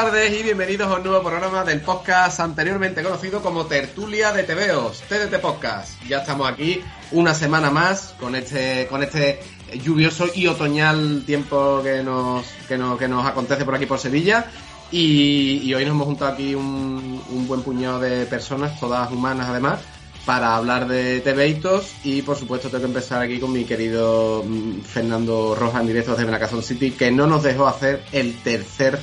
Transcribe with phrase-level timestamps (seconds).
[0.00, 4.44] Buenas tardes y bienvenidos a un nuevo programa del podcast anteriormente conocido como Tertulia de
[4.44, 6.02] TVOs, TDT Podcast.
[6.08, 6.80] Ya estamos aquí
[7.12, 9.40] una semana más con este, con este
[9.84, 14.46] lluvioso y otoñal tiempo que nos, que nos, que nos acontece por aquí por Sevilla.
[14.90, 19.48] Y, y hoy nos hemos juntado aquí un, un buen puñado de personas, todas humanas
[19.50, 19.80] además,
[20.24, 24.80] para hablar de TVitos y por supuesto tengo que empezar aquí con mi querido mm,
[24.80, 28.98] Fernando Rojas en directo desde Benacazón City que no nos dejó hacer el tercer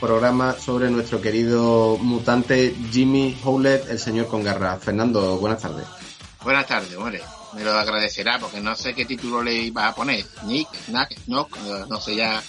[0.00, 4.76] programa sobre nuestro querido mutante Jimmy Howlett, el señor con garra.
[4.78, 5.86] Fernando, buenas tardes.
[6.42, 7.20] Buenas tardes, hombre.
[7.54, 10.24] Me lo agradecerá porque no sé qué título le iba a poner.
[10.46, 11.56] Nick, Nack, Knock,
[11.88, 12.42] no sé ya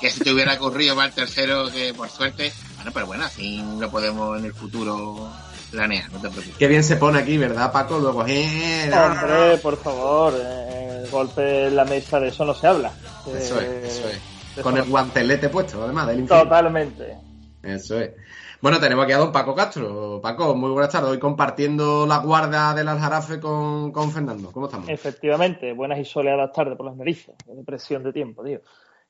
[0.00, 2.52] que si te hubiera ocurrido va el tercero que por suerte.
[2.76, 5.30] Bueno, pero bueno, así lo podemos en el futuro
[5.70, 6.56] planear, no te preocupes.
[6.58, 7.98] Qué bien se pone aquí, ¿verdad, Paco?
[7.98, 12.66] Luego, eh, Hombre, por favor, eh, el golpe en la mesa de eso no se
[12.66, 12.92] habla.
[13.26, 14.18] Eso es, Eh, eso es.
[14.62, 16.44] Con el guantelete puesto, además, del infinito.
[16.44, 17.16] Totalmente.
[17.62, 18.12] Eso es.
[18.60, 20.20] Bueno, tenemos aquí a don Paco Castro.
[20.20, 21.10] Paco, muy buenas tardes.
[21.10, 24.50] Hoy compartiendo la guarda del Aljarafe con, con Fernando.
[24.50, 24.88] ¿Cómo estamos?
[24.88, 27.36] Efectivamente, buenas y soleadas tardes por las narices.
[27.44, 28.60] Qué presión de tiempo, tío.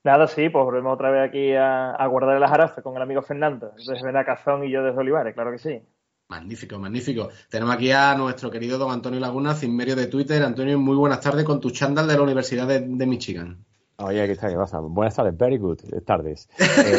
[0.05, 3.23] Nada, sí, pues volvemos otra vez aquí a, a guardar el jarafe con el amigo
[3.23, 5.83] Fernando, desde Benacazón y yo desde Olivares, claro que sí.
[6.29, 7.31] Magnífico, magnífico.
[7.51, 10.43] Tenemos aquí a nuestro querido don Antonio Laguna, sin medio de Twitter.
[10.43, 13.65] Antonio, muy buenas tardes con tu chándal de la Universidad de, de Michigan.
[14.01, 14.53] Oye, ¿qué tal?
[14.53, 14.79] ¿Qué pasa?
[14.79, 16.49] Buenas tardes, very good tardes.
[16.57, 16.99] Eh,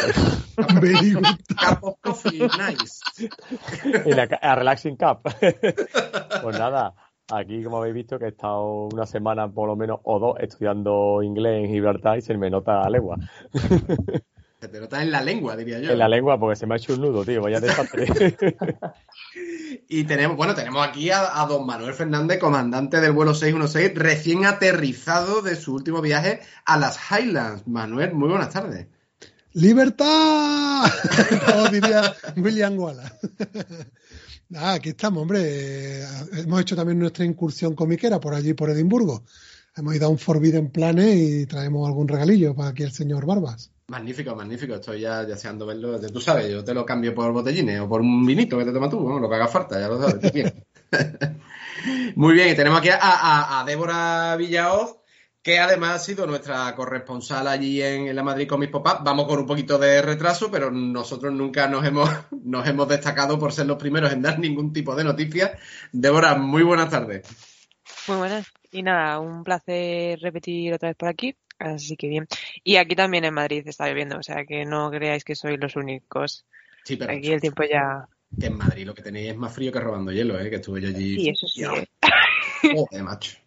[0.81, 1.23] Very good.
[1.57, 2.99] Cup of coffee, nice.
[4.05, 5.21] y la, a Relaxing Cup.
[6.41, 6.93] pues nada,
[7.31, 11.23] aquí como habéis visto que he estado una semana por lo menos o dos estudiando
[11.23, 13.15] inglés en Gibraltar y se me nota la lengua.
[14.59, 15.91] Se te nota en la lengua, diría yo.
[15.91, 18.07] En la lengua porque se me ha hecho un nudo, tío, vaya desastre.
[19.87, 24.45] Y tenemos, bueno, tenemos aquí a, a don Manuel Fernández, comandante del vuelo 616, recién
[24.45, 27.67] aterrizado de su último viaje a las Highlands.
[27.67, 28.87] Manuel, muy buenas tardes.
[29.53, 30.85] ¡Libertad!
[31.45, 33.15] Como diría William Wallace.
[34.49, 36.03] Nada, aquí estamos, hombre.
[36.33, 39.23] Hemos hecho también nuestra incursión comiquera por allí, por Edimburgo.
[39.75, 43.71] Hemos ido a un Forbidden Planet y traemos algún regalillo para aquí el señor Barbas.
[43.89, 44.75] Magnífico, magnífico.
[44.75, 45.99] Estoy ya deseando verlo.
[45.99, 48.91] Tú sabes, yo te lo cambio por botellines o por un vinito que te tomas
[48.91, 50.31] tú, vamos, lo que haga falta, ya lo sabes.
[50.31, 50.63] bien.
[52.15, 54.97] Muy bien, y tenemos aquí a, Débora Villaoz,
[55.41, 59.03] que además ha sido nuestra corresponsal allí en, en la Madrid Comics Pop-Up.
[59.03, 62.09] Vamos con un poquito de retraso, pero nosotros nunca nos hemos,
[62.43, 65.51] nos hemos destacado por ser los primeros en dar ningún tipo de noticias.
[65.91, 67.25] Débora, muy buenas tardes.
[68.07, 68.45] Muy buenas.
[68.71, 71.35] Y nada, un placer repetir otra vez por aquí.
[71.59, 72.27] Así que bien.
[72.63, 75.75] Y aquí también en Madrid está lloviendo, o sea que no creáis que sois los
[75.75, 76.45] únicos.
[76.85, 78.07] Sí, pero Aquí el tiempo ya.
[78.39, 80.49] que en Madrid lo que tenéis es más frío que robando hielo, ¿eh?
[80.49, 81.15] que estuve yo allí.
[81.15, 81.63] Sí, eso sí.
[82.73, 83.37] Joder, macho.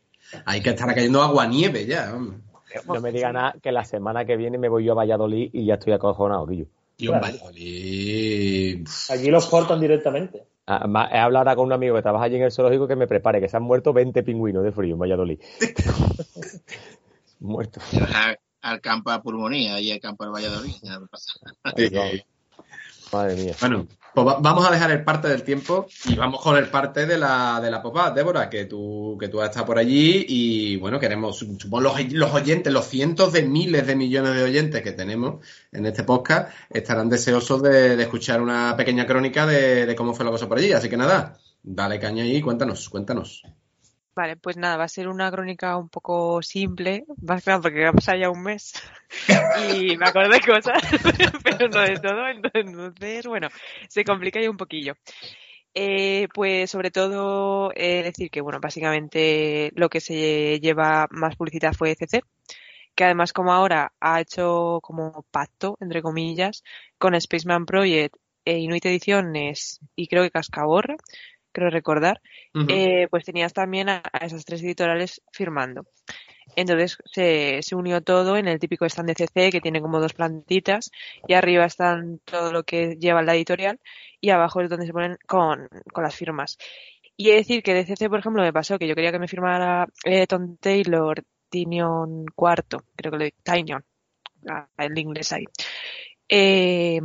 [0.44, 2.14] Hay que estar cayendo agua nieve ya.
[2.14, 2.38] hombre.
[2.86, 5.66] no me diga nada que la semana que viene me voy yo a Valladolid y
[5.66, 6.66] ya estoy acojonado, Guillo.
[6.96, 7.26] Tío, Claro.
[7.26, 8.86] Valladolid.
[9.10, 10.42] Allí los cortan directamente.
[10.66, 13.06] Además, he hablado ahora con un amigo que trabaja allí en el zoológico que me
[13.08, 15.38] prepare, que se han muerto 20 pingüinos de frío en Valladolid.
[18.00, 20.74] A- al campo de pulmonía y al campo de Valladolid.
[23.12, 23.54] Madre mía.
[23.60, 27.04] Bueno, pues va- vamos a dejar el parte del tiempo y vamos con el parte
[27.06, 30.76] de la, de la popa, Débora, que tú, que tú has estado por allí y
[30.76, 34.92] bueno, queremos, supongo los, los oyentes, los cientos de miles de millones de oyentes que
[34.92, 40.14] tenemos en este podcast estarán deseosos de, de escuchar una pequeña crónica de, de cómo
[40.14, 40.72] fue la cosa por allí.
[40.72, 43.42] Así que nada, dale caña ahí, cuéntanos, cuéntanos.
[44.14, 47.92] Vale, pues nada, va a ser una crónica un poco simple, más claro porque ha
[47.92, 48.74] pasado ya un mes
[49.74, 50.82] y me acuerdo de cosas,
[51.42, 53.48] pero no de todo, entonces, bueno,
[53.88, 54.94] se complica ya un poquillo.
[55.74, 61.72] Eh, pues sobre todo eh, decir que, bueno, básicamente lo que se lleva más publicidad
[61.72, 62.22] fue CC,
[62.94, 66.62] que además como ahora ha hecho como pacto, entre comillas,
[66.98, 70.96] con Spaceman Project, e Inuit Ediciones y creo que Cascaborra,
[71.52, 72.20] creo recordar,
[72.68, 75.86] eh, pues tenías también a, a esas tres editoriales firmando.
[76.56, 80.14] Entonces se, se unió todo en el típico stand de CC que tiene como dos
[80.14, 80.90] plantitas
[81.26, 83.80] y arriba están todo lo que lleva la editorial
[84.20, 86.58] y abajo es donde se ponen con, con las firmas.
[87.16, 89.18] Y he de decir que de CC, por ejemplo, me pasó que yo quería que
[89.18, 93.84] me firmara eh, Tom Taylor, Tinion cuarto, creo que lo Tinion,
[94.48, 95.44] ah, el inglés ahí.
[96.34, 96.98] Eh,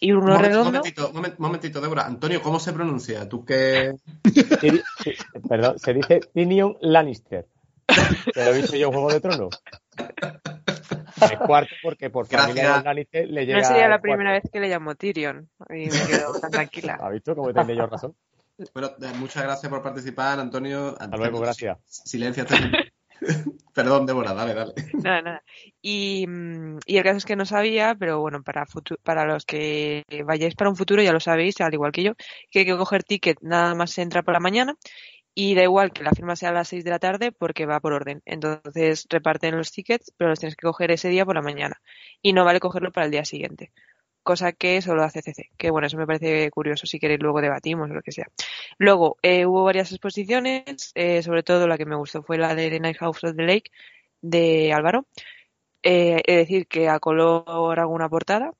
[0.00, 0.64] y uno redondo.
[0.64, 2.06] momentito, momen- momentito, Débora.
[2.06, 3.28] Antonio, ¿cómo se pronuncia?
[3.28, 3.92] Tú que...
[4.60, 5.12] Sí, sí,
[5.48, 7.46] perdón, se dice Tyrion Lannister.
[8.34, 9.62] ¿Te lo he visto yo en Juego de Tronos?
[11.30, 14.42] El cuarto porque por familia de Lannister le llega No sería la primera cuarto.
[14.42, 16.98] vez que le llamo Tyrion y me quedo tan tranquila.
[17.00, 18.16] ¿Has visto cómo tenía yo razón?
[18.74, 20.96] Bueno, eh, muchas gracias por participar, Antonio.
[20.98, 21.78] Hasta luego, gracias.
[21.86, 22.44] Silencio.
[23.74, 24.72] Perdón, Débora, dale, dale.
[25.02, 25.42] Nada, nada.
[25.80, 29.44] Y, mm, y el caso es que no sabía, pero bueno, para, futu- para los
[29.46, 32.12] que vayáis para un futuro ya lo sabéis, al igual que yo,
[32.50, 34.76] que hay que coger ticket nada más se entra por la mañana
[35.34, 37.80] y da igual que la firma sea a las 6 de la tarde porque va
[37.80, 38.22] por orden.
[38.26, 41.80] Entonces reparten los tickets, pero los tienes que coger ese día por la mañana
[42.22, 43.72] y no vale cogerlo para el día siguiente.
[44.22, 45.50] Cosa que solo hace CC.
[45.56, 46.86] Que bueno, eso me parece curioso.
[46.86, 48.26] Si queréis, luego debatimos o lo que sea.
[48.78, 50.92] Luego, eh, hubo varias exposiciones.
[50.94, 53.42] eh, sobre todo la que me gustó fue la de The Night House of the
[53.42, 53.70] Lake
[54.20, 55.06] de Álvaro.
[55.82, 58.52] Eh, es decir, que a color alguna portada,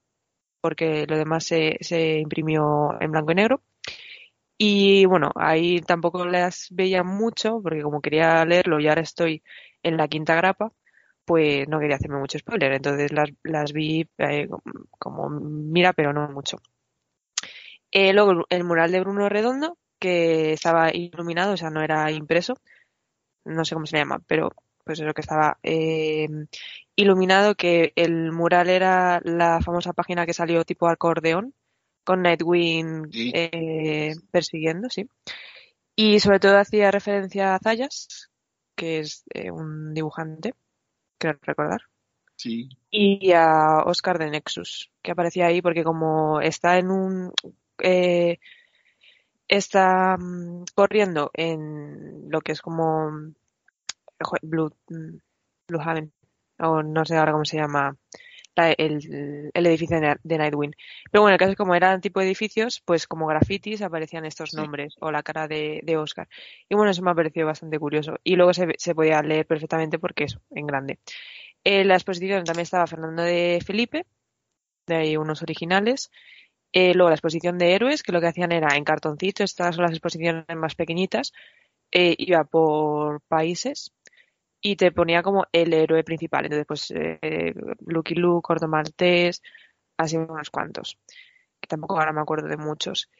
[0.60, 3.62] porque lo demás se, se imprimió en blanco y negro.
[4.58, 9.42] Y bueno, ahí tampoco las veía mucho, porque como quería leerlo y ahora estoy
[9.82, 10.72] en la quinta grapa,
[11.24, 12.72] pues no quería hacerme mucho spoiler.
[12.72, 14.48] Entonces las, las vi eh,
[14.98, 16.58] como mira, pero no mucho.
[17.90, 22.54] Eh, luego el, mural de Bruno Redondo, que estaba iluminado, o sea, no era impreso,
[23.44, 24.50] no sé cómo se llama, pero
[24.84, 26.28] pues eso que estaba eh,
[26.96, 31.54] iluminado, que el mural era la famosa página que salió tipo acordeón,
[32.04, 33.30] con Nightwing Sí.
[33.34, 35.08] eh, persiguiendo, sí.
[35.94, 38.30] Y sobre todo hacía referencia a Zayas,
[38.74, 40.54] que es eh, un dibujante,
[41.22, 41.82] creo recordar
[42.36, 42.68] Sí.
[42.90, 47.32] y a Oscar de Nexus, que aparecía ahí porque como está en un
[47.78, 48.38] eh,
[49.48, 53.34] está mm, corriendo en lo que es como mm,
[54.42, 55.16] Blue, mm,
[55.68, 56.12] Blue Haven,
[56.58, 57.96] o no sé ahora cómo se llama
[58.56, 60.74] la- el, el edificio de, Nightwing.
[61.10, 64.50] Pero bueno, el caso es como eran tipo de edificios, pues como grafitis aparecían estos
[64.50, 64.56] Sí.
[64.56, 66.28] nombres o la cara de, de Oscar.
[66.68, 68.16] Y bueno, eso me ha parecido bastante curioso.
[68.24, 70.98] Y luego se, se podía leer perfectamente porque eso, en grande.
[71.64, 74.06] En la exposición también estaba Fernando de Felipe,
[74.86, 76.10] de ahí unos originales.
[76.72, 79.84] Eh, luego la exposición de héroes, que lo que hacían era en cartoncito, estas son
[79.84, 81.32] las exposiciones más pequeñitas,
[81.92, 83.92] eh, iba por países
[84.62, 86.44] y te ponía como el héroe principal.
[86.46, 87.52] Entonces, pues eh,
[87.86, 89.42] Lucky Luke, Corto Maltés,
[89.98, 90.98] así unos cuantos,
[91.60, 93.10] que tampoco ahora me acuerdo de muchos.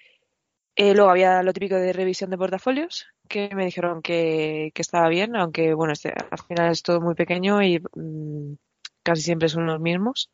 [0.76, 5.36] Eh, luego había lo típico de revisión de portafolios, que me dijeron que, estaba bien,
[5.36, 8.54] aunque bueno, este, al final es todo muy pequeño y mm,
[9.02, 10.30] casi siempre son los mismos.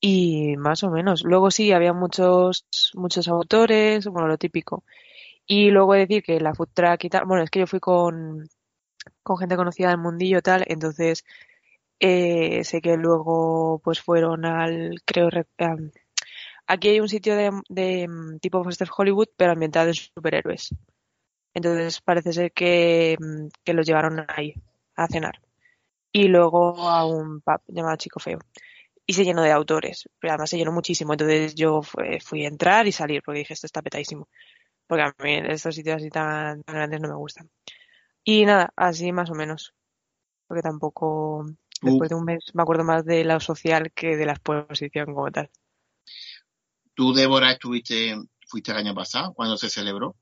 [0.00, 1.24] Y más o menos.
[1.24, 4.84] Luego sí, había muchos, muchos autores, bueno, lo típico.
[5.46, 8.48] Y luego decir que la food track y tal, bueno, es que yo fui con,
[9.24, 11.24] con gente conocida del mundillo tal, entonces
[12.00, 15.90] eh, sé que luego pues fueron al, creo, re- am,
[16.66, 20.70] aquí hay un sitio de, de mm, tipo Foster Hollywood, pero ambientado en superhéroes.
[21.54, 24.54] Entonces parece ser que, mm, que los llevaron ahí
[24.96, 25.40] a cenar.
[26.12, 28.38] Y luego a un pub llamado Chico Feo.
[29.06, 31.14] Y se llenó de autores, pero además se llenó muchísimo.
[31.14, 31.82] Entonces yo
[32.24, 34.28] fui a entrar y salir porque dije esto está petadísimo.
[34.88, 37.50] Porque a mí estos sitios así tan, tan grandes no me gustan.
[38.24, 39.74] Y nada, así más o menos.
[40.46, 41.46] Porque tampoco,
[41.82, 45.30] después de un mes, me acuerdo más de la social que de la exposición como
[45.30, 45.50] tal.
[46.94, 48.16] Tú, Débora, estuviste,
[48.46, 50.16] fuiste el año pasado, cuando se celebró.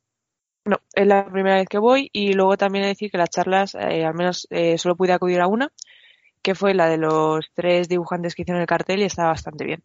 [0.64, 4.04] No, es la primera vez que voy y luego también decir que las charlas, eh,
[4.04, 5.72] al menos eh, solo pude acudir a una,
[6.40, 9.82] que fue la de los tres dibujantes que hicieron el cartel y estaba bastante bien.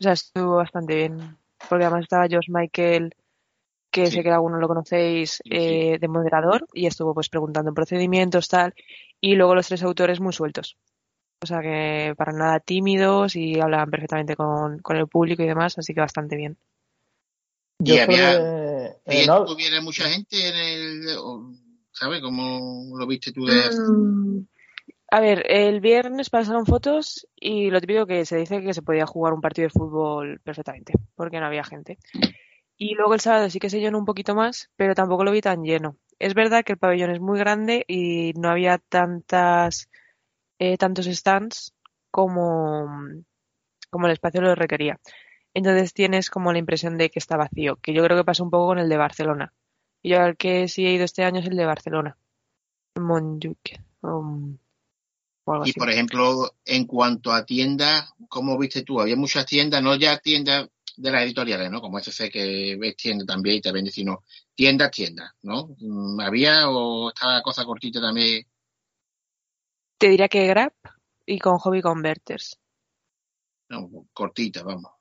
[0.00, 1.36] O sea, estuvo bastante bien.
[1.68, 3.14] Porque además estaba Josh Michael,
[3.90, 4.12] que Sí.
[4.12, 5.42] sé que algunos lo conocéis, sí.
[5.50, 8.74] eh, de moderador, y estuvo pues preguntando en procedimientos, tal,
[9.20, 10.76] y luego los tres autores muy sueltos.
[11.40, 15.78] O sea que para nada tímidos y hablaban perfectamente con, con el público y demás,
[15.78, 16.56] así que bastante bien.
[17.80, 21.16] Y Yo había- sobre, eh, ¿Y no, tuviera mucha gente en el,
[21.92, 22.20] ¿sabes?
[22.20, 24.40] ¿Cómo lo viste tú de Mm,
[25.10, 29.06] A ver, el viernes pasaron fotos y lo típico que se dice que se podía
[29.06, 31.98] jugar un partido de fútbol perfectamente, porque no había gente.
[32.78, 35.40] Y luego el sábado sí que se llenó un poquito más, pero tampoco lo vi
[35.40, 35.96] tan lleno.
[36.20, 39.88] Es verdad que el pabellón es muy grande y no había tantas,
[40.60, 41.74] eh, tantos stands
[42.10, 42.86] como,
[43.90, 45.00] como el espacio lo requería.
[45.54, 48.50] Entonces tienes como la impresión de que está vacío, que yo creo que pasa un
[48.50, 49.52] poco con el de Barcelona.
[50.00, 52.16] Y yo al que sí he ido este año es el de Barcelona.
[52.94, 53.80] Montjuic.
[54.02, 54.56] um,
[55.46, 55.72] Y así.
[55.72, 59.00] por ejemplo, en cuanto a tiendas, ¿cómo viste tú?
[59.00, 61.80] Había muchas tiendas, no ya tiendas de las editoriales, ¿no?
[61.80, 64.24] Como SC que ves tiendas también y te vende, sino
[64.54, 65.76] tiendas, tiendas, ¿no?
[65.78, 68.44] Mm, ¿Había o estaba cosa cortita también?
[69.96, 70.72] Te diría que Grab
[71.26, 72.58] y con Hobby Converters.
[73.68, 74.92] No, cortita, vamos.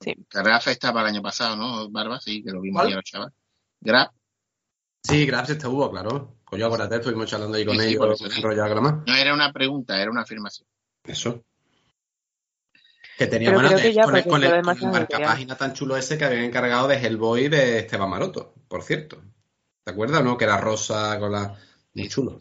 [0.00, 0.14] Sí.
[0.30, 1.90] Garrafa estaba el año pasado, ¿no?
[1.90, 2.86] Barba, sí, que lo vimos ¿Cuál?
[2.88, 3.34] ahí a los chavales.
[3.80, 4.10] Grab,
[5.06, 6.38] Sí, Grabs este hubo, claro.
[6.44, 8.40] Coño, acuérdate, estuvimos charlando ahí con Sí, ellos, sí.
[8.42, 10.66] no era una pregunta, era una afirmación.
[11.04, 11.44] Eso.
[13.18, 16.24] Que tenía, Pero que ya, con, el, con, el, con marcapágina tan chulo ese que
[16.24, 19.22] habían encargado de Hellboy de Esteban Maroto, por cierto.
[19.84, 20.36] ¿Te acuerdas, no?
[20.36, 21.54] Que era rosa con la...
[21.94, 22.40] Muy chulo.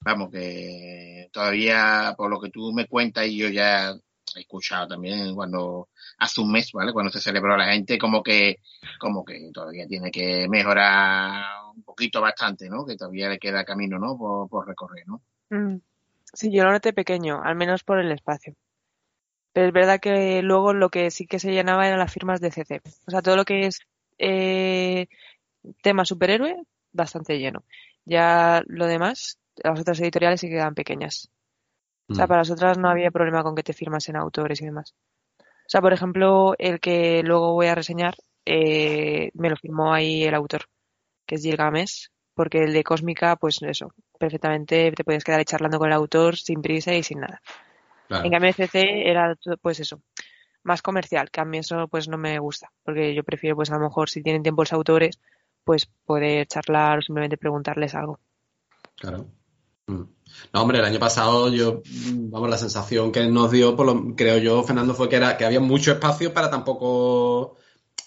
[0.00, 3.90] vamos, que todavía por lo que tú me cuentas y yo ya
[4.36, 5.88] he escuchado también cuando
[6.18, 6.92] hace un mes, ¿vale?
[6.92, 8.60] Cuando se celebró la gente, como que,
[8.98, 12.84] como que todavía tiene que mejorar un poquito bastante, ¿no?
[12.84, 14.16] Que todavía le queda camino, ¿no?
[14.16, 15.22] Por, recorrer, ¿no?
[15.50, 15.80] Mm.
[16.36, 18.54] Sí, yo lo noté pequeño, al menos por el espacio.
[19.54, 22.50] Pero es verdad que luego lo que sí que se llenaba eran las firmas de
[22.50, 22.82] CC.
[23.06, 23.80] O sea, todo lo que es
[24.18, 25.06] eh,
[25.82, 26.62] tema superhéroe,
[26.92, 27.64] bastante lleno.
[28.04, 31.30] Ya lo demás, las otras editoriales sí quedan pequeñas.
[32.08, 32.28] O sea, mm.
[32.28, 34.94] para las otras no había problema con que te firmasen autores y demás.
[35.40, 38.14] O sea, por ejemplo, el que luego voy a reseñar,
[38.44, 40.66] eh, me lo firmó ahí el autor,
[41.26, 45.88] que es Gilgamesh, porque el de Cósmica, pues eso, perfectamente te puedes quedar charlando con
[45.88, 47.40] el autor sin prisa y sin nada.
[48.10, 50.00] En cambio, CC era, pues eso,
[50.62, 53.78] más comercial, que a mí eso pues no me gusta, porque yo prefiero, pues a
[53.78, 55.18] lo mejor, si tienen tiempo los autores,
[55.64, 58.20] pues poder charlar o simplemente preguntarles algo.
[58.96, 59.26] Claro.
[59.86, 60.02] Mm.
[60.52, 64.14] No, hombre, el año pasado yo, mm, vamos, la sensación que nos dio, por lo,
[64.14, 66.64] creo yo, Fernando, fue que era que había mucho espacio para tan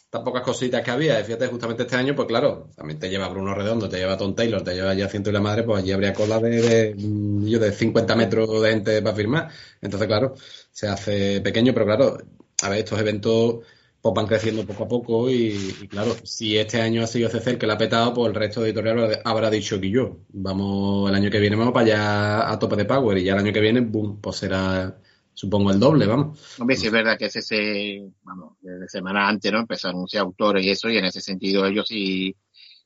[0.10, 1.24] tan pocas cositas que había.
[1.24, 4.64] Fíjate, justamente este año, pues claro, también te lleva Bruno Redondo, te lleva Tom Taylor,
[4.64, 8.16] te lleva ya Ciento y la Madre, pues allí habría cola de, de, de 50
[8.16, 9.50] metros de gente para firmar.
[9.82, 10.34] Entonces, claro,
[10.72, 12.18] se hace pequeño, pero claro,
[12.64, 13.60] a ver, estos eventos
[14.02, 17.68] pues van creciendo poco a poco y, claro, si este año ha sido CC que
[17.68, 21.30] la ha petado, pues el resto de editorial habrá dicho que yo, vamos, el año
[21.30, 23.82] que viene vamos para allá a tope de power y ya el año que viene,
[23.82, 24.98] boom, pues será
[25.40, 26.60] supongo el doble, vamos.
[26.60, 29.60] Hombre, sí es verdad que CC, vamos, desde semana antes, ¿no?
[29.60, 32.36] Empezó a anunciar autores y eso y en ese sentido ellos sí,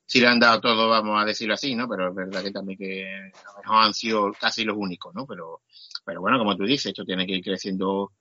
[0.06, 1.90] sí le han dado todo, vamos a decirlo así, ¿no?
[1.90, 5.26] Pero es verdad que también que a lo mejor han sido casi los únicos, ¿no?
[5.26, 5.62] Pero,
[6.06, 8.12] pero bueno, como tú dices, esto tiene que ir creciendo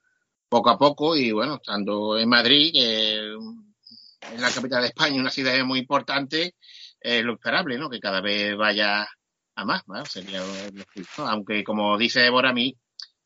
[0.49, 3.35] poco a poco y bueno, estando en Madrid, que
[4.35, 6.55] es la capital de España, una ciudad muy importante,
[6.99, 7.91] es lo esperable, ¿no?
[7.91, 9.07] Que cada vez vaya
[9.57, 10.03] a más, ¿no?
[10.07, 12.75] Sería lo, Aunque como dice Débora, a mí,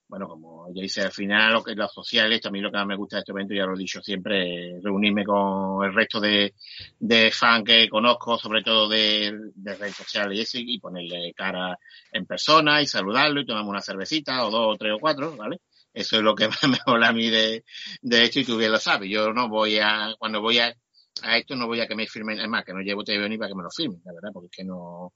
[0.08, 2.96] bueno, como ya dice al final, lo que los sociales, también lo que más me
[2.96, 6.54] gusta de este evento, ya lo he dicho siempre, reunirme con el resto de,
[6.98, 11.78] de fans que conozco, sobre todo de, de redes sociales y ese, y ponerle cara
[12.12, 15.60] en persona y saludarlo y tomarme una cervecita o dos o tres o cuatro, ¿vale?
[15.92, 17.64] Eso es lo que más me mola a mí de,
[18.02, 19.10] de esto y tú bien lo sabes.
[19.10, 20.74] Yo no voy a, cuando voy a,
[21.22, 23.38] a esto no voy a que me firmen, es más, que no llevo TV ni
[23.38, 25.12] para que me lo firmen, la verdad, porque es que no,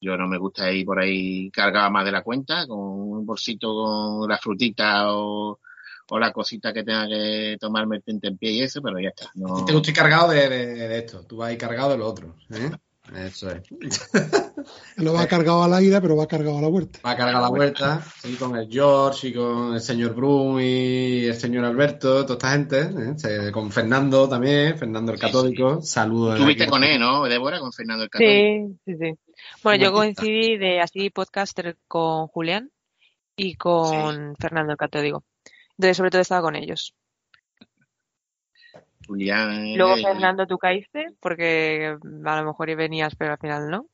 [0.00, 3.68] yo no me gusta ir por ahí cargado más de la cuenta, con un bolsito
[3.74, 5.58] con la frutita o,
[6.10, 9.30] o la cosita que tenga que tomarme en pie y eso, pero ya está.
[9.34, 9.64] No...
[9.64, 12.36] Te gusta cargado de, de, esto, tú vas ahí cargado de lo otro.
[12.50, 12.70] ¿eh?
[13.16, 13.62] Eso es.
[14.98, 17.00] no va cargado a la ida, pero va cargado a la vuelta.
[17.04, 21.24] Va cargado a la vuelta, sí, con el George y con el señor Brum y
[21.24, 22.90] el señor Alberto, toda esta gente,
[23.24, 23.50] ¿eh?
[23.50, 25.80] con Fernando también, Fernando el Católico.
[25.80, 26.34] Saludos.
[26.34, 27.58] Estuviste con él, ¿no, Débora?
[27.60, 28.76] Con Fernando el Católico.
[28.84, 29.18] Sí, sí, sí.
[29.62, 32.70] Bueno, yo coincidí de así podcaster con Julián
[33.36, 35.24] y con Fernando el Católico.
[35.70, 36.94] Entonces, sobre todo estaba con ellos.
[39.08, 43.86] Luego, Fernando, tú caíste porque a lo mejor venías, pero al final no.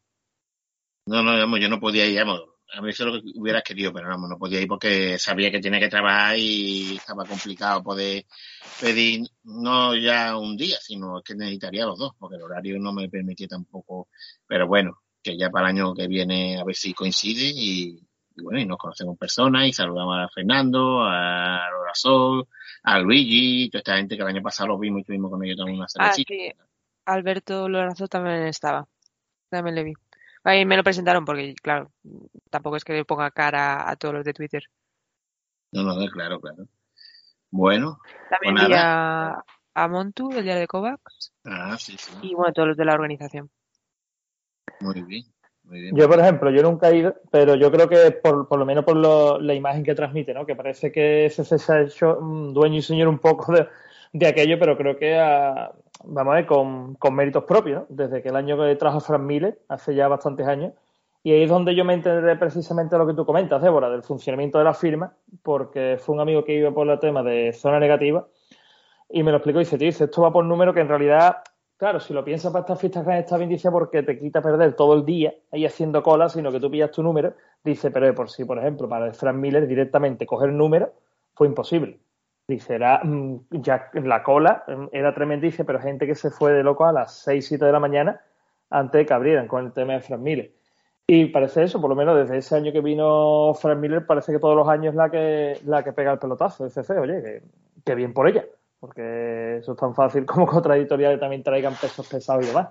[1.06, 4.08] No, no, yo no podía ir, A mí eso es lo que hubiera querido, pero
[4.08, 8.24] no, no podía ir porque sabía que tenía que trabajar y estaba complicado poder
[8.80, 13.08] pedir no ya un día, sino que necesitaría los dos, porque el horario no me
[13.08, 14.08] permitía tampoco.
[14.46, 17.98] Pero bueno, que ya para el año que viene a ver si coincide y,
[18.36, 22.46] bueno, y nos conocemos personas y saludamos a Fernando, a Lola Sol,
[22.82, 25.56] a Luigi, toda esta gente que el año pasado lo vimos y estuvimos con ellos
[25.56, 26.24] también una Ah, sí.
[27.06, 28.86] Alberto Lorazo también estaba.
[29.48, 29.92] También le vi.
[30.44, 31.90] Ahí me lo presentaron porque, claro,
[32.50, 34.64] tampoco es que le ponga cara a todos los de Twitter.
[35.72, 36.68] No, no, claro, claro.
[37.50, 37.98] Bueno.
[38.28, 39.42] También pues vi a,
[39.74, 41.32] a, Montu, el día de Kovacs.
[41.44, 42.12] Ah, sí, sí.
[42.22, 43.50] Y bueno, todos los de la organización.
[44.80, 45.24] Muy bien.
[45.96, 48.84] Yo, por ejemplo, yo nunca he ido, pero yo creo que por, por lo menos
[48.84, 50.44] por lo, la imagen que transmite, ¿no?
[50.44, 53.66] Que parece que ese se ha hecho dueño y señor un poco de,
[54.12, 55.16] de aquello, pero creo que
[56.04, 59.58] vamos a ver, con, con méritos propios, Desde que el año que trajo Frank Miller,
[59.68, 60.72] hace ya bastantes años,
[61.22, 64.58] y ahí es donde yo me enteré precisamente lo que tú comentas, Débora, del funcionamiento
[64.58, 68.26] de la firma, porque fue un amigo que iba por el tema de zona negativa
[69.08, 71.38] y me lo explicó y dice, tío, esto va por número que en realidad
[71.76, 74.74] Claro, si lo piensas para estas fiestas grandes está bien, dice porque te quita perder
[74.74, 78.30] todo el día ahí haciendo cola, sino que tú pillas tu número, dice, pero por
[78.30, 80.92] sí, por ejemplo, para el Frank Miller directamente coger número
[81.34, 81.98] fue imposible.
[82.46, 86.62] Dice, era mm, ya la cola mm, era tremenda, pero gente que se fue de
[86.62, 88.20] loco a las 6, 7 de la mañana
[88.70, 90.52] antes de que abrieran con el tema de Frank Miller.
[91.06, 94.38] Y parece eso, por lo menos desde ese año que vino Frank Miller, parece que
[94.38, 97.42] todos los años la que, la que pega el pelotazo de CC, oye,
[97.84, 98.44] que bien por ella
[98.84, 102.68] porque eso es tan fácil como que otras editoriales también traigan pesos pesados y demás.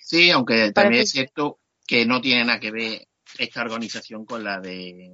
[0.00, 3.06] Sí, aunque también es cierto que no tiene nada que ver
[3.38, 5.12] esta organización con la de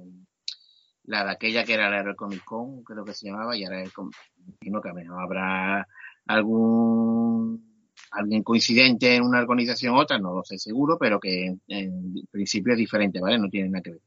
[1.03, 3.93] la de aquella que era la Aerocomic Con, creo que se llamaba, y ahora es
[3.93, 5.87] como, imagino que a menos habrá
[6.25, 11.61] algún alguien coincidente en una organización u otra, no lo sé seguro, pero que en,
[11.67, 13.37] en principio es diferente, ¿vale?
[13.37, 14.01] No tiene nada que ver.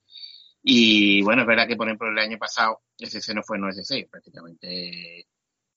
[0.66, 4.09] Y bueno, es verdad que, por ejemplo, el año pasado SC no fue no SC,
[4.11, 5.26] prácticamente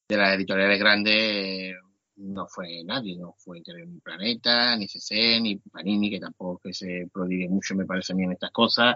[0.08, 1.75] de las editoriales grandes
[2.17, 7.08] no fue nadie, no fue ni Planeta, ni CC, ni Panini, que tampoco que se
[7.12, 8.96] prodigue mucho, me parece a mí, en estas cosas,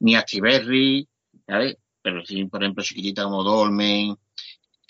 [0.00, 1.08] ni Achiberry,
[1.46, 1.76] ¿sabes?
[2.02, 4.16] Pero sí, por ejemplo, chiquitita como Dolmen,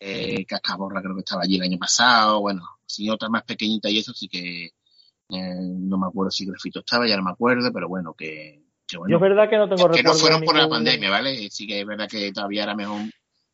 [0.01, 3.99] eh, Cascaborra creo que estaba allí el año pasado, bueno, sí, otra más pequeñita y
[3.99, 7.89] eso sí que eh, no me acuerdo si Grafito estaba, ya no me acuerdo, pero
[7.89, 8.63] bueno, que
[8.97, 9.11] bueno.
[9.11, 11.51] Yo es verdad que no tengo que no recuerdo fueron por la pandemia, ¿vale?
[11.51, 13.01] Sí que es verdad que todavía era mejor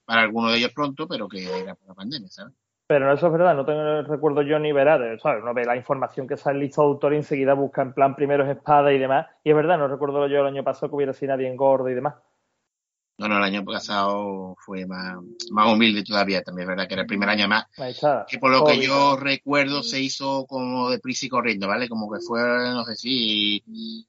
[0.04, 2.54] para algunos de ellos pronto, pero que era por la pandemia, ¿sabes?
[2.86, 5.42] Pero eso es verdad, no tengo recuerdo yo ni verá, ¿sabes?
[5.42, 8.14] Uno ve la información que sale en lista de autor y enseguida busca en plan
[8.14, 9.26] primeros espada y demás.
[9.42, 11.88] Y es verdad, no recuerdo yo el año pasado que hubiera sido nadie en gordo
[11.88, 12.16] y demás.
[13.16, 15.14] No, no, el año pasado fue más,
[15.50, 17.64] más humilde todavía, también es verdad que era el primer año más.
[18.28, 21.88] Que por lo que yo recuerdo se hizo como deprisa y corriendo, ¿vale?
[21.88, 23.62] Como que fue, no sé si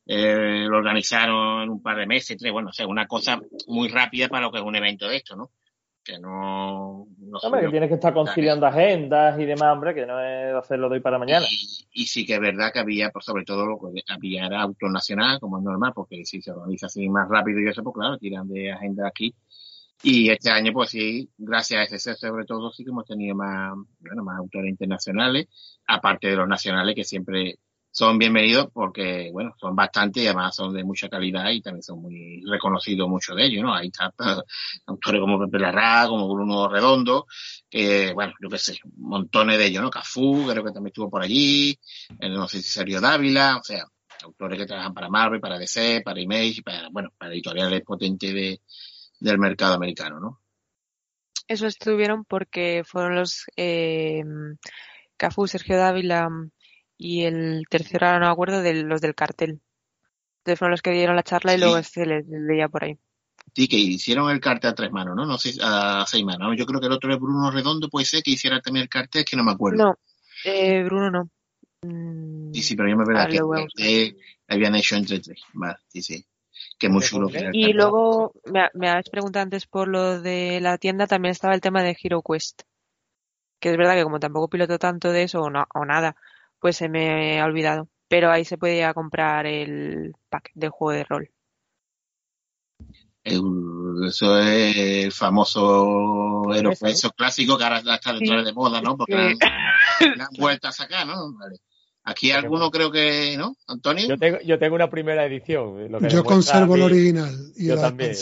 [0.08, 3.90] eh, lo organizaron en un par de meses, tres, bueno, o sea, una cosa muy
[3.90, 5.52] rápida para lo que es un evento de esto, ¿no?
[6.06, 7.08] Que no...
[7.18, 10.88] no Hombre, que tienes que estar conciliando agendas y demás, hombre, que no es hacerlo
[10.88, 11.46] de hoy para mañana.
[11.50, 14.62] Y, y sí que es verdad que había, pues sobre todo lo que había era
[14.62, 17.96] auto nacional, como es normal, porque si se organiza así más rápido y eso, pues
[17.96, 19.34] claro, tiran de agenda aquí.
[20.04, 23.74] Y este año, pues sí, gracias a ese sobre todo, sí que hemos tenido más,
[24.00, 25.48] bueno, más autores internacionales,
[25.88, 27.56] aparte de los nacionales que siempre
[27.96, 32.02] son bienvenidos porque, bueno, son bastantes y además son de mucha calidad y también son
[32.02, 33.74] muy reconocidos muchos de ellos, ¿no?
[33.74, 34.14] Ahí está
[34.86, 37.26] autores como Pepe Larra, como Bruno Redondo,
[37.70, 39.90] que, bueno, yo qué sé, montones de ellos, ¿no?
[39.90, 41.80] Cafú, creo que también estuvo por allí,
[42.20, 43.86] eh, no sé si Sergio Dávila, o sea,
[44.24, 48.60] autores que trabajan para Marvel, para DC, para Image, para, bueno, para editoriales potentes de,
[49.22, 50.42] del mercado americano, ¿no?
[51.48, 54.22] Eso estuvieron porque fueron los eh,
[55.16, 56.28] Cafú, Sergio Dávila
[56.98, 59.62] y el tercero, ahora no me acuerdo, de los del cartel.
[60.40, 62.98] Entonces fueron los que dieron la charla y luego se les veía por ahí.
[63.56, 65.26] Sí, que hicieron el cartel a tres manos, ¿no?
[65.26, 66.50] No sé, a seis manos.
[66.50, 66.54] ¿no?
[66.54, 69.22] Yo creo que el otro es Bruno Redondo, puede ser que hiciera también el cartel,
[69.22, 69.84] es que no me acuerdo.
[69.84, 69.96] No,
[70.44, 71.30] eh, Bruno no.
[71.82, 74.16] Mm, Sí, sí, pero yo me verdad Ah, que
[74.48, 75.42] habían hecho entre tres.
[75.54, 76.26] Vale, sí, sí.
[76.78, 80.22] Que muy chulo que era el Y luego me, me has preguntado antes por lo
[80.22, 82.62] de la tienda, también estaba el tema de Hero Quest.
[83.60, 86.16] Que es verdad que como tampoco piloto tanto de eso o, no, o nada,
[86.66, 87.88] pues se me ha olvidado.
[88.08, 91.30] Pero ahí se podía comprar el pack del juego de rol.
[93.24, 94.76] Eso es
[95.06, 96.52] el famoso Eso.
[96.52, 98.46] aeropuerto clásico que ahora está dentro Sí.
[98.46, 98.98] de moda, ¿no?
[98.98, 99.36] Porque
[100.00, 100.06] Sí.
[100.16, 101.34] la han vuelto a sacar, ¿no?
[101.38, 101.58] Vale.
[102.04, 103.56] Aquí alguno creo que, ¿no?
[103.68, 104.08] Antonio.
[104.08, 105.92] Yo tengo, yo tengo una primera edición.
[105.92, 108.14] Lo que Yo conservo el original y yo las también.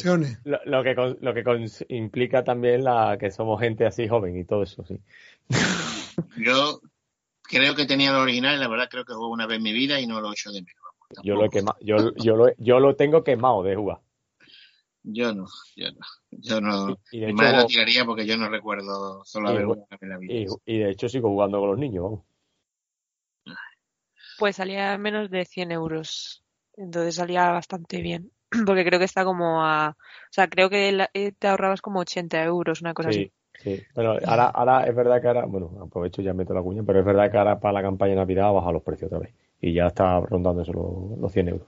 [0.43, 4.43] Lo, lo que, lo que con- implica también la que somos gente así joven y
[4.43, 4.99] todo eso, sí.
[6.38, 6.82] Yo
[7.54, 9.74] creo que tenía el original y la verdad creo que jugué una vez en mi
[9.74, 10.84] vida y no lo he hecho de menos.
[11.24, 11.50] Yo lo he tampoco.
[11.50, 14.00] quemado, yo, yo, lo, yo lo tengo quemado de jugar.
[15.04, 16.00] Yo no, yo no.
[16.32, 17.00] Yo no.
[17.12, 19.98] Y de Mi hecho, madre lo tiraría porque yo no recuerdo solo haber ju- jugado
[20.02, 20.34] en la vida.
[20.66, 22.20] y, y de hecho sigo jugando con los niños, vamos.
[24.38, 26.44] Pues salía menos de 100 euros.
[26.78, 28.32] Entonces salía bastante bien.
[28.66, 29.89] Porque creo que está como a...
[29.89, 29.96] O
[30.32, 33.32] sea, creo que eh, te ahorrabas como 80 euros, una cosa Sí, así.
[33.62, 33.82] Sí.
[33.96, 37.00] Bueno, ahora, ahora es verdad que ahora, bueno, aprovecho y ya meto la cuña, pero
[37.00, 39.34] es verdad que ahora para la campaña de Navidad ha bajado los precios otra vez.
[39.62, 41.68] Y ya está rondando eso los, los 100 euros.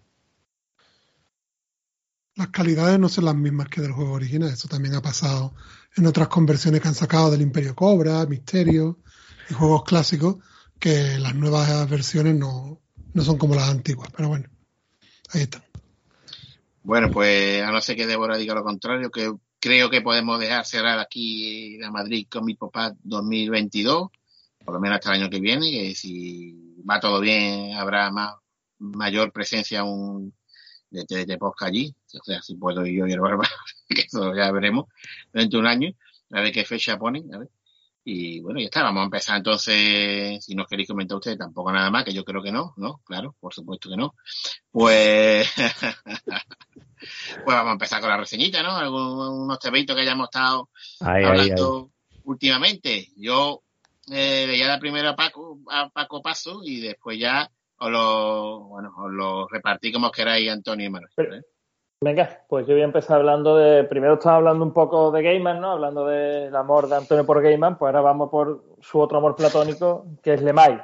[2.35, 4.49] Las calidades no son las mismas que del juego original.
[4.49, 5.53] Eso también ha pasado
[5.95, 8.97] en otras conversiones que han sacado del Imperio Cobra, Misterio
[9.49, 10.37] y juegos clásicos,
[10.77, 12.81] que las nuevas versiones no,
[13.13, 14.09] no son como las antiguas.
[14.13, 14.49] Pero bueno,
[15.31, 15.63] ahí están.
[16.83, 19.33] Bueno, pues a no ser que Débora diga lo contrario, que
[19.65, 24.09] creo que podemos dejar cerrar aquí la Madrid con mi papá 2022,
[24.63, 26.53] por lo menos hasta el año que viene, que si
[26.87, 28.35] va todo bien habrá más
[28.77, 30.35] mayor presencia aún
[30.91, 33.49] de TDT Podcast allí, o sea, si puedo ir yo y el barba,
[33.89, 34.85] que eso ya veremos
[35.33, 35.89] dentro de un año,
[36.29, 37.49] a ver qué fecha ponen, a ver.
[38.03, 41.89] Y bueno, ya está, vamos a empezar entonces, si nos queréis comentar ustedes, tampoco nada
[41.89, 43.01] más, que yo creo que no, ¿no?
[43.03, 44.13] Claro, por supuesto que no.
[44.69, 45.49] Pues,
[46.99, 48.75] pues vamos a empezar con la reseñita, ¿no?
[48.75, 50.69] Algunos temitos que hayamos estado
[51.01, 51.39] Ahí, ahí, ahí.
[51.41, 51.89] hablando
[52.23, 53.09] últimamente.
[53.15, 53.61] Yo
[54.11, 58.93] eh, leía la primera a Paco, a Paco Paso y después ya os lo, bueno,
[58.97, 61.11] os lo repartí como queráis, Antonio y Manuel.
[61.17, 61.41] ¿eh?
[62.01, 63.83] Venga, pues yo voy a empezar hablando de.
[63.85, 65.71] Primero estaba hablando un poco de Gaiman, ¿no?
[65.71, 70.05] Hablando del amor de Antonio por Gaiman, pues ahora vamos por su otro amor platónico,
[70.21, 70.79] que es Lemay.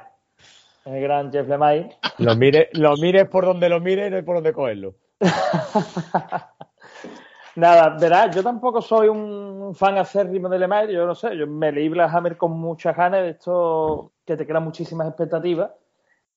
[0.86, 1.89] El gran Jeff Lemay.
[2.17, 4.95] Lo mires lo mires por donde lo mires, no hay por donde cogerlo.
[7.56, 11.72] Nada, verás, yo tampoco soy un fan acérrimo de Lemire, yo no sé, yo me
[11.72, 15.72] leí Black Hammer con muchas ganas de esto que te crean muchísimas expectativas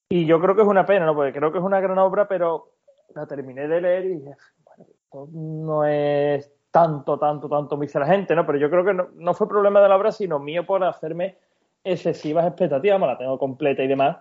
[0.09, 1.15] y yo creo que es una pena, ¿no?
[1.15, 2.73] Porque creo que es una gran obra, pero
[3.15, 4.37] la terminé de leer y bueno,
[4.79, 8.45] esto no es tanto, tanto, tanto, me dice la gente, ¿no?
[8.45, 11.39] Pero yo creo que no, fue problema de la obra, sino mío por hacerme
[11.85, 14.17] excesivas expectativas, me la tengo completa y demás.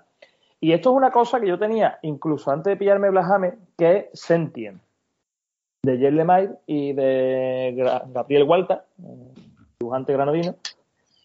[0.63, 3.97] Y esto es una cosa que yo tenía, incluso antes de pillarme Black Hammer, que
[3.97, 4.81] es Sentient
[5.83, 7.73] de Jen Lemire y de
[8.13, 8.81] Gabriel Walter,
[9.77, 10.55] dibujante granadino.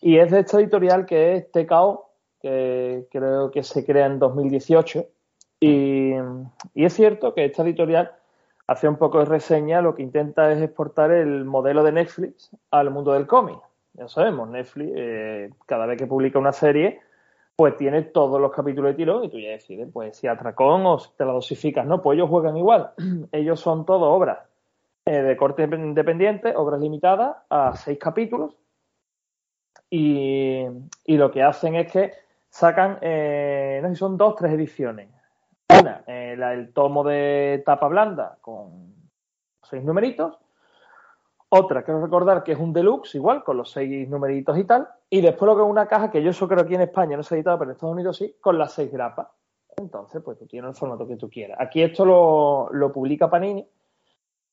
[0.00, 2.10] Y es de esta editorial que es TKO,
[2.42, 5.06] que creo que se crea en 2018.
[5.60, 6.14] Y,
[6.74, 8.10] y es cierto que esta editorial
[8.66, 12.90] hace un poco de reseña, lo que intenta es exportar el modelo de Netflix al
[12.90, 13.60] mundo del cómic.
[13.92, 17.02] Ya sabemos, Netflix, eh, cada vez que publica una serie,
[17.58, 20.96] pues tiene todos los capítulos de tirón y tú ya decides, pues si atracón o
[21.16, 22.00] te la dosificas, ¿no?
[22.00, 22.92] Pues ellos juegan igual.
[23.32, 24.38] ellos son todo obras
[25.04, 28.54] eh, de corte independiente, obras limitadas a seis capítulos.
[29.90, 30.66] Y,
[31.08, 32.12] lo que hacen es que
[32.48, 35.10] sacan, eh, no sé si son dos, tres ediciones.
[35.68, 38.94] Una, eh, el tomo de tapa blanda con
[39.64, 40.38] seis numeritos.
[41.48, 44.86] Otra, quiero recordar que es un deluxe, igual, con los seis numeritos y tal.
[45.10, 47.16] Y después lo que es una caja, que yo eso creo que aquí en España
[47.16, 49.28] no se ha editado, pero en Estados Unidos sí, con las seis grapas.
[49.76, 51.58] Entonces, pues tú tienes el formato que tú quieras.
[51.60, 53.66] Aquí esto lo, lo publica Panini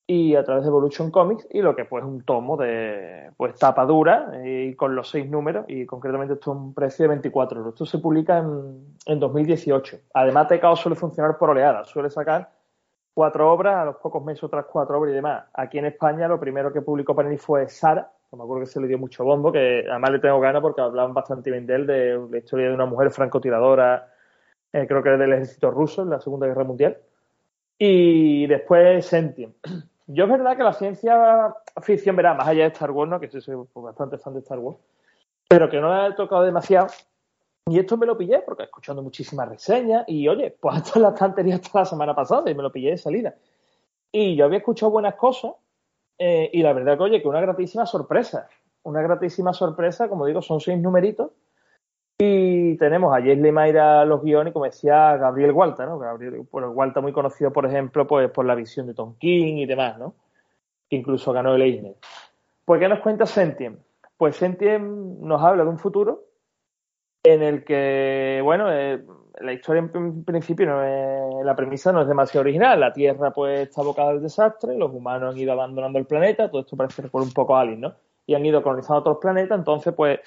[0.07, 3.85] y a través de Evolution Comics y lo que pues un tomo de pues tapa
[3.85, 7.73] dura y con los seis números y concretamente esto es un precio de 24 euros.
[7.73, 9.97] Esto se publica en, en 2018.
[10.13, 12.51] Además TKO suele funcionar por oleadas, suele sacar
[13.15, 15.45] cuatro obras, a los pocos meses otras cuatro obras y demás.
[15.53, 18.87] Aquí en España lo primero que publicó Panini fue Sara, me acuerdo que se le
[18.87, 22.27] dio mucho bombo, que además le tengo ganas porque hablaban bastante bien de él, de
[22.29, 24.13] la historia de una mujer francotiradora,
[24.73, 26.97] eh, creo que del ejército ruso en la Segunda Guerra Mundial.
[27.77, 29.55] Y después Sentient
[30.07, 33.19] yo es verdad que la ciencia ficción, verá, más allá de Star Wars, ¿no?
[33.19, 34.77] que soy bastante fan de Star Wars,
[35.47, 36.87] pero que no me ha tocado demasiado.
[37.67, 41.55] Y esto me lo pillé porque escuchando muchísimas reseñas y oye, pues hasta la estantería
[41.55, 43.35] hasta la semana pasada y me lo pillé de salida.
[44.11, 45.53] Y yo había escuchado buenas cosas
[46.17, 48.47] eh, y la verdad oye, que una gratísima sorpresa.
[48.83, 51.31] Una gratísima sorpresa, como digo, son seis numeritos
[52.17, 55.99] y tenemos a James Mayra los guiones, como decía Gabriel Walta, ¿no?
[55.99, 59.65] Gabriel pues, Walta muy conocido, por ejemplo, pues por la visión de Tom King y
[59.65, 60.15] demás, ¿no?
[60.89, 61.95] Que incluso ganó el Eisner.
[62.63, 63.79] ¿Por qué nos cuenta Sentient?
[64.17, 64.83] Pues Sentient
[65.19, 66.23] nos habla de un futuro
[67.25, 69.03] en el que, bueno, eh,
[69.41, 72.79] la historia en principio no es, la premisa no es demasiado original.
[72.79, 76.61] La Tierra pues está abocada al desastre, los humanos han ido abandonando el planeta, todo
[76.61, 77.95] esto parece por un poco Alien, ¿no?
[78.27, 80.19] Y han ido colonizando otros planetas, entonces pues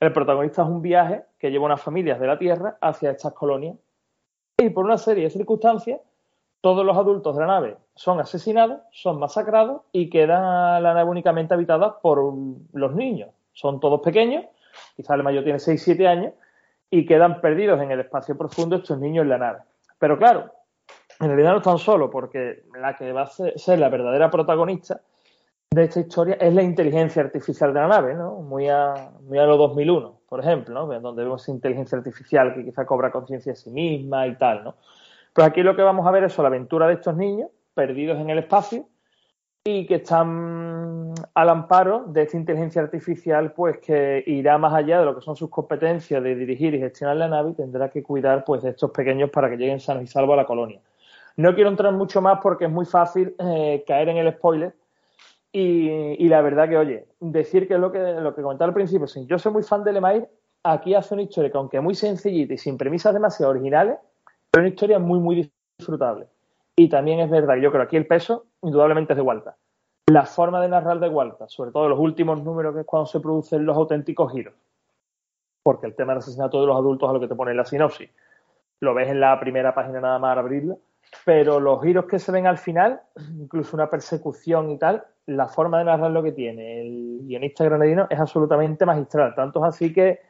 [0.00, 3.76] el protagonista es un viaje que lleva unas familias de la Tierra hacia estas colonias.
[4.58, 6.00] Y por una serie de circunstancias,
[6.60, 11.54] todos los adultos de la nave son asesinados, son masacrados y queda la nave únicamente
[11.54, 12.34] habitada por
[12.72, 13.30] los niños.
[13.52, 14.44] Son todos pequeños,
[14.96, 16.32] quizás el mayor tiene 6-7 años,
[16.90, 19.58] y quedan perdidos en el espacio profundo estos niños en la nave.
[19.98, 20.52] Pero claro,
[21.20, 25.00] en realidad no están solos, porque la que va a ser la verdadera protagonista
[25.70, 28.36] de esta historia es la inteligencia artificial de la nave, ¿no?
[28.40, 31.00] Muy a, muy a lo 2001, por ejemplo, ¿no?
[31.00, 34.74] Donde vemos inteligencia artificial que quizá cobra conciencia de sí misma y tal, ¿no?
[35.32, 38.30] Pues aquí lo que vamos a ver es la aventura de estos niños perdidos en
[38.30, 38.88] el espacio
[39.64, 45.04] y que están al amparo de esta inteligencia artificial, pues que irá más allá de
[45.04, 48.44] lo que son sus competencias de dirigir y gestionar la nave y tendrá que cuidar
[48.44, 50.80] pues de estos pequeños para que lleguen sanos y salvos a la colonia.
[51.36, 54.74] No quiero entrar mucho más porque es muy fácil eh, caer en el spoiler,
[55.52, 59.08] y, la verdad que, oye, decir que es lo que, lo que comentaba al principio,
[59.08, 60.28] sí, yo soy muy fan de Lemire,
[60.62, 63.96] aquí hace una historia que aunque muy sencillita y sin premisas demasiado originales,
[64.50, 66.26] pero una historia muy, muy disfrutable.
[66.76, 69.54] Y también es verdad, yo creo que aquí el peso indudablemente es de Walter.
[70.08, 73.20] La forma de narrar de Walter, sobre todo los últimos números que es cuando se
[73.20, 74.54] producen los auténticos giros.
[75.62, 77.64] Porque el tema del asesinato de los adultos es lo que te pone en la
[77.64, 78.10] sinopsis.
[78.80, 80.76] Lo ves en la primera página nada más abrirla
[81.24, 83.00] pero los giros que se ven al final,
[83.38, 88.06] incluso una persecución y tal, la forma de narrar lo que tiene el guionista granadino
[88.10, 89.34] es absolutamente magistral.
[89.34, 90.20] Tanto es así que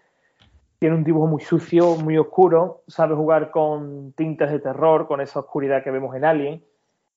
[0.79, 5.40] tiene un dibujo muy sucio, muy oscuro, sabe jugar con tintes de terror, con esa
[5.40, 6.64] oscuridad que vemos en Alien,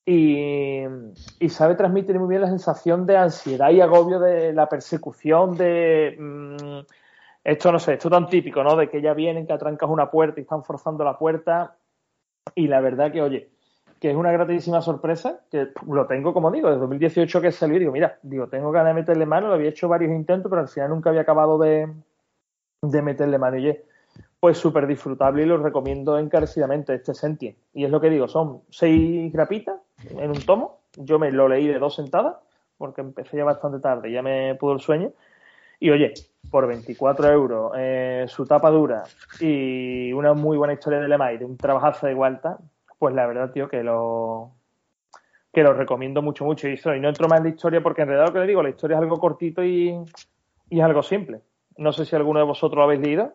[0.06, 0.84] y,
[1.50, 6.18] sabe transmitir muy bien la sensación de ansiedad y agobio de la persecución, de...
[6.20, 6.80] Mm,
[7.44, 8.76] esto no sé, esto tan típico, ¿no?
[8.76, 11.76] De que ya vienen, que atrancas una puerta y están forzando la puerta.
[12.56, 13.50] Y la verdad que, oye,
[14.00, 17.80] que es una gratísima sorpresa, que lo tengo, como digo, desde 2018 que salió y
[17.80, 20.70] digo, mira, digo, tengo ganas de meterle mano, lo había hecho varios intentos, pero al
[20.70, 21.90] final nunca había acabado de,
[22.82, 23.58] de meterle mano.
[23.58, 23.78] Y
[24.40, 27.58] pues súper disfrutable y lo recomiendo encarecidamente, este Sentient.
[27.74, 29.78] Y es lo que digo, son seis grapitas,
[30.10, 30.80] en un tomo.
[30.96, 32.36] Yo me lo leí de dos sentadas,
[32.78, 35.12] porque empecé ya bastante tarde, ya me pudo el sueño.
[35.80, 36.14] Y oye,
[36.50, 39.04] por 24 euros, eh, su tapa dura
[39.40, 42.58] y una muy buena historia de Lemay, de un trabajazo de vuelta,
[43.00, 44.52] pues la verdad, tío, que lo
[45.52, 46.68] que lo recomiendo mucho, mucho.
[46.68, 48.70] Y, no entro más en la historia porque en realidad lo que le digo, la
[48.70, 49.94] historia es algo cortito y,
[50.70, 51.42] y es algo simple.
[51.78, 53.34] No sé si alguno de vosotros lo habéis leído.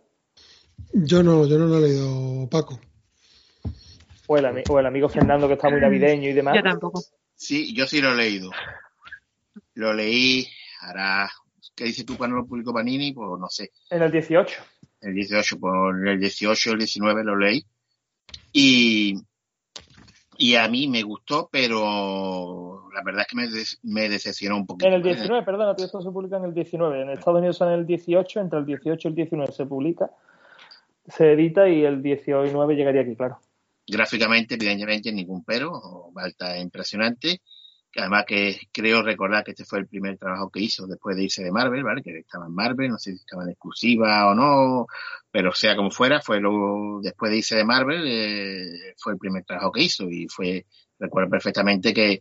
[0.93, 2.81] Yo no, yo no lo he leído, Paco.
[4.29, 6.55] O el, o el amigo Fernando que está muy navideño y demás.
[6.55, 7.03] Yo tampoco.
[7.35, 8.51] Sí, yo sí lo he leído.
[9.75, 10.47] Lo leí,
[10.81, 11.29] hará
[11.79, 13.13] ¿Qué dices tú cuando lo publicó Panini?
[13.13, 13.71] Pues no sé.
[13.89, 14.61] En el 18.
[15.01, 17.65] El 18, por el 18 el 19 lo leí.
[18.53, 19.15] Y,
[20.37, 23.47] y a mí me gustó, pero la verdad es que me,
[23.95, 24.89] me decepcionó un poquito.
[24.89, 27.01] En el 19, perdona, esto se publica en el 19.
[27.01, 30.11] En Estados Unidos en el 18, entre el 18 y el 19 se publica,
[31.07, 33.39] se edita y el 19 llegaría aquí, claro.
[33.89, 37.41] Gráficamente, evidentemente, ningún pero, falta impresionante
[38.01, 41.43] además que creo recordar que este fue el primer trabajo que hizo después de irse
[41.43, 42.03] de Marvel, ¿vale?
[42.03, 44.87] Que estaba en Marvel, no sé si estaba en exclusiva o no,
[45.31, 49.45] pero sea como fuera, fue lo, después de irse de Marvel, eh, fue el primer
[49.45, 50.67] trabajo que hizo y fue,
[50.99, 52.21] recuerdo perfectamente que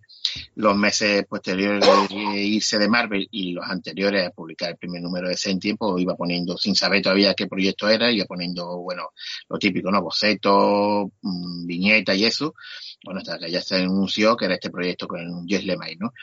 [0.56, 5.30] los meses posteriores de irse de Marvel y los anteriores a publicar el primer número
[5.30, 9.10] de Sentient, pues iba poniendo, sin saber todavía qué proyecto era, iba poniendo, bueno,
[9.50, 10.02] lo típico, ¿no?
[10.02, 12.54] Bocetos, mm, viñetas y eso,
[13.04, 16.14] bueno, hasta que ya se anunció que era este proyecto con Jess Lemay, ¿no?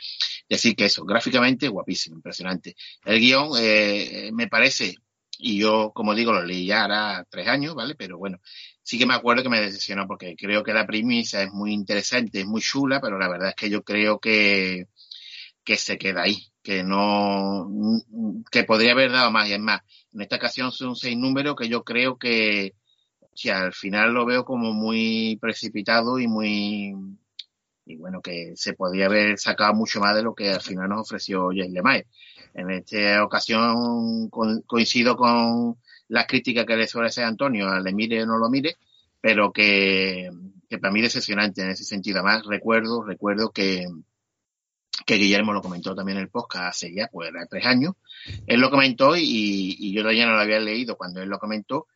[0.47, 2.75] Decir que eso, gráficamente, guapísimo, impresionante.
[3.03, 4.95] El guion, eh, me parece,
[5.39, 7.95] y yo, como digo, lo leí ya hará tres años, ¿vale?
[7.95, 8.39] Pero bueno,
[8.85, 12.41] sí que me acuerdo que me decepcionó porque creo que la premisa es muy interesante,
[12.41, 14.85] es muy chula, pero la verdad es que yo creo que,
[15.63, 17.67] que se queda ahí, que no,
[18.51, 19.81] que podría haber dado más y es más.
[20.13, 22.75] En esta ocasión son seis números que yo creo que,
[23.33, 26.93] si al final lo veo como muy precipitado y muy
[27.87, 31.01] y bueno que se podría haber sacado mucho más de lo que al final nos
[31.01, 32.03] ofreció James Lemay.
[32.53, 38.25] En esta ocasión coincido con las críticas que le suele hacer Antonio, le mire o
[38.25, 38.77] no lo mire,
[39.21, 40.29] pero que,
[40.69, 42.19] que para mí es decepcionante en ese sentido.
[42.19, 43.85] Además, recuerdo, recuerdo que,
[45.05, 47.93] que Guillermo lo comentó también en el podcast hace ya, pues, tres años.
[48.45, 51.87] Él lo comentó y, y yo todavía no lo había leído cuando él lo comentó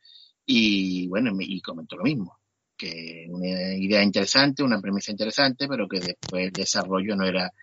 [0.52, 2.40] y bueno, y comentó lo mismo,
[2.76, 7.54] que una idea interesante, una premisa interesante, pero que después el desarrollo no era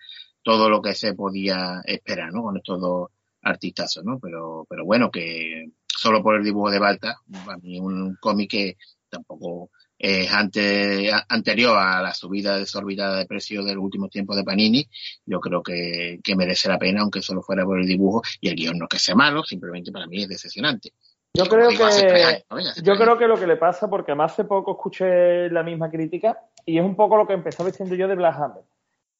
[0.41, 2.43] todo lo que se podía esperar, ¿no?
[2.43, 3.09] Con estos dos
[3.41, 4.19] artistazos, ¿no?
[4.19, 8.77] Pero, pero bueno, que solo por el dibujo de Balta, a mí un cómic que
[9.09, 14.87] tampoco es ante, anterior a la subida desorbitada de precio del último tiempo de Panini,
[15.25, 18.55] yo creo que, que merece la pena, aunque solo fuera por el dibujo, y el
[18.55, 20.93] guion no que sea malo, simplemente para mí es decepcionante.
[21.33, 22.43] Yo creo que
[22.83, 26.37] yo creo que lo que le pasa, porque más hace poco escuché la misma crítica,
[26.65, 28.63] y es un poco lo que empezaba diciendo yo de Black Hammer,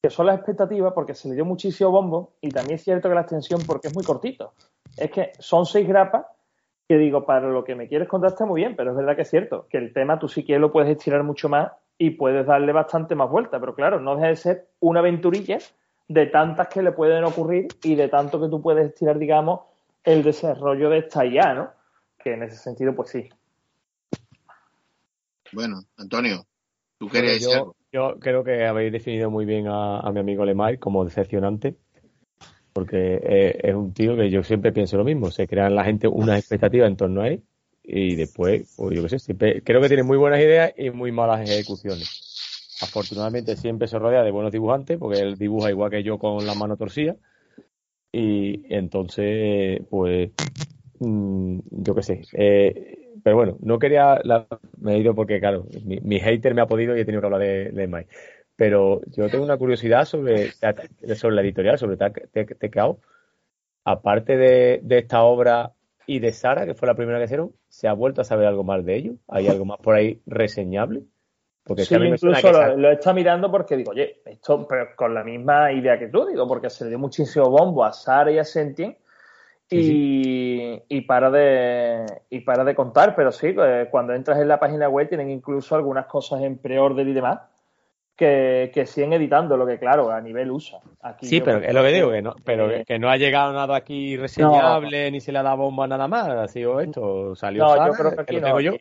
[0.02, 3.14] que son las expectativas porque se le dio muchísimo bombo, y también es cierto que
[3.16, 4.54] la extensión porque es muy cortito.
[4.96, 6.24] Es que son seis grapas
[6.88, 9.22] que digo, para lo que me quieres contar está muy bien, pero es verdad que
[9.22, 12.46] es cierto, que el tema tú sí que lo puedes estirar mucho más y puedes
[12.46, 15.58] darle bastante más vuelta, pero claro, no deja de ser una aventurilla
[16.08, 19.60] de tantas que le pueden ocurrir y de tanto que tú puedes estirar, digamos,
[20.02, 21.78] el desarrollo de esta IA, ¿no?
[22.18, 23.28] que en ese sentido, pues sí.
[25.52, 26.46] Bueno, Antonio,
[26.98, 31.04] ¿tú querías yo, Yo creo que habéis definido muy bien a, mi amigo Lemay como
[31.04, 31.76] decepcionante,
[32.78, 36.38] porque es, un tío que yo siempre pienso lo mismo, se crean la gente una
[36.38, 37.42] expectativa en torno a él
[37.82, 41.12] y después, pues yo qué sé, siempre, creo que tiene muy buenas ideas y muy
[41.12, 42.78] malas ejecuciones.
[42.80, 46.54] Afortunadamente siempre se rodea de buenos dibujantes, porque él dibuja igual que yo con la
[46.54, 47.16] mano torcida.
[48.12, 50.30] Y entonces, pues
[51.00, 52.22] Mm, yo qué sé.
[52.32, 54.20] Eh, pero bueno, no quería.
[54.80, 57.40] me he ido porque, claro, mi, hater me ha podido y he tenido que hablar
[57.40, 57.86] de, de
[58.58, 60.50] Pero yo tengo una curiosidad sobre,
[61.14, 62.98] sobre la editorial, sobre Tekao.
[63.84, 65.70] Aparte de, esta obra
[66.08, 68.64] y de Sara, que fue la primera que hicieron, ¿se ha vuelto a saber algo
[68.64, 69.14] más de ellos?
[69.28, 71.04] ¿Hay algo más por ahí reseñable?
[71.62, 75.70] Porque sí, incluso lo, lo, está mirando porque digo, oye, esto pero con la misma
[75.70, 78.96] idea que tú, digo, porque se le dio muchísimo bombo a Sara y a Sentien
[79.70, 84.58] y, y, para de y para de contar, pero sí, eh, cuando entras en la
[84.58, 87.38] página web tienen incluso algunas cosas en preorden y demás
[88.18, 90.80] que, que, siguen editando, lo que claro, a nivel USA.
[91.00, 93.76] Aquí sí, pero es lo que digo, que no, pero que no ha llegado nada
[93.76, 97.70] aquí reseñable, ni se le ha dado bomba nada más, ha sido esto, salió no,
[97.70, 98.72] Sara, yo creo que aquí no, yo.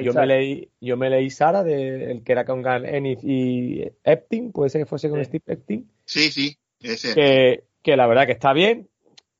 [0.00, 3.82] yo me leí, yo me leí Sara de el que era con Gan Ennis y
[4.04, 5.90] Epting, puede ser que fuese con Steve Epting.
[6.04, 7.14] Sí, sí, ese.
[7.14, 8.88] Que, que la verdad que está bien,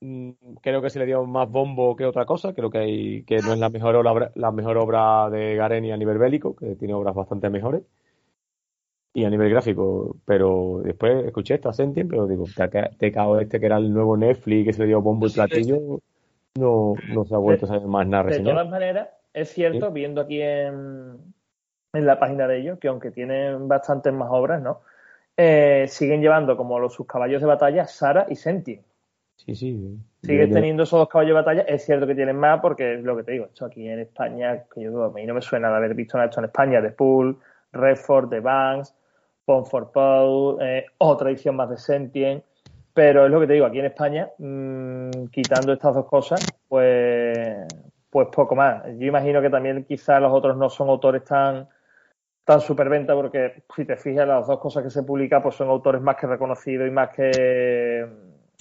[0.03, 0.31] Mm,
[0.63, 2.55] creo que se le dio más bombo que otra cosa.
[2.55, 5.97] Creo que, hay, que no es la mejor obra, la mejor obra de Gareni a
[5.97, 7.83] nivel bélico, que tiene obras bastante mejores.
[9.13, 10.17] Y a nivel gráfico.
[10.25, 14.67] Pero después escuché esto a Sentient, pero digo, TKO este que era el nuevo Netflix
[14.67, 16.01] que se dio bombo y platillo,
[16.57, 20.21] no, no se ha vuelto a saber más nada De todas maneras, es cierto, viendo
[20.21, 21.17] aquí en,
[21.93, 24.81] en la página de ellos, que aunque tienen bastantes más obras, ¿no?
[25.37, 28.85] Eh, siguen llevando como los, sus caballos de batalla Sara y Sentient.
[29.37, 29.99] Sí, sí.
[30.23, 31.63] Siguen teniendo esos dos caballos de batalla.
[31.63, 33.47] Es cierto que tienen más porque es lo que te digo.
[33.47, 36.29] Esto aquí en España, que yo a mí no me suena de haber visto nada
[36.29, 36.83] esto en España.
[36.83, 37.39] De Pool,
[37.73, 38.95] Redford, The Banks,
[39.51, 39.91] Pon for
[40.61, 42.45] eh, otra edición más de Sentient.
[42.95, 47.67] Pero es lo que te digo, aquí en España, mmm, quitando estas dos cosas, pues,
[48.09, 48.85] pues poco más.
[48.97, 51.69] Yo imagino que también quizás los otros no son autores tan
[52.45, 56.01] tan superventa porque si te fijas las dos cosas que se publican pues son autores
[56.01, 58.09] más que reconocidos y más que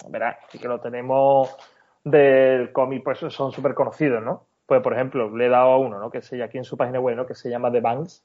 [0.09, 1.55] verás que lo tenemos
[2.03, 4.45] del cómic pues son súper conocidos ¿no?
[4.65, 6.11] pues por ejemplo le he dado a uno ¿no?
[6.11, 7.25] que se aquí en su página web ¿no?
[7.25, 8.23] que se llama The Banks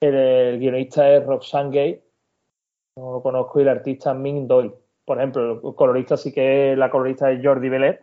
[0.00, 2.02] el, el guionista es Roxanne Gay
[2.96, 6.90] no lo conozco y el artista Ming Doyle por ejemplo el colorista sí que la
[6.90, 8.02] colorista es Jordi Belet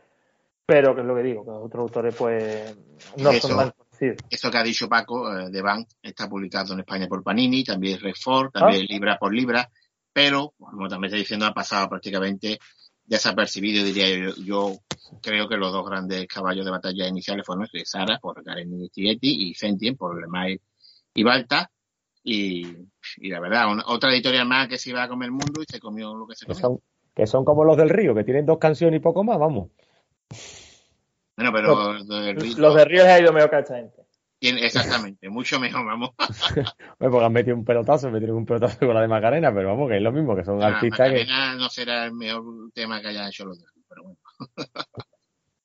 [0.66, 2.78] pero que es lo que digo que los otros autores pues
[3.18, 3.48] no Eso.
[3.48, 4.06] son más Sí.
[4.30, 8.00] Esto que ha dicho Paco eh, de Bank está publicado en España por Panini, también
[8.00, 8.94] Redford, también Ah.
[8.94, 9.68] Libra por Libra,
[10.14, 12.60] pero, como también está diciendo, ha pasado prácticamente
[13.04, 14.36] desapercibido, diría yo.
[14.44, 14.74] Yo
[15.22, 19.56] creo que los dos grandes caballos de batalla iniciales fueron Sara por Karen Stigetti y
[19.56, 20.60] Sentient por Lemay
[21.14, 21.72] y Balta.
[22.30, 22.76] Y,
[23.18, 25.66] y la verdad, una- otra editorial más que se iba a comer el mundo y
[25.72, 26.62] se comió lo que se Que comió.
[26.68, 26.80] son,
[27.16, 29.70] que son como los del río, que tienen dos canciones y poco más, vamos.
[31.38, 34.02] Bueno, pero los de Río- los de Ríos ha ido mejor que a esta gente
[34.42, 36.12] exactamente, mucho mejor, vamos.
[37.00, 39.90] Bueno, porque han metido un pelotazo, metieron un pelotazo con la de Macarena, pero vamos,
[39.90, 41.20] que es lo mismo, que son Ah, artistas que.
[41.20, 44.18] Macarena no será el mejor tema que hayan hecho los dos, pero bueno.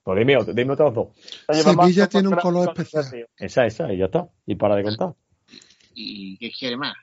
[0.04, 1.08] Pues dime, dime otros dos.
[1.48, 3.26] Oye, Sevilla tiene un color especial.
[3.36, 4.28] Esa, esa, y ya está.
[4.46, 5.14] Y para de contar.
[5.94, 6.96] ¿Y qué quiere más?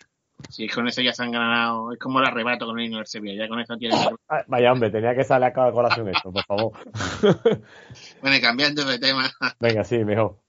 [0.47, 3.07] Si con eso ya se han ganado, es como el arrebato con el himno del
[3.07, 3.99] Sevilla, ya con eso tienen...
[4.29, 6.71] Ah, Vaya, hombre, tenía que salir a cada colación esto, por favor.
[8.21, 9.29] Bueno, y cambiando de tema.
[9.59, 10.39] Venga, sí, mejor.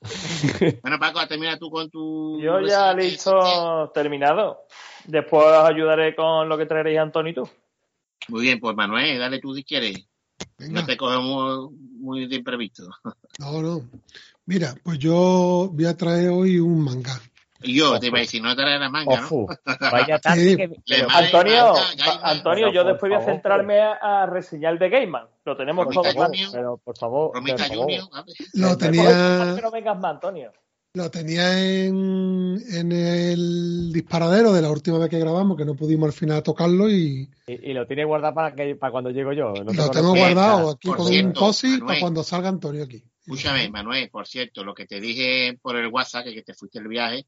[0.82, 2.40] Bueno, Paco, termina tú con tu...
[2.40, 4.66] Yo ya listo, terminado.
[5.06, 7.48] Después os ayudaré con lo que traeréis Antonio y tú.
[8.28, 10.06] Muy bien, pues Manuel, dale tú si quieres.
[10.58, 10.80] Venga.
[10.80, 11.68] No te muy,
[12.00, 12.84] muy de imprevisto.
[13.38, 13.82] No, no.
[14.46, 17.20] Mira, pues yo voy a traer hoy un manga.
[17.62, 19.46] Y yo te iba a decir, no traerás manga, ¿no?
[19.92, 20.56] Vaya Sí.
[20.56, 21.06] tarde que...
[21.10, 25.26] Antonio, manga, Antonio, pero yo después voy a centrarme a, a reseñar de Gaiman.
[25.44, 26.28] Lo tenemos Romita todo claro.
[26.30, 26.50] Junior.
[26.52, 27.84] pero por favor, Romita por favor.
[27.84, 28.04] Junior.
[28.54, 30.52] Lo ¿Por tenía, qué no vengas más, Antonio?
[30.92, 36.08] lo tenía en, en el disparadero de la última vez que grabamos, que no pudimos
[36.08, 39.52] al final tocarlo y Y, y lo tiene guardado para que para cuando llego yo.
[39.52, 41.86] No lo te tengo guardado aquí por con un cierto, Manuel.
[41.86, 43.04] para cuando salga Antonio aquí.
[43.20, 46.80] Escúchame, Manuel, por cierto, lo que te dije por el WhatsApp, que, que te fuiste
[46.80, 47.24] el viaje,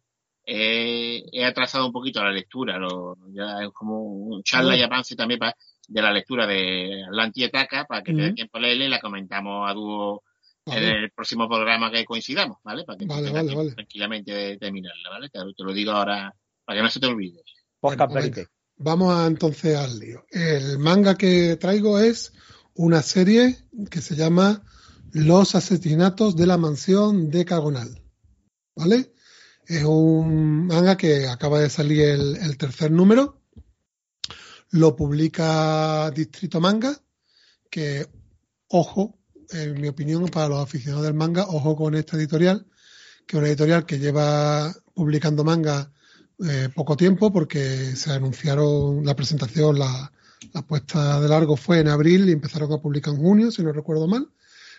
[0.46, 5.14] eh, he atrasado un poquito la lectura, lo, ya es como un charla y avance
[5.16, 5.54] también pa-
[5.88, 8.34] de la lectura de Atlanti Etaca, para que te dé Ujú.
[8.36, 10.22] tiempo a leerla y la comentamos a dúo
[10.66, 12.84] en el próximo programa que coincidamos, ¿vale?
[12.84, 13.74] Para que Vale, vale, tiempo vale.
[13.74, 15.28] tranquilamente de, mirarla, ¿vale?
[15.28, 16.34] Te, te lo digo ahora,
[16.64, 17.42] para que no se te olvide.
[17.80, 18.46] Bueno, venga.
[18.76, 20.24] Vamos a, entonces al lío.
[20.30, 22.32] El manga que traigo es
[22.74, 23.58] una serie
[23.90, 24.62] que se llama
[25.12, 28.00] Los asesinatos de la mansión de Cagonal.
[28.74, 29.12] ¿Vale?
[29.66, 33.40] Es un manga que acaba de salir el, tercer número.
[34.70, 37.00] Lo publica Distrito Manga,
[37.70, 38.06] que,
[38.68, 39.18] ojo,
[39.50, 42.66] en mi opinión, para los aficionados del manga, ojo con esta editorial,
[43.26, 45.92] que es una editorial que lleva publicando manga
[46.44, 50.10] eh, poco tiempo porque se anunciaron la presentación, la,
[50.52, 53.72] la puesta de largo fue en abril y empezaron a publicar en junio, si no
[53.72, 54.28] recuerdo mal.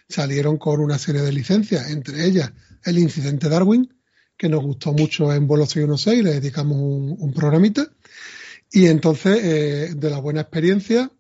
[0.09, 2.51] Salieron con una serie de licencias, entre ellas
[2.84, 3.93] el incidente Darwin,
[4.38, 7.88] que nos gustó mucho en vuelo 616, le dedicamos un, un programita.
[8.71, 11.11] Y entonces, eh, de la buena experiencia,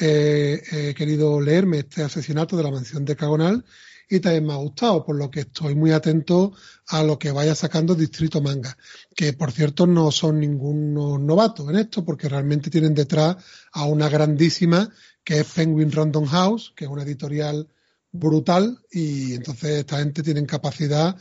[0.00, 3.64] eh, he querido leerme este asesinato de la mansión de Cagonal
[4.08, 6.52] y también me ha gustado, por lo que estoy muy atento
[6.88, 8.76] a lo que vaya sacando Distrito Manga,
[9.14, 13.36] que por cierto no son ningunos novatos en esto, porque realmente tienen detrás
[13.72, 14.90] a una grandísima
[15.22, 17.68] que es Penguin Random House, que es una editorial
[18.12, 21.16] brutal y entonces esta gente tienen capacidad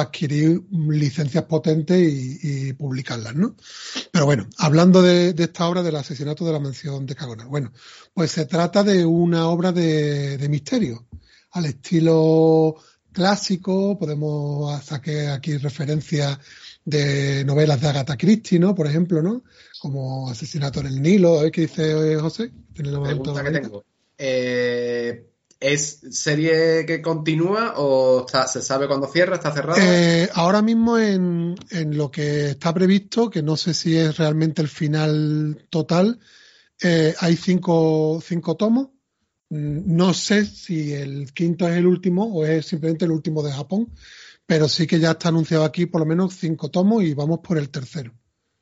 [0.00, 2.38] adquirir licencias potentes y,
[2.68, 3.56] y publicarlas, ¿no?
[4.10, 7.72] Pero bueno, hablando de, de esta obra del asesinato de la mansión de Cagonal, bueno,
[8.14, 11.06] pues se trata de una obra de, de misterio,
[11.52, 12.76] al estilo
[13.12, 16.38] clásico, podemos sacar aquí referencias
[16.84, 18.74] de novelas de Agatha Christie, ¿no?
[18.74, 19.44] Por ejemplo, ¿no?
[19.78, 22.52] Como Asesinato en el Nilo, ver qué dice José.
[22.72, 23.60] ¿Tiene la mano Pregunta que levantada?
[23.60, 23.84] tengo.
[24.18, 25.31] Eh,
[25.62, 29.36] ¿Es serie que continúa o está- se sabe cuándo cierra?
[29.36, 29.80] ¿Está cerrada?
[29.80, 34.60] Eh, ahora mismo en, en lo que está previsto, que no sé si es realmente
[34.60, 36.18] el final total,
[36.82, 38.88] eh, hay cinco, cinco tomos.
[39.50, 43.52] Mm, No sé si el quinto es el último o es simplemente el último de
[43.52, 43.92] Japón,
[44.44, 47.56] pero sí que ya está anunciado aquí por lo menos cinco tomos y vamos por
[47.56, 48.12] el tercero.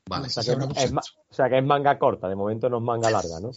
[0.07, 0.27] vale.
[0.27, 0.51] O sea, que
[0.83, 3.51] es, o sea que es manga corta, de momento no es manga larga, ¿no?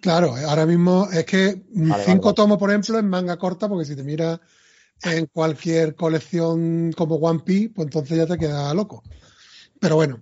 [0.00, 2.34] Claro, ahora mismo es que Vale, cinco vale.
[2.34, 4.38] tomos, por ejemplo, es manga corta, porque si te miras
[5.02, 9.02] en cualquier colección como One Piece, pues entonces ya te queda loco.
[9.80, 10.20] Pero bueno,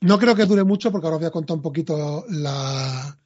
[0.00, 3.18] no creo que dure mucho porque ahora os voy a contar un poquito la,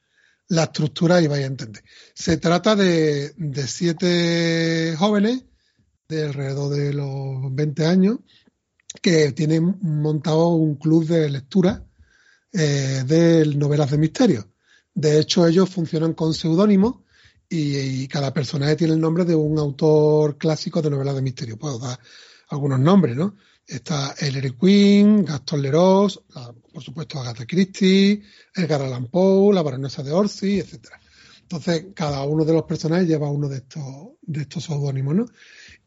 [0.49, 1.83] la estructura y vais a entender.
[2.13, 5.45] Se trata de, de siete jóvenes
[6.07, 8.19] de alrededor de los 20 años
[9.01, 11.85] que tienen montado un club de lectura
[12.51, 14.50] eh, de novelas de misterio.
[14.93, 16.97] De hecho, ellos funcionan con seudónimos
[17.49, 21.57] y, cada personaje tiene el nombre de un autor clásico de novelas de misterio.
[21.57, 21.99] Puedo dar
[22.49, 23.35] algunos nombres, ¿no?
[23.67, 26.09] Está Ellery Queen, Gaston Leroux,
[26.71, 28.21] por supuesto Agatha Christie,
[28.55, 30.99] Edgar Allan Poe, la baronesa de Orsi, etcétera.
[31.41, 33.83] Entonces, cada uno de los personajes lleva uno de estos,
[34.21, 35.25] de estos seudónimos, ¿no?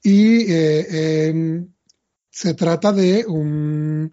[0.03, 1.73] Y eh, em,
[2.31, 4.13] se trata de un...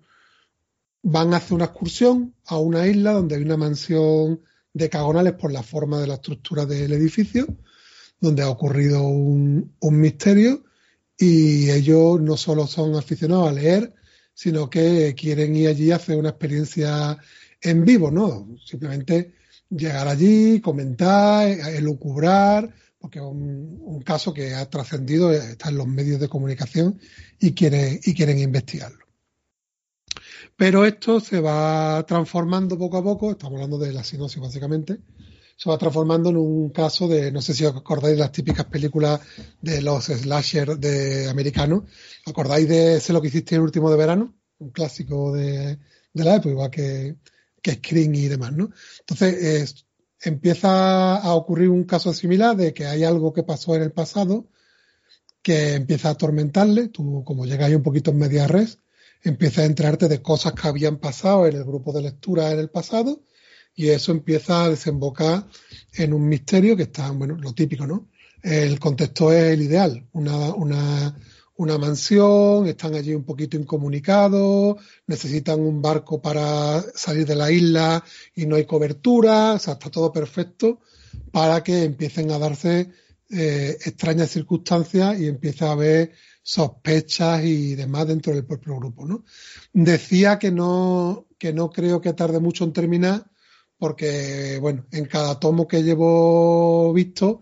[1.03, 4.41] Van a hacer una excursión a una isla donde hay una mansión
[4.73, 7.47] decagonales por la forma de la estructura del edificio,
[8.19, 10.63] donde ha ocurrido un, un misterio
[11.17, 13.93] y ellos no solo son aficionados a leer,
[14.33, 17.17] sino que quieren ir allí a hacer una experiencia
[17.61, 18.55] en vivo, ¿no?
[18.65, 19.33] Simplemente
[19.69, 26.19] llegar allí, comentar, elucubrar, porque es un, caso que ha trascendido, está en los medios
[26.19, 26.99] de comunicación
[27.39, 29.00] y quieren, y quieren investigarlo.
[30.61, 34.99] Pero esto se va transformando poco a poco, estamos hablando de la sinopsis básicamente,
[35.57, 38.65] se va transformando en un caso de, no sé si os acordáis de las típicas
[38.65, 39.21] películas
[39.59, 41.85] de los slasher de americanos,
[42.27, 44.35] ¿acordáis de Sé lo que hiciste el último de verano?
[44.59, 45.79] Un clásico de,
[46.13, 47.15] la época, igual que,
[47.59, 48.69] que Scream y demás, ¿no?
[48.99, 49.87] Entonces, es-
[50.21, 54.47] empieza a ocurrir un caso similar de que hay algo que pasó en el pasado
[55.41, 58.77] que empieza a atormentarle, tú como llegáis un poquito en media res,
[59.23, 62.69] empiezas a enterarte de cosas que habían pasado en el grupo de lectura en el
[62.69, 63.23] pasado
[63.75, 65.47] y eso empieza a desembocar
[65.93, 68.09] en un misterio que está, bueno, lo típico, ¿no?
[68.43, 71.15] El contexto es el ideal, una, una,
[71.55, 78.03] una mansión, están allí un poquito incomunicados, necesitan un barco para salir de la isla
[78.35, 80.81] y no hay cobertura, o sea, está todo perfecto
[81.31, 82.89] para que empiecen a darse
[83.29, 86.11] eh, extrañas circunstancias y empiece a haber
[86.43, 89.23] sospechas y demás dentro del propio grupo, ¿no?
[89.73, 93.29] Decía que no, que no creo que tarde mucho en terminar,
[93.77, 97.41] porque, bueno, en cada tomo que llevo visto,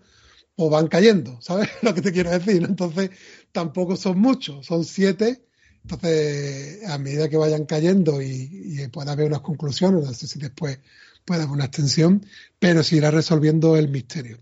[0.54, 2.64] pues van cayendo, ¿sabes lo que te quiero decir?
[2.64, 3.10] Entonces,
[3.52, 5.44] tampoco son muchos, son siete.
[5.82, 8.50] Entonces, a medida que vayan cayendo y,
[8.82, 10.78] y pueda haber unas conclusiones, no sé si después
[11.24, 12.26] puede haber una extensión,
[12.58, 14.40] pero se irá resolviendo el misterio.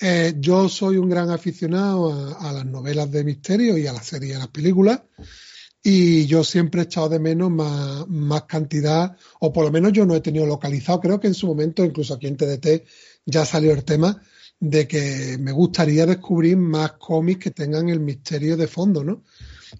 [0.00, 4.32] Eh, yo soy un gran aficionado a, las novelas de misterio y a las series
[4.32, 5.02] y a las películas.
[5.82, 10.14] Y yo siempre he echado de menos más, cantidad, o por lo menos yo no
[10.14, 11.00] he tenido localizado.
[11.00, 12.84] Creo que en su momento, incluso aquí en TDT,
[13.26, 14.22] ya salió el tema
[14.60, 19.24] de que me gustaría descubrir más cómics que tengan el misterio de fondo, ¿no?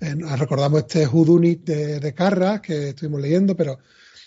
[0.00, 3.78] Eh, recordamos este Whodunit de, de Carras que estuvimos leyendo, pero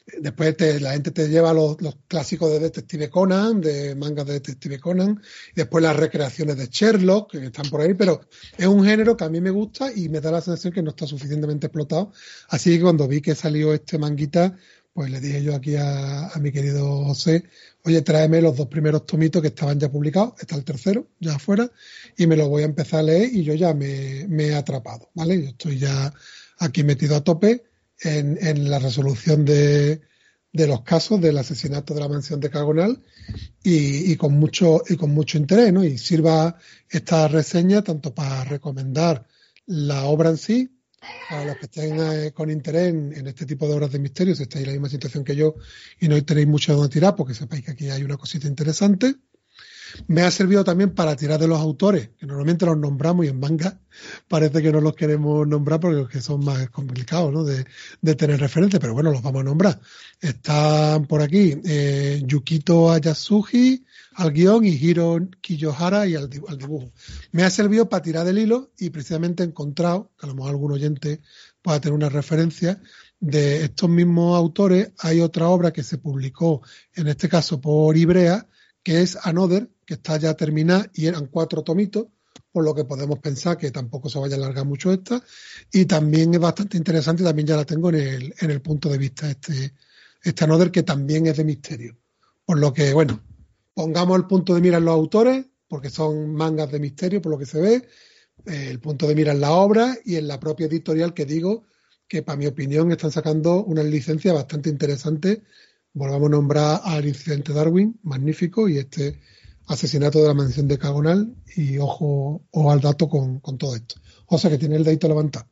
[0.06, 1.78] después te- la gente te lleva los,
[2.08, 5.22] clásicos de Detective Conan, de mangas de Detective Conan,
[5.56, 8.22] después las recreaciones de Sherlock, que están por ahí, pero
[8.58, 10.91] es un género que a mí me gusta y me da la sensación que no
[10.91, 12.12] está suficientemente explotado.
[12.49, 14.56] Así que cuando vi que salió este manguita,
[14.93, 17.43] pues le dije yo aquí a, mi querido José,
[17.84, 21.70] oye, tráeme los dos primeros tomitos que estaban ya publicados, está el tercero ya afuera,
[22.16, 25.41] y me lo voy a empezar a leer y yo ya me he atrapado, ¿vale?
[25.41, 26.14] Yo estoy ya
[26.60, 27.66] aquí metido a tope
[28.02, 30.02] en, en la resolución de,
[30.56, 33.04] de los casos del asesinato de la mansión de Cagonal
[33.62, 35.84] y, con mucho y con mucho interés, ¿no?
[35.84, 36.56] Y sirva
[36.89, 39.28] esta reseña tanto para recomendar
[39.66, 40.80] la obra en sí
[41.30, 44.43] a los que estén eh, con interés en, este tipo de obras de misterio, si
[44.43, 45.56] estáis en la misma situación que yo
[46.00, 49.14] y no tenéis mucho de dónde tirar, porque sepáis que aquí hay una cosita interesante.
[50.08, 53.39] Me ha servido también para tirar de los autores, que normalmente los nombramos y en
[53.39, 53.80] manga
[54.28, 57.43] parece que no los queremos nombrar porque son más complicados ¿no?
[57.43, 57.66] de,
[58.16, 59.80] tener referencia, pero bueno, los vamos a nombrar.
[60.20, 63.86] Están por aquí eh, Yukito Ayasuji
[64.16, 66.91] al guion y Hiro Kiyohara y al, al dibujo.
[67.32, 70.52] Me ha servido para tirar del hilo y precisamente he encontrado, que a lo mejor
[70.52, 71.22] algún oyente
[71.62, 72.82] pueda tener una referencia,
[73.20, 76.62] de estos mismos autores hay otra obra que se publicó,
[76.93, 78.48] en este caso por Ibrea,
[78.86, 82.06] que es Another, que está ya terminada y eran cuatro tomitos,
[82.52, 85.24] por lo que podemos pensar que tampoco se vaya a alargar mucho esta.
[85.74, 89.00] Y también es bastante interesante, también ya la tengo en el, en el punto de
[89.00, 89.74] vista este,
[90.22, 91.98] este Another, que también es de misterio.
[92.46, 93.24] Por lo que, bueno,
[93.74, 97.40] pongamos el punto de mira en los autores, porque son mangas de misterio, por lo
[97.40, 97.88] que se ve,
[98.46, 101.66] eh, el punto de mira en la obra y en la propia editorial que digo
[102.08, 105.42] que, para mi opinión, están sacando una licencia bastante interesante.
[105.96, 109.22] Volvamos a nombrar al incidente Darwin, magnífico, y este
[109.68, 113.96] asesinato de la mansión de Cagonal, y ojo, ojo al dato con, con todo esto.
[114.28, 115.48] O sea que tiene el dedito levantado.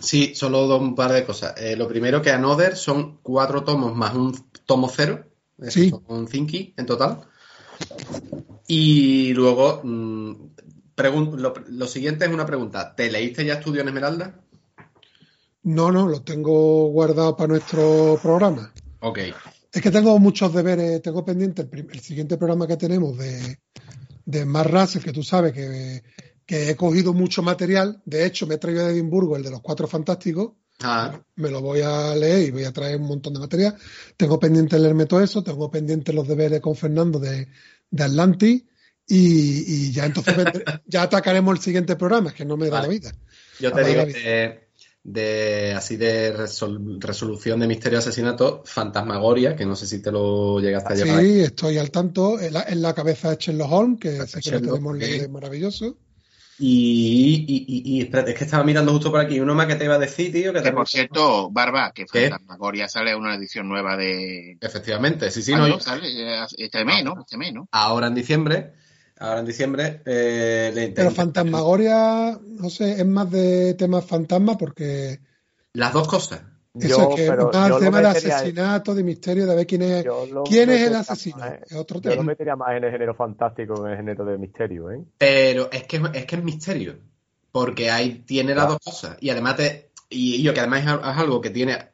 [0.00, 1.54] Sí, solo dos, un par de cosas.
[1.56, 4.36] Eh, lo primero que Another son cuatro tomos más un
[4.66, 5.24] tomo cero.
[5.68, 5.90] Sí.
[6.08, 7.20] Son cinqui en total.
[8.66, 10.32] Y luego, mm,
[11.36, 12.96] lo, lo siguiente es una pregunta.
[12.96, 14.40] ¿Te leíste ya Estudio en Esmeralda?
[15.62, 18.72] No, no, lo tengo guardado para nuestro programa.
[19.06, 19.18] Ok.
[19.72, 23.58] Es que tengo muchos deberes, tengo pendiente el, el siguiente programa que tenemos de,
[24.24, 26.02] de Mark Russell, que tú sabes que,
[26.46, 28.00] que he cogido mucho material.
[28.04, 30.52] De hecho, me he traído de Edimburgo el de los Cuatro Fantásticos.
[30.80, 33.76] Ah, Me lo voy a leer y voy a traer un montón de material.
[34.16, 37.48] Tengo pendiente leerme todo eso, tengo pendiente los deberes con Fernando de,
[37.90, 38.64] de Atlantis
[39.06, 42.80] y, y ya entonces vendré- ya atacaremos el siguiente programa, es que no me da
[42.80, 42.86] Vale.
[42.86, 43.12] la vida.
[43.60, 44.14] yo te digo David.
[45.06, 50.10] De, así de resol- resolución de misterio de asesinato, Fantasmagoria, que no sé si te
[50.10, 51.20] lo llegaste a llevar.
[51.22, 52.40] Sí, estoy al tanto.
[52.40, 55.98] En la, en la cabeza de Sherlock Holmes, que sé que Sherlock, tenemos es maravilloso.
[56.58, 59.40] Y, y, y, y espérate, es que estaba mirando justo por aquí.
[59.40, 62.30] Uno más que te iba a decir, tío, que Que por cierto, Barba, que ¿Qué?
[62.30, 64.56] Fantasmagoria sale una edición nueva de.
[64.60, 67.20] Efectivamente, sí, sí, Ah, no, no, yo- sale eh, este mes, ¿no?
[67.20, 67.68] Este mes, ¿no?
[67.72, 68.72] ahora en diciembre,
[69.18, 75.20] ahora en diciembre, eh, le Pero Fantasmagoria, no sé, es más de temas fantasma porque
[75.72, 76.42] Las dos cosas.
[76.74, 79.66] eso Yo, es que pero más yo lo tema de asesinato, de misterio, de ver
[79.66, 81.38] quién es, yo quién es el asesino.
[81.38, 82.26] más- Es otro Yo lo tema.
[82.26, 85.00] metería más en el género fantástico que en el género de misterio, ¿eh?
[85.18, 86.96] Pero es que es que es misterio.
[87.52, 89.16] Porque ahí tiene las dos cosas.
[89.20, 91.90] Y además te, y, yo que además es algo que tiene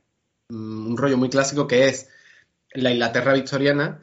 [0.49, 2.09] mm, un rollo muy clásico que es
[2.73, 4.03] la Inglaterra victoriana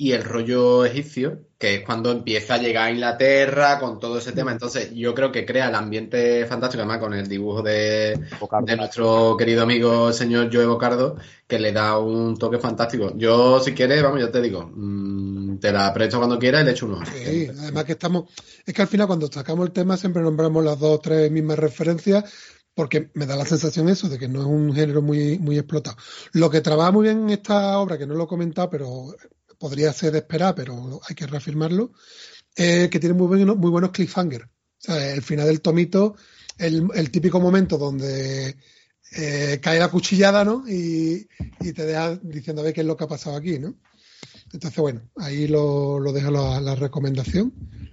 [0.00, 4.32] y el rollo egipcio, que es cuando empieza a llegar a Inglaterra con todo ese
[4.32, 4.50] tema.
[4.50, 8.18] Entonces, yo creo que crea el ambiente fantástico, además con el dibujo de,
[8.78, 13.12] nuestro querido amigo el señor Joe Bocardo, que le da un toque fantástico.
[13.14, 16.70] Yo, si quieres, vamos, yo te digo, mm, te la presto cuando quieras y le
[16.70, 17.04] echo un ojo.
[17.04, 18.30] Sí, además que estamos,
[18.64, 21.58] es que al final cuando sacamos el tema siempre nombramos las dos o tres mismas
[21.58, 22.24] referencias
[22.74, 25.98] porque me da la sensación eso de que no es un género muy, muy explotado.
[26.32, 29.14] Lo que trabaja muy bien en esta obra, que no lo he comentado, pero
[29.60, 31.92] podría ser de esperar, pero hay que reafirmarlo,
[32.56, 34.46] es que tiene muy, buenos muy buenos cliffhangers.
[34.46, 34.48] O
[34.78, 36.16] sea, el final del tomito,
[36.58, 38.56] el, el típico momento donde
[39.12, 40.64] eh, cae la cuchillada, ¿no?
[40.66, 41.28] Y,
[41.60, 43.74] y te deja diciendo a ver qué es lo que ha pasado aquí, ¿no?
[44.52, 47.52] Entonces, bueno, ahí lo, lo dejo la, la recomendación.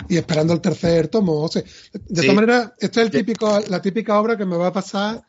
[0.09, 1.41] Y esperando el tercer tomo.
[1.43, 2.27] O sea, de Sí.
[2.27, 5.23] todas maneras, esta es el típico, la típica obra que me va a pasar,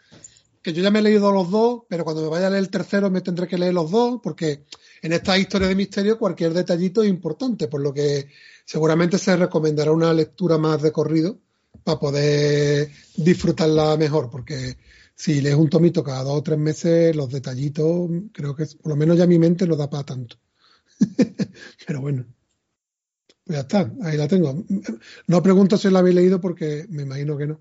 [0.62, 2.70] que yo ya me he leído los dos, pero cuando me vaya a leer el
[2.70, 4.64] tercero me tendré que leer los dos, porque
[5.02, 8.28] en esta historia de misterio cualquier detallito es importante, por lo que
[8.64, 11.38] seguramente se recomendará una lectura más de corrido
[11.84, 14.76] para poder disfrutarla mejor, porque
[15.14, 18.96] si lees un tomito cada dos o tres meses, los detallitos, creo que por lo
[18.96, 20.36] menos ya mi mente no da para tanto.
[21.86, 22.24] Pero bueno,
[23.44, 24.64] pues ya está, ahí la tengo.
[25.26, 27.60] No pregunto si la habéis leído porque me imagino que no.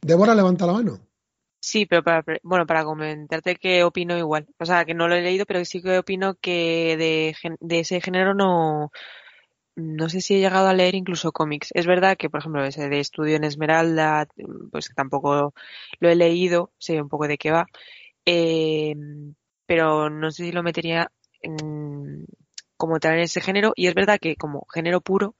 [0.00, 1.05] Débora, levanta la mano.
[1.68, 4.46] Sí, pero para, bueno, para comentarte que opino igual.
[4.58, 8.00] O sea, que no lo he leído, pero sí que opino que de, de ese
[8.00, 8.92] género no,
[9.76, 11.70] no sé si he llegado a leer incluso cómics.
[11.74, 14.28] Es verdad que, por ejemplo, ese de Estudio en Esmeralda,
[14.72, 15.54] pues tampoco
[16.00, 17.66] lo he leído, sé un poco de qué va.
[18.26, 18.94] Eh,
[19.66, 21.10] pero no sé si lo metería
[21.42, 22.26] en-
[22.76, 23.72] como tal en ese género.
[23.76, 25.36] Y es verdad que como género puro,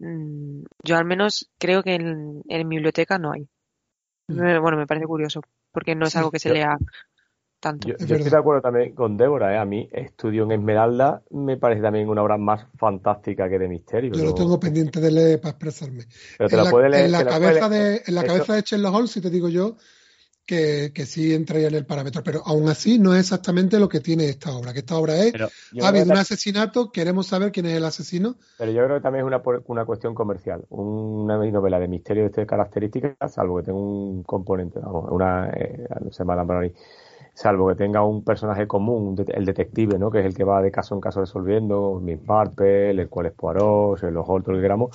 [0.00, 3.48] mm, yo al menos creo que en, en mi biblioteca no hay.
[4.28, 5.40] Me- Bueno, me parece curioso,
[5.76, 6.78] porque no es algo que se yo- lea
[7.60, 7.86] tanto.
[7.86, 9.58] Yo, Es yo estoy de acuerdo también con Débora, ¿eh?
[9.58, 14.14] A mí Estudio en Esmeralda me parece también una obra más fantástica que de misterio.
[14.14, 16.04] Yo lo tengo pendiente de leer para expresarme.
[16.38, 17.04] Pero te en la, la, puede leer.
[17.04, 17.92] en la te la puede cabeza leer.
[17.92, 19.76] de, en la cabeza de Sherlock Holmes, sí te digo yo
[20.46, 24.00] que, que sí entraría en el parámetro, pero aún así no es exactamente lo que
[24.00, 27.66] tiene esta obra, que esta obra es, ha habido que, un asesinato, queremos saber quién
[27.66, 30.64] es el asesino, pero yo creo que también es una, cuestión comercial.
[30.70, 35.86] Una novela de misterio de estas características, salvo que tenga un componente, vamos, una, eh,
[36.02, 36.74] no sé, Madame Bovary,
[37.34, 40.10] salvo que tenga un personaje común, el detective, ¿no?
[40.10, 43.32] Que es el que va de caso en caso resolviendo, Miss Marple, el cual es
[43.32, 44.90] Poirot, Sherlock Holmes, todo el gramo,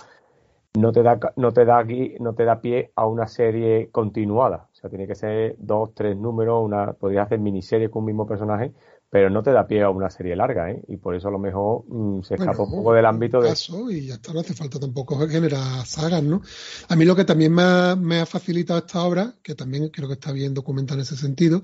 [0.73, 4.67] no te da no te da aquí no te da pie a una serie continuada
[4.81, 8.25] o sea tiene que ser dos tres números una podrías hacer miniseries con un mismo
[8.27, 8.73] personaje
[9.11, 10.81] pero no te da pie a una serie larga, ¿eh?
[10.87, 13.49] Y por eso a lo mejor mm, se escapa Bueno, un poco del ámbito de...
[13.49, 16.41] caso y ya está, no hace falta tampoco generar sagas, ¿no?
[16.87, 20.07] A mí lo que también me ha, me ha facilitado esta obra, que también creo
[20.07, 21.63] que está bien documentada en ese sentido,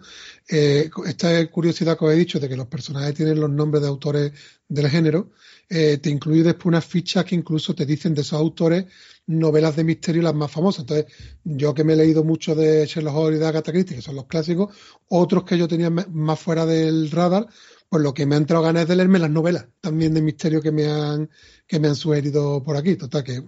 [0.49, 3.87] eh, esta curiosidad que os he dicho de que los personajes tienen los nombres de
[3.87, 4.33] autores
[4.67, 5.29] del género,
[5.69, 8.87] eh, te incluye después unas fichas que incluso te dicen de esos autores
[9.27, 10.81] novelas de misterio las más famosas.
[10.81, 11.05] Entonces,
[11.43, 14.15] yo que me he leído mucho de Sherlock Holmes y de Agatha Christie, que son
[14.15, 14.75] los clásicos,
[15.09, 17.47] otros que yo tenía más fuera del radar,
[17.89, 20.61] pues lo que me ha entrado ganas es de leerme las novelas también de misterio
[20.61, 21.29] que me han,
[21.67, 22.95] que me han sugerido por aquí.
[22.95, 23.43] Total, que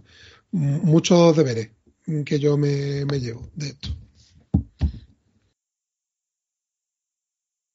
[0.52, 1.72] muchos deberes
[2.26, 3.90] que yo me, me llevo de esto.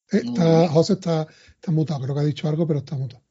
[0.07, 3.23] Está, José está, está mutado, creo que ha dicho algo, pero está mutado.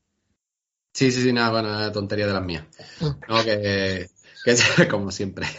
[0.93, 2.64] Sí, sí, sí, nada, bueno, tontería de las mías.
[3.01, 3.18] Ah.
[3.29, 4.09] No, que,
[4.45, 4.55] que
[4.90, 5.47] como siempre.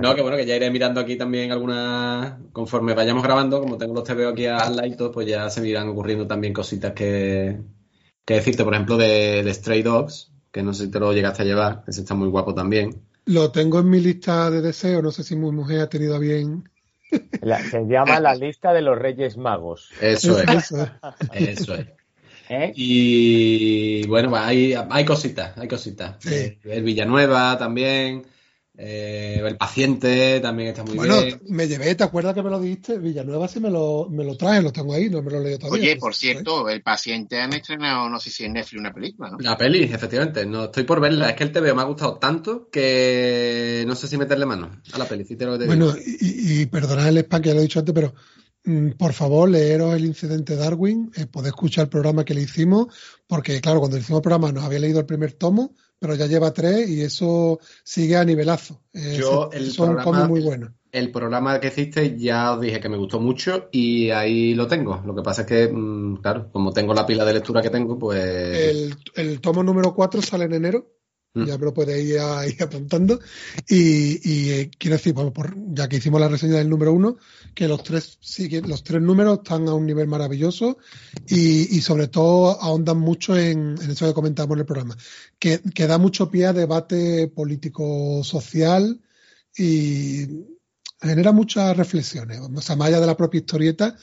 [0.00, 3.92] No, que bueno, que ya iré mirando aquí también algunas, conforme vayamos grabando, como tengo
[3.94, 7.60] los TVO aquí al lado pues ya se me irán ocurriendo también cositas que,
[8.24, 11.42] que decirte, por ejemplo, de, de Stray Dogs, que no sé si te lo llegaste
[11.42, 13.02] a llevar, ese está muy guapo también.
[13.26, 16.18] Lo tengo en mi lista de deseos, no sé si mi mujer ha tenido a
[16.18, 16.68] bien.
[17.42, 19.90] La- se llama la lista de los Reyes Magos.
[20.00, 20.90] Eso es, Eso es.
[21.48, 21.88] eso es.
[22.48, 22.72] ¿Eh?
[22.74, 26.16] Y bueno, pues hay, hay cositas, hay cositas.
[26.20, 26.30] Sí.
[26.34, 28.22] Eh, El Villanueva también,
[28.76, 31.40] eh, El Paciente también está muy Bueno, bien.
[31.48, 32.98] me llevé, ¿te acuerdas que me lo dijiste?
[32.98, 35.82] Villanueva sí me lo, me lo traje, lo tengo ahí, no me lo leo todavía.
[35.82, 39.38] Oye, por cierto, el paciente han estrenado, no sé si en Netflix una película, ¿no?
[39.38, 41.30] La peli, efectivamente, no estoy por verla.
[41.30, 44.98] Es que el TVO me ha gustado tanto que no sé si meterle mano a
[44.98, 45.24] la peli.
[45.24, 46.06] cite lo que te Bueno, digo.
[46.20, 48.12] y, y perdonad el spam que ya lo he dicho antes, pero
[48.98, 52.86] por favor, leeros el incidente Darwin, eh, podéis escuchar el programa que le hicimos,
[53.26, 56.26] porque claro, cuando le hicimos el programa nos había leído el primer tomo, pero ya
[56.26, 58.82] lleva tres y eso sigue a nivelazo.
[58.92, 60.70] Eh, Yo, el son programa- muy buenos.
[60.92, 65.02] El programa que hiciste ya os dije que me gustó mucho y ahí lo tengo.
[65.04, 67.98] Lo que pasa es que, mm, claro, como tengo la pila de lectura que tengo,
[67.98, 68.22] pues...
[68.24, 70.92] El, el tomo número 4 sale en enero,
[71.34, 71.44] Mm.
[71.46, 73.20] ya me lo podéis ir, a- ir apuntando.
[73.68, 77.16] Y, y, eh, quiero decir, bueno, por- ya que hicimos la reseña del número 1,
[77.54, 80.78] que los tres, siguen- los tres números están a un nivel maravilloso
[81.26, 84.96] y, y sobre todo ahondan mucho en, en eso que comentamos en el programa,
[85.38, 89.00] que, que da mucho pie a debate político-social
[89.56, 90.26] y
[91.00, 92.40] genera muchas reflexiones.
[92.40, 93.96] O sea, más allá de la propia historieta,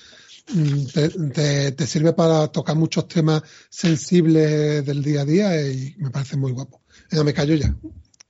[0.53, 5.95] mm, te, te- te sirve para tocar muchos temas sensibles del día a día y
[5.97, 6.80] me parece muy guapo.
[7.11, 7.75] Ya me callo ya.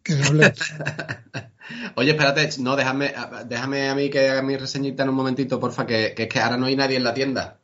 [0.04, 0.54] Que hable.
[1.96, 3.14] Oye, espérate, no, déjame,
[3.46, 6.40] déjame a mí que haga mi reseñita en un momentito, porfa, que, que es que
[6.40, 7.60] ahora no hay nadie en la tienda.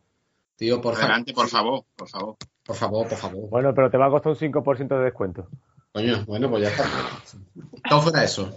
[0.55, 1.11] Tío, por favor.
[1.11, 2.37] Adelante, por favor, por favor.
[2.63, 3.49] Por favor, por favor.
[3.49, 5.47] Bueno, pero te va a costar un 5% de descuento.
[5.93, 6.85] Coño, bueno, pues ya está.
[7.89, 8.55] Todo fuera eso.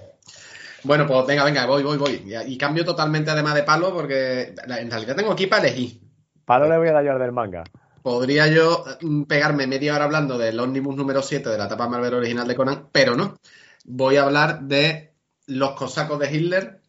[0.82, 2.34] Bueno, pues venga, venga, voy, voy, voy.
[2.46, 6.00] Y, cambio totalmente además de palo porque en realidad tengo aquí para elegir.
[6.44, 7.64] Palo le voy a dar yo al del manga.
[8.02, 12.14] Podría yo mm, pegarme media hora hablando del Omnibus número 7 de la etapa Marvel
[12.14, 13.38] original de Conan, pero no.
[13.84, 15.12] Voy a hablar de
[15.46, 16.80] Los cosacos de Hitler,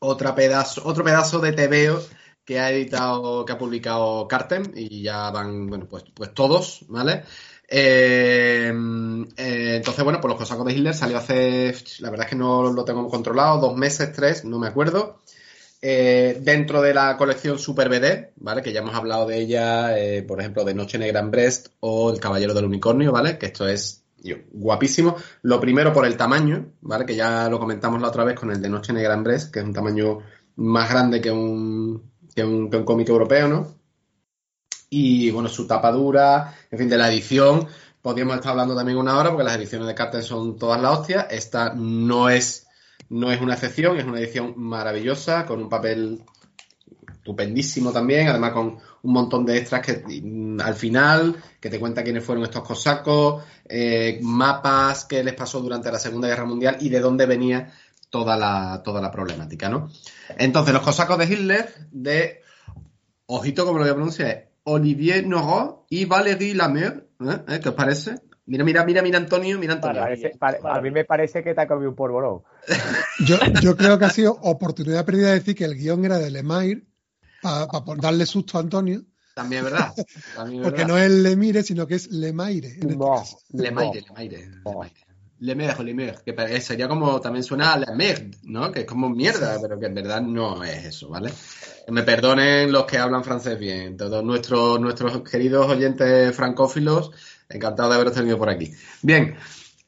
[0.00, 2.02] otra pedazo, otro pedazo de TVO
[2.44, 7.22] que ha editado, que ha publicado Carten, y ya van, bueno, pues, pues todos, ¿vale?
[7.68, 8.72] Eh,
[9.36, 12.72] eh, entonces, bueno, pues Los cosacos de Hitler salió hace, la verdad es que no
[12.72, 15.20] lo tengo controlado, dos meses, tres, no me acuerdo.
[15.82, 18.62] Eh, dentro de la colección Super BD, ¿vale?
[18.62, 22.12] Que ya hemos hablado de ella, eh, por ejemplo, de Noche Negra en Brest o
[22.12, 23.38] El Caballero del Unicornio, ¿vale?
[23.38, 24.04] Que esto es
[24.52, 25.16] guapísimo.
[25.42, 27.06] Lo primero por el tamaño, ¿vale?
[27.06, 29.60] Que ya lo comentamos la otra vez con el de Noche Negra en Brest, que
[29.60, 30.18] es un tamaño
[30.56, 33.74] más grande que un, que un, que cómic europeo, ¿no?
[34.90, 37.66] Y bueno, su tapa dura, en fin, de la edición.
[38.02, 41.22] Podríamos estar hablando también una hora porque las ediciones de Carter son todas la hostia.
[41.22, 42.66] Esta no es
[43.10, 46.22] no es una excepción, es una edición maravillosa, con un papel
[47.12, 52.02] estupendísimo también, además con un montón de extras que mm, al final, que te cuenta
[52.02, 56.88] quiénes fueron estos cosacos, eh, mapas que les pasó durante la Segunda Guerra Mundial y
[56.88, 57.72] de dónde venía
[58.10, 59.90] toda la, toda la problemática, ¿no?
[60.38, 62.40] Entonces, los cosacos de Hitler, de,
[63.26, 67.42] ojito como lo voy a pronunciar, Olivier Norat y Valérie Lamer, ¿eh?
[67.48, 67.60] ¿Eh?
[67.62, 68.16] ¿qué os parece?
[68.50, 70.00] Mira, mira, mira, mira Antonio, mira Antonio.
[70.02, 70.32] Parece-
[70.64, 72.42] a mí me parece que te ha comido un polvorón.
[73.24, 76.30] Yo, yo creo que ha sido oportunidad perdida de decir que el guion era de
[76.30, 76.82] Lemire
[77.40, 79.02] para darle susto a Antonio,
[79.34, 79.94] También es verdad.
[80.34, 80.88] También porque verdad.
[80.94, 82.68] no es Lemire, sino que es Lemaire.
[82.68, 83.38] Este No, caso.
[83.52, 84.94] Le Maire, Le Maire, Le Maire.
[85.38, 88.72] Le Maire, Le Maire, que pare- sería como, también suena a la merde, ¿no?
[88.72, 91.30] Que es como mierda, pero que en verdad no es eso, ¿vale?
[91.86, 97.12] Que me perdonen los que hablan francés bien, todos nuestros, nuestros queridos oyentes francófilos,
[97.50, 98.72] encantado de haberos tenido por aquí.
[99.02, 99.34] Bien,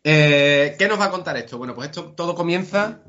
[0.05, 1.59] eh, ¿qué nos va a contar esto?
[1.59, 3.03] Bueno, pues esto todo comienza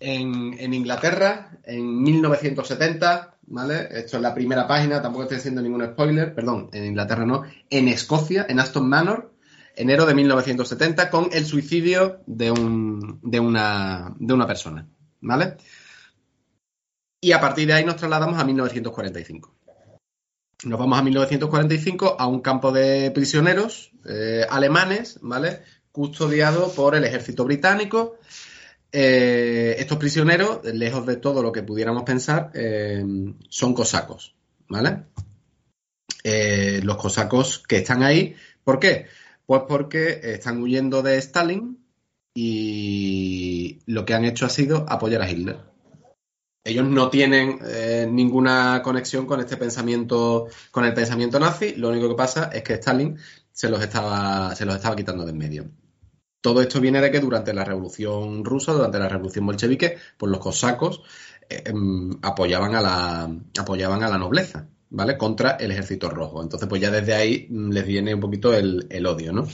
[0.00, 3.88] en, en Inglaterra, en 1970, ¿vale?
[3.90, 7.88] Esto es la primera página, tampoco estoy haciendo ningún spoiler, perdón, en Inglaterra no, en
[7.88, 9.34] Escocia, en Aston Manor,
[9.74, 14.88] enero de 1970, con el suicidio de, un, de, una, de una persona,
[15.20, 15.56] ¿vale?
[17.20, 19.57] Y a partir de ahí nos trasladamos a 1945.
[20.64, 25.62] Nos vamos a 1945 a un campo de prisioneros eh, alemanes, ¿vale?
[25.92, 28.16] Custodiado por el ejército británico.
[28.90, 33.04] Eh, estos prisioneros, lejos de todo lo que pudiéramos pensar, eh,
[33.48, 34.34] son cosacos,
[34.68, 35.04] ¿vale?
[36.82, 38.34] Los cosacos que están ahí,
[38.64, 39.06] ¿por qué?
[39.46, 41.78] Pues porque están huyendo de Stalin
[42.34, 45.58] y lo que han hecho ha sido apoyar a Hitler.
[46.68, 51.74] Ellos no tienen eh, ninguna conexión con este pensamiento, con el pensamiento nazi.
[51.76, 53.16] Lo único que pasa es que Stalin
[53.50, 55.70] se los estaba, se los estaba quitando de en medio.
[56.42, 60.40] Todo esto viene de que durante la Revolución Rusa, durante la Revolución Bolchevique, pues los
[60.40, 61.02] cosacos
[61.48, 65.16] eh, em, apoyaban, a la, apoyaban a la nobleza, ¿vale?
[65.16, 66.42] Contra el ejército rojo.
[66.42, 69.48] Entonces, pues ya desde ahí mm, les viene un poquito el, el odio, ¿no?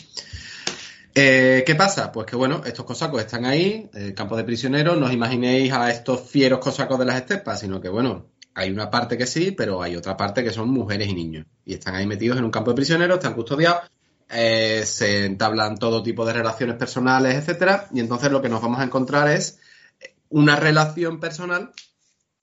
[1.16, 2.10] Eh, ¿Qué pasa?
[2.10, 5.88] Pues que bueno, estos cosacos están ahí, el campo de prisioneros, no os imaginéis a
[5.90, 9.80] estos fieros cosacos de las estepas, sino que bueno, hay una parte que sí, pero
[9.80, 11.46] hay otra parte que son mujeres y niños.
[11.64, 13.88] Y están ahí metidos en un campo de prisioneros, están custodiados,
[14.28, 18.80] eh, se entablan todo tipo de relaciones personales, etcétera, y entonces lo que nos vamos
[18.80, 19.60] a encontrar es
[20.30, 21.70] una relación personal,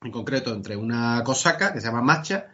[0.02, 2.48] en concreto entre una cosaca que se llama Macha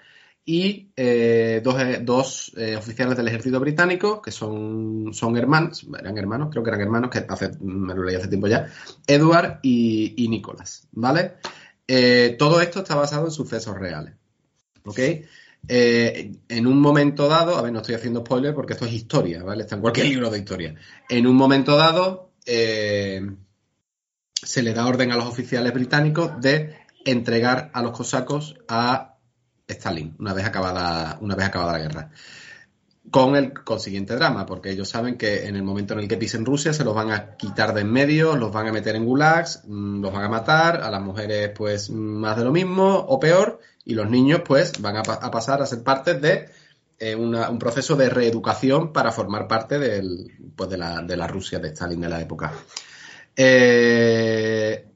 [0.50, 6.18] y eh, dos, eh, dos eh, oficiales del ejército británico que son, son hermanos, eran
[6.18, 8.66] hermanos, creo que eran hermanos, que hace, me lo leí hace tiempo ya,
[9.06, 11.34] Edward y, y Nicholas, ¿vale?
[12.40, 14.14] Todo esto está basado en sucesos reales,
[14.86, 15.00] ¿ok?
[15.68, 19.64] En un momento dado, a ver, no estoy haciendo spoiler porque esto es historia, ¿vale?
[19.64, 20.76] Está en cualquier libro de historia.
[21.10, 23.22] En un momento dado, se
[24.64, 26.74] le da orden a los oficiales británicos de
[27.04, 29.17] entregar a los cosacos a
[29.68, 32.10] Stalin, una vez acabada, una vez acabada la guerra.
[33.10, 36.46] Con el consiguiente drama, porque ellos saben que en el momento en el que pisen
[36.46, 39.62] Rusia se los van a quitar de en medio, los van a meter en gulags,
[39.66, 43.60] mm, los van a matar, a las mujeres pues más de lo mismo o peor,
[43.86, 46.50] y los niños pues van a, pa- a pasar a ser parte de
[47.00, 51.60] eh, un proceso de reeducación para formar parte del, pues, de, la, de la Rusia
[51.60, 52.52] de Stalin de la época.
[53.36, 54.87] Eh,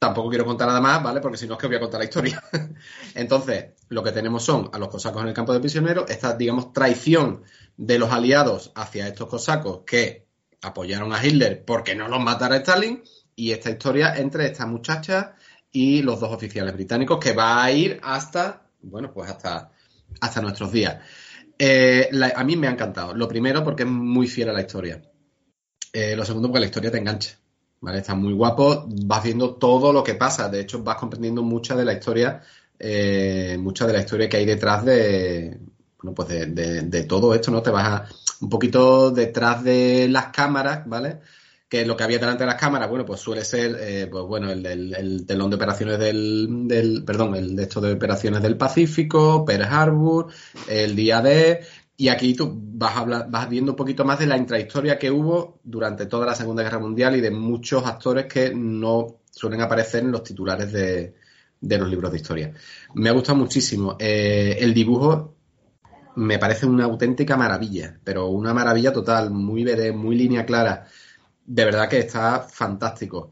[0.00, 1.20] tampoco quiero contar nada más, ¿vale?
[1.20, 2.42] Porque si no es que voy a contar la historia.
[3.14, 6.72] Entonces, lo que tenemos son a los cosacos en el campo de prisioneros, esta, digamos,
[6.72, 7.44] traición
[7.76, 10.26] de los aliados hacia estos cosacos que
[10.62, 13.02] apoyaron a Hitler porque no los matara Stalin,
[13.36, 15.36] y esta historia entre esta muchacha
[15.70, 19.70] y los dos oficiales británicos que va a ir hasta, bueno, pues hasta,
[20.20, 20.96] hasta nuestros días.
[21.58, 23.14] Eh, a mí me ha encantado.
[23.14, 25.02] Lo primero porque es muy fiel a la historia.
[25.92, 27.39] Eh, lo segundo porque la historia te engancha.
[27.80, 27.98] ¿Vale?
[27.98, 30.48] Está muy guapo, vas viendo todo lo que pasa.
[30.48, 32.42] De hecho, vas comprendiendo mucha de la historia,
[32.78, 35.58] eh, mucha de la historia que hay detrás de,
[36.02, 37.62] bueno, pues de, de- de todo esto, ¿no?
[37.62, 38.08] Te vas a,
[38.42, 41.20] un poquito detrás de las cámaras, ¿vale?
[41.70, 44.50] Que lo que había delante de las cámaras, bueno, pues suele ser, eh, pues bueno,
[44.50, 48.56] el, el- el telón de operaciones del, del, perdón, el de esto de operaciones del
[48.58, 50.26] Pacífico, Pearl Harbor,
[50.66, 51.60] el día D,
[52.00, 55.60] y aquí tú vas, a vas viendo un poquito más de la intrahistoria que hubo
[55.62, 60.10] durante toda la Segunda Guerra Mundial y de muchos actores que no suelen aparecer en
[60.10, 61.14] los titulares de,
[61.60, 62.54] los libros de historia.
[62.94, 63.98] Me ha gustado muchísimo.
[63.98, 65.34] Eh, el dibujo
[66.16, 70.86] me parece una auténtica maravilla, pero una maravilla total, muy verde, muy línea clara.
[71.44, 73.30] De verdad que está fantástico.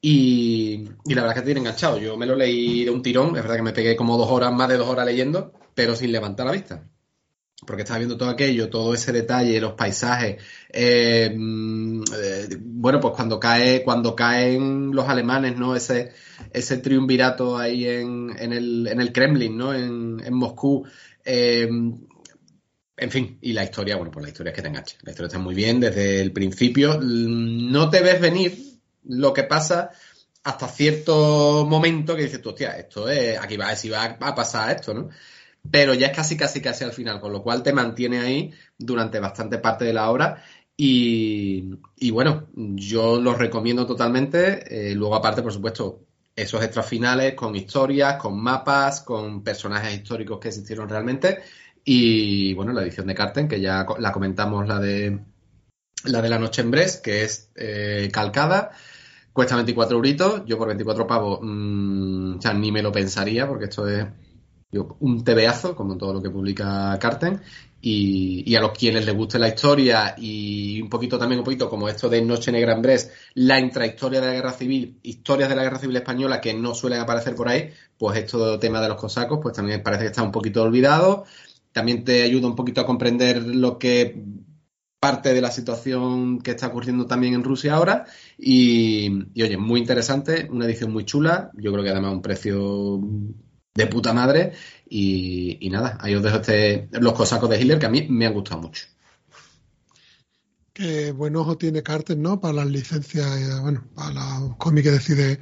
[0.00, 1.98] Y, la verdad que te tiene enganchado.
[1.98, 4.54] Yo me lo leí de un tirón, es verdad que me pegué como dos horas,
[4.54, 6.82] más de dos horas leyendo, pero sin levantar la vista
[7.66, 10.42] porque estaba viendo todo aquello, todo ese detalle, los paisajes.
[10.70, 15.74] eh, mm, eh, bueno, pues cuando cae, cuando caen los alemanes, ¿no?
[15.74, 16.12] Ese,
[16.52, 19.72] ese triunvirato ahí en, en, el, en el Kremlin, ¿no?
[19.74, 20.86] En, en Moscú.
[21.24, 21.68] eh,
[22.98, 24.96] en fin, y la historia, bueno, pues la historia es que te engancha.
[25.02, 26.98] La historia está muy bien desde el principio.
[26.98, 28.56] Mm, No te ves venir
[29.04, 29.90] lo que pasa
[30.44, 34.76] hasta cierto momento que dices tú, hostia, esto es, aquí va, si va a pasar
[34.76, 35.08] esto, ¿no?
[35.70, 39.20] Pero ya es casi, casi, casi al final, con lo cual te mantiene ahí durante
[39.20, 40.42] bastante parte de la obra.
[40.76, 44.90] Y, y bueno, yo lo recomiendo totalmente.
[44.90, 50.38] Eh, luego, aparte, por supuesto, esos extras finales con historias, con mapas, con personajes históricos
[50.38, 51.42] que existieron realmente.
[51.84, 55.18] Y bueno, la edición de Carten, que ya la comentamos, la de
[56.04, 58.70] la de la noche en Brest, que es eh, calcada.
[59.32, 60.42] Cuesta 24 euritos.
[60.46, 64.06] Yo por 24 pavos, mm, o sea, ni me lo pensaría, porque esto es
[64.78, 67.40] un tebeazo, como todo lo que publica Carten.
[67.80, 71.88] Y, a los quienes les guste la historia y un poquito también un poquito como
[71.88, 72.82] esto de Noche Negra en
[73.34, 77.00] la intrahistoria de la guerra civil, historias de la guerra civil española que no suelen
[77.00, 80.32] aparecer por ahí, pues esto tema de los cosacos, pues también parece que está un
[80.32, 81.26] poquito olvidado.
[81.70, 84.24] También te ayuda un poquito a comprender lo que
[84.98, 88.06] parte de la situación que está ocurriendo también en Rusia ahora.
[88.38, 89.08] Y
[89.40, 91.50] oye, muy interesante, una edición muy chula.
[91.54, 93.00] Yo creo que además un precio
[93.76, 94.52] de puta madre.
[94.88, 98.26] Y, y, nada, ahí os dejo este, los cosacos de Hitler que a mí me
[98.26, 98.84] han gustado mucho.
[100.72, 102.40] Qué buen ojo tiene Carter, ¿no?
[102.40, 105.40] Para las licencias, bueno, para los cómics que decide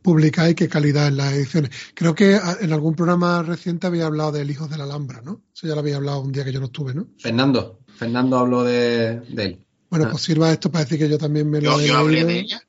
[0.00, 1.70] publicar y qué calidad en las ediciones.
[1.94, 5.42] Creo que en algún programa reciente había hablado del Hijos de la Alhambra, ¿no?
[5.52, 7.08] Eso ya lo había hablado un día que yo no estuve, ¿no?
[7.18, 9.66] Fernando, Fernando habló de, de él.
[9.90, 10.10] Bueno, ah.
[10.12, 12.28] pues sirva esto para decir que yo también me lo yo, he yo hablé leído.
[12.28, 12.62] de ella.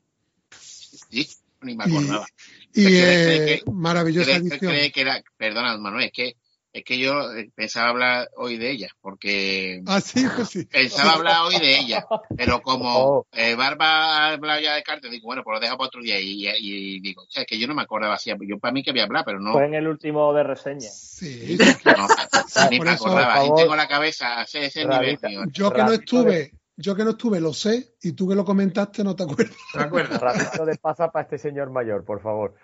[1.10, 1.28] Sí,
[1.62, 2.26] ni me acordaba.
[2.26, 4.58] Y, y eh, que- maravillosa Cree- edición.
[4.72, 6.36] cree que era, perdona, Manuel, es que,
[6.72, 10.64] es que yo eh, pensaba hablar hoy de ella, porque Ah, sí, pues sí.
[10.66, 12.06] pensaba hablar hoy de ella,
[12.36, 13.26] pero como Oh.
[13.32, 13.86] eh, Barba
[14.28, 16.96] ha hablado ya de Carter, digo, bueno, pues lo dejo para otro día y, y-
[16.96, 18.90] y digo, o sea, es que yo no me acordaba así, yo para mí que
[18.90, 20.88] había hablado, pero no, Fue en el último de reseña.
[20.88, 22.06] Sí, no,
[22.70, 23.60] ni me acordaba, y favor.
[23.60, 25.18] tengo la cabeza, ese nivel
[25.52, 29.04] yo que no estuve, yo que no estuve, lo sé, y tú que lo comentaste
[29.04, 29.56] no te acuerdas.
[29.72, 30.20] ¿Te acuerdas?
[30.20, 32.54] Ratito de pasa para este señor mayor, por favor.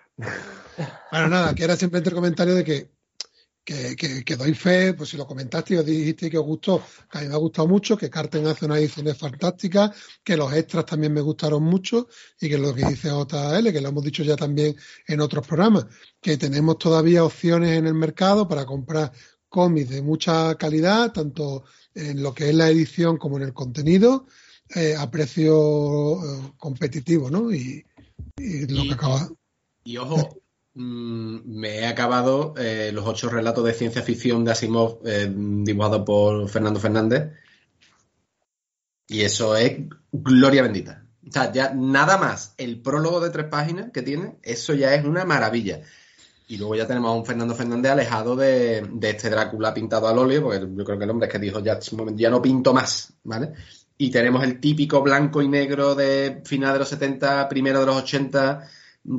[1.11, 2.91] Bueno, nada, que era simplemente el comentario de que,
[3.63, 6.81] que, que, que doy fe, pues si lo comentaste y os dijiste que os gustó,
[7.11, 9.91] que a mí me ha gustado mucho, que Carten hace unas ediciones fantásticas,
[10.23, 12.07] que los extras también me gustaron mucho
[12.41, 14.75] y que lo que dice JL, que lo hemos dicho ya también
[15.07, 15.85] en otros programas,
[16.19, 19.11] que tenemos todavía opciones en el mercado para comprar
[19.49, 21.63] cómics de mucha calidad, tanto
[21.97, 24.27] en lo que es la edición como en el contenido,
[24.75, 27.51] eh, a precio eh, competitivo, ¿no?
[27.53, 27.85] Y,
[28.37, 29.29] y lo Y- que acaba.
[29.83, 30.41] Y ojo,
[30.73, 36.03] mm, me he acabado eh, los ocho relatos de ciencia ficción de Asimov eh, dibujados
[36.05, 37.31] por Fernando Fernández.
[39.07, 39.79] Y eso es
[40.11, 41.05] gloria bendita.
[41.27, 45.05] O sea, ya nada más el prólogo de tres páginas que tiene, eso ya es
[45.05, 45.81] una maravilla.
[46.47, 50.17] Y luego ya tenemos a un Fernando Fernández alejado de, de este Drácula pintado al
[50.17, 51.77] óleo, porque yo creo que el hombre es que dijo ya,
[52.15, 53.53] ya no pinto más, ¿vale?
[53.97, 57.97] Y tenemos el típico blanco y negro de final de los 70, primero de los
[57.97, 58.69] 80,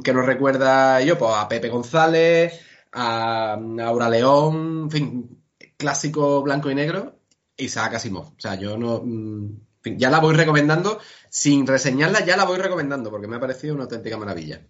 [0.02, 2.60] que nos recuerda yo, pues a Pepe González,
[2.92, 5.42] a Aura León, en fin,
[5.76, 7.18] clásico blanco y negro,
[7.56, 8.28] Isaac Asimov.
[8.28, 9.02] O sea, yo no.
[9.04, 10.98] mm, en fin, ya la voy recomendando,
[11.28, 14.60] sin reseñarla, ya la voy recomendando, porque me ha parecido una auténtica maravilla.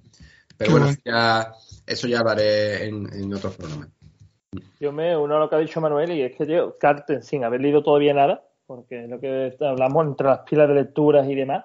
[0.57, 0.97] Pero Qué bueno, guay.
[1.05, 1.53] ya,
[1.89, 3.89] eso ya hablaré en, en otros programas.
[4.80, 7.45] Yo me uno a lo que ha dicho Manuel y es que yo, Carten, sin
[7.45, 11.34] haber leído todavía nada, porque es lo que hablamos entre las pilas de lecturas y
[11.34, 11.64] demás,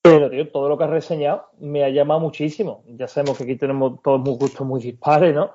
[0.00, 2.84] pero todo lo que has reseñado me ha llamado muchísimo.
[2.88, 5.52] Ya sabemos que aquí tenemos todos muy gustos muy dispares, ¿no?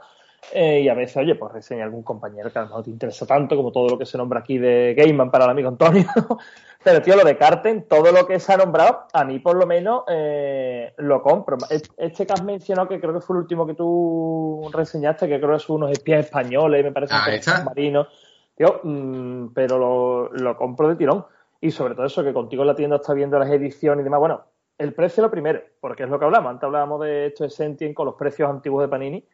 [0.54, 3.26] Eh, y a veces, oye, pues reseña algún compañero que a lo mejor te interesa
[3.26, 6.06] tanto como todo lo que se nombra aquí de Gaiman para el amigo Antonio.
[6.84, 9.66] Pero, tío, lo de Carten, todo lo que se ha nombrado, a mí por lo
[9.66, 11.58] menos eh, lo compro.
[11.98, 15.54] Este que has mencionado, que creo que fue el último que tú reseñaste, que creo
[15.54, 18.08] que son unos espías españoles, me parece Ah, que son marinos.
[18.56, 21.26] Tío, mm, pero lo, lo compro de tirón.
[21.60, 24.20] Y sobre todo eso, que contigo en la tienda está viendo las ediciones y demás.
[24.20, 24.42] Bueno,
[24.78, 26.52] el precio lo primero, porque es lo que hablamos.
[26.52, 29.26] Antes hablábamos de esto de Sentient con los precios antiguos de Panini.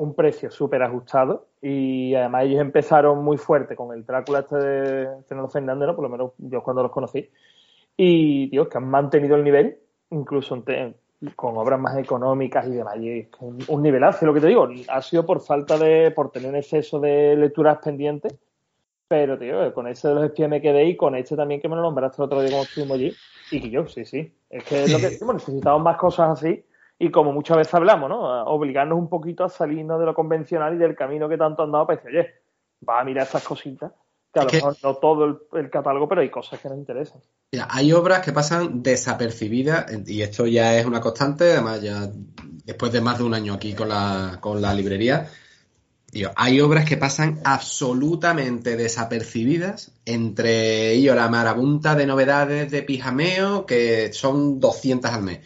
[0.00, 1.46] Un precio súper ajustado.
[1.60, 5.94] Y además ellos empezaron muy fuerte con el Drácula este de Fernando Fernández, ¿no?
[5.94, 7.28] por lo menos yo cuando los conocí.
[7.96, 9.78] Y, tío, que han mantenido el nivel,
[10.10, 10.64] incluso
[11.36, 12.96] con obras más económicas y demás.
[12.98, 14.68] Y es un, nivelazo, lo que te digo.
[14.88, 18.34] Ha sido por falta de, por tener un exceso de lecturas pendientes.
[19.06, 21.76] Pero, tío, con ese de los espías me quedé y con este también que me
[21.76, 23.12] lo nombraste el otro día como estuvimos allí.
[23.50, 24.32] Y que yo, sí, sí.
[24.48, 26.64] Es que es lo que decimos, necesitamos más cosas así.
[27.02, 28.30] Y como muchas veces hablamos, ¿no?
[28.30, 31.72] A obligarnos un poquito a salirnos de lo convencional y del camino que tanto han
[31.72, 32.34] dado para decir, oye,
[32.86, 33.90] va a mirar estas cositas.
[34.30, 37.22] Que a lo mejor no todo el, el catálogo, pero hay cosas que nos interesan.
[37.52, 42.10] Mira, hay obras que pasan desapercibidas y esto ya es una constante, además ya
[42.66, 45.26] después de más de un año aquí con la, con la librería,
[46.12, 53.64] digo, hay obras que pasan absolutamente desapercibidas entre ellos la marabunta de novedades de pijameo
[53.64, 55.40] que son 200 al mes.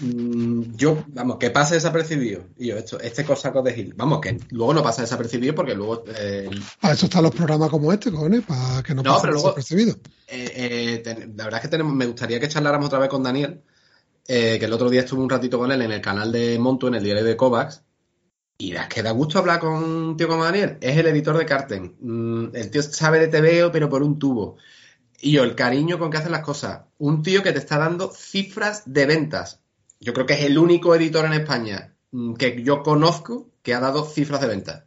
[0.00, 2.44] Mm, Yo, vamos, que pase desapercibido.
[2.58, 6.04] Y yo, esto, este cosaco de Gil, vamos, que luego no pasa desapercibido porque luego
[6.16, 9.96] eh, Para eso están los programas como este, cojones, para que no, luego- desapercibidos.
[10.26, 13.22] Eh, eh, ten- la verdad es que tenemos, me gustaría que charláramos otra vez con
[13.22, 13.62] Daniel,
[14.26, 16.88] eh, que el otro día estuve un ratito con él en el canal de Montu,
[16.88, 17.82] en el diario de Kovacs,
[18.58, 20.78] y es que da gusto hablar con un tío como Daniel.
[20.80, 21.96] Es el editor de Carten.
[22.00, 24.56] Mm, el tío sabe de TVO, pero por un tubo.
[25.20, 26.82] Y yo, el cariño con que hacen las cosas.
[26.98, 29.60] Un tío que te está dando cifras de ventas.
[30.00, 33.80] Yo creo que es el único editor en España mm, que yo conozco que ha
[33.80, 34.84] dado cifras de ventas.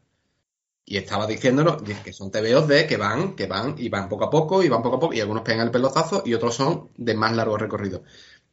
[0.86, 4.30] Y estaba diciéndonos que son TVOs de que van, que van, y van poco a
[4.30, 7.14] poco, y van poco a poco, y algunos pegan el pelotazo, y otros son de
[7.14, 8.04] más largo recorrido.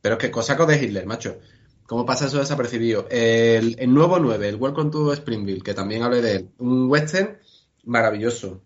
[0.01, 1.39] Pero es que cosa de Hitler, macho.
[1.87, 3.07] ¿Cómo pasa eso desapercibido?
[3.11, 6.51] El, el nuevo 9, el Welcome to Springville, que también hablé de él.
[6.59, 7.39] Un western
[7.85, 8.63] maravilloso.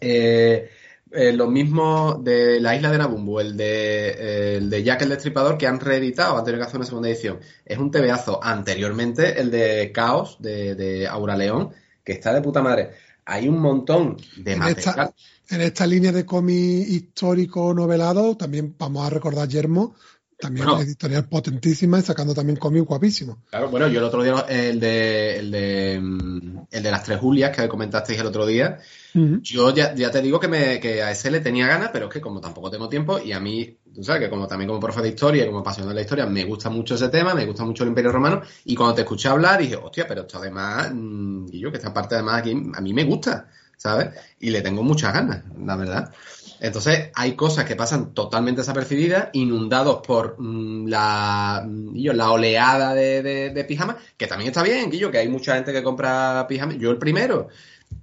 [0.00, 0.70] Eh,
[1.12, 5.10] eh, lo mismo de La Isla de Nabumbu, el de, eh, el de Jack el
[5.10, 7.38] Destripador, que han reeditado, han tenido que hacer una segunda edición.
[7.64, 8.42] Es un tebeazo.
[8.42, 11.70] Anteriormente, el de Caos, de, de Aura León,
[12.04, 12.90] que está de puta madre.
[13.24, 14.78] Hay un montón de En material.
[14.88, 19.94] esta, en esta línea de cómic histórico novelado, también vamos a recordar Yermo,
[20.38, 20.82] también Bueno.
[20.82, 23.38] editorial potentísima y sacando también cómic guapísimo.
[23.50, 27.18] Claro, bueno, yo el otro día, el de, el de, mm, el de las tres
[27.18, 28.78] Julias que comentasteis el otro día,
[29.14, 32.12] yo ya, ya te digo que, me, que a ese le tenía ganas, pero es
[32.12, 35.00] que como tampoco tengo tiempo y a mí, tú sabes que como también como profe
[35.00, 37.64] de historia y como apasionado de la historia, me gusta mucho ese tema, me gusta
[37.64, 41.46] mucho el Imperio Romano y cuando te escuché hablar dije, hostia, pero esto además, mm,
[41.50, 44.10] y yo que esta parte además aquí a mí me gusta, ¿sabes?
[44.40, 46.12] Y le tengo muchas ganas, la verdad.
[46.60, 52.94] Entonces, hay cosas que pasan totalmente desapercibidas, inundados por mm, la, mm, yo, la oleada
[52.94, 56.46] de, de, de pijamas, que también está bien, Guillo, que hay mucha gente que compra
[56.48, 57.48] pijamas, yo el primero,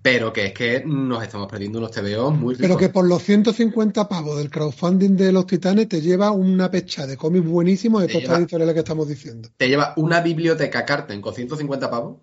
[0.02, 2.80] pero que es que nos estamos perdiendo unos TVOs muy Pero ricos.
[2.80, 7.18] que por los 150 pavos del crowdfunding de los titanes te lleva una pecha de
[7.18, 9.50] cómics buenísimos de todas estas editoriales que estamos diciendo.
[9.58, 12.18] Te lleva una biblioteca Carten con 150 pavos.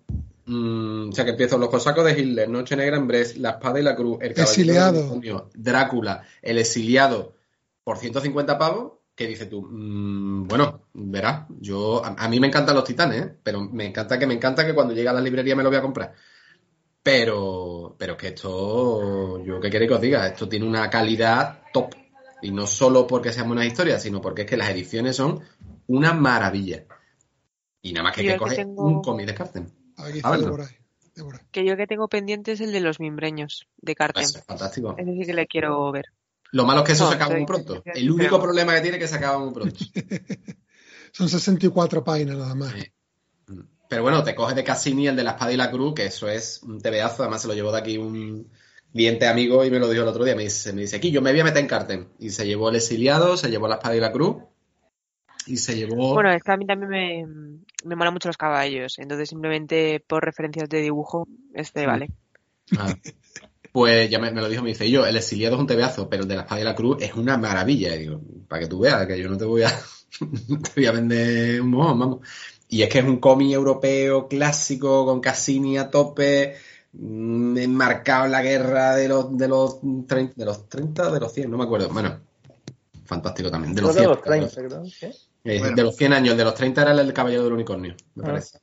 [0.45, 3.79] Mm, o sea que empiezan los cosacos de Hitler, Noche Negra en Brest, La Espada
[3.79, 7.35] y la Cruz, El Caballero Demonio, Drácula, El Exiliado,
[7.83, 12.75] por 150 pavos, que dices tú, mm, bueno, verás, yo, a, a mí me encantan
[12.75, 13.35] los titanes, ¿eh?
[13.43, 15.77] pero me encanta que me encanta que cuando llegue a la librería me lo voy
[15.77, 16.13] a comprar.
[17.03, 21.95] Pero, pero que esto, yo qué queréis que os diga, esto tiene una calidad top.
[22.43, 25.39] Y no solo porque sean buenas historias, sino porque es que las ediciones son
[25.87, 26.85] una maravilla.
[27.81, 29.71] Y nada más que coger tengo- un cómic de Carten.
[30.03, 30.37] Aquí está.
[30.37, 30.69] Débora.
[31.15, 31.41] Débora.
[31.51, 34.23] Que yo que tengo pendiente es el de los mimbreños de Carten.
[34.23, 34.95] Eso es fantástico.
[34.97, 36.05] Ese sí que le quiero ver.
[36.51, 37.81] Lo malo es que eso No, se acaba muy pronto.
[37.85, 39.75] El único pero- problema que tiene es que se acaba muy pronto.
[41.13, 42.73] Son 64 páginas nada más.
[42.73, 42.91] Sí.
[43.89, 46.29] Pero bueno, te coges de Cassini el de la espada y la cruz, que eso
[46.29, 47.23] es un tebeazo.
[47.23, 48.49] Además, se lo llevó de aquí un
[48.93, 50.35] cliente amigo y me lo dijo el otro día.
[50.35, 52.07] Me dice, me dice aquí, yo me voy a meter en Carten.
[52.19, 54.37] Y se llevó el exiliado, se llevó la espada y la cruz.
[55.47, 56.13] Y se llevó.
[56.13, 57.25] Bueno, es que a mí también me,
[57.85, 58.99] me molan mucho los caballos.
[58.99, 61.89] Entonces, simplemente por referencias de dibujo, este Mm.
[61.89, 62.09] vale.
[62.77, 62.93] Ah.
[63.71, 66.23] Pues ya me, me lo dijo, me dice, yo, el exiliado es un tebeazo, pero
[66.23, 67.95] el de la espada y la cruz es una maravilla.
[67.95, 69.69] Y digo, para que tú veas, que yo no te voy a,
[70.19, 72.27] te voy a vender un mojón, vamos.
[72.67, 76.55] Y es que es un cómic europeo clásico con Cassini a tope,
[76.93, 81.33] mm, enmarcado en la guerra de los, de los 30, de los 30, de los
[81.33, 81.89] 100, no me acuerdo.
[81.89, 82.19] Bueno,
[83.05, 83.73] fantástico también.
[83.73, 85.11] De los, Creo 100, que los 30, creo.
[85.43, 85.75] Eh, Bueno.
[85.75, 88.27] de los 100 años, de los 30 era el del Caballero del Unicornio, me Ah.
[88.27, 88.59] parece.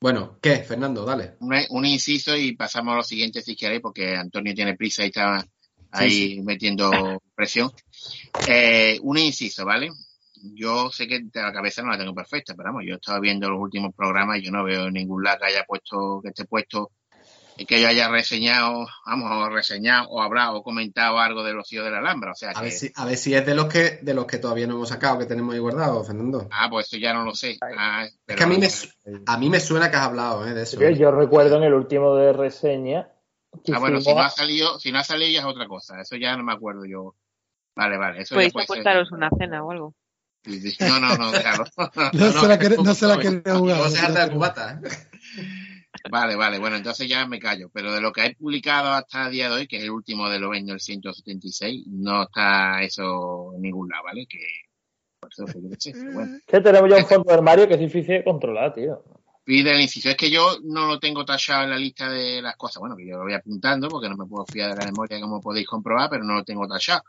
[0.00, 1.04] Bueno, ¿qué, Fernando?
[1.04, 1.36] Dale.
[1.40, 5.06] un, un inciso y pasamos a lo siguiente si queréis, porque Antonio tiene prisa y
[5.06, 5.42] está
[5.92, 6.90] ahí Sí, metiendo
[7.34, 7.70] presión.
[8.46, 9.90] Eh, un inciso, ¿vale?
[10.54, 13.18] Yo sé que de la cabeza no la tengo perfecta, pero vamos, yo he estado
[13.20, 16.44] viendo los últimos programas y yo no veo ningún lado que haya puesto, que esté
[16.44, 16.90] puesto,
[17.56, 21.84] que yo haya reseñado, vamos, o reseñado, o hablado, o comentado algo de los hijos
[21.84, 22.32] de la Alhambra.
[22.32, 24.26] O sea A que, ver si, a ver si es de los que de los
[24.26, 26.48] que todavía no hemos sacado, que tenemos ahí guardados, Fernando.
[26.50, 27.56] ah, pues eso ya no lo sé.
[27.76, 28.68] Ah, Es pero que a mí, me,
[29.26, 30.54] a mí me suena que has hablado ¿eh?
[30.54, 30.80] de eso.
[30.80, 33.08] Yo, yo recuerdo en el último de reseña
[33.72, 36.00] Ah, bueno, si no ha salido, si no ha salido ya es otra cosa.
[36.00, 37.14] Eso ya no me acuerdo yo.
[37.76, 38.22] Vale, vale.
[38.22, 38.74] Eso ya Podéis puede ser.
[38.78, 39.94] apuntaros una cena o algo.
[40.80, 41.64] No, no, no, déjalo.
[42.12, 43.90] No, se la quiere, no se la quiere No jugar.
[43.90, 44.80] se harta de cubata.
[44.82, 44.88] ¿eh?
[46.10, 46.58] Vale, vale.
[46.58, 47.70] Bueno, entonces ya me callo.
[47.72, 50.28] Pero de lo que he publicado hasta el día de hoy, que es el último
[50.28, 54.26] de los el 176, no está eso en ningún lado, ¿vale?
[54.26, 54.38] Que
[55.18, 56.38] por eso que pero bueno.
[56.46, 59.02] que tenemos ya un fondo de armario que es difícil de controlar, tío.
[59.44, 60.10] Pide el inciso.
[60.10, 62.80] Es que yo no lo tengo tachado en la lista de las cosas.
[62.80, 65.40] Bueno, que yo lo voy apuntando porque no me puedo fiar de la memoria como
[65.40, 67.02] podéis comprobar, pero no lo tengo tachado.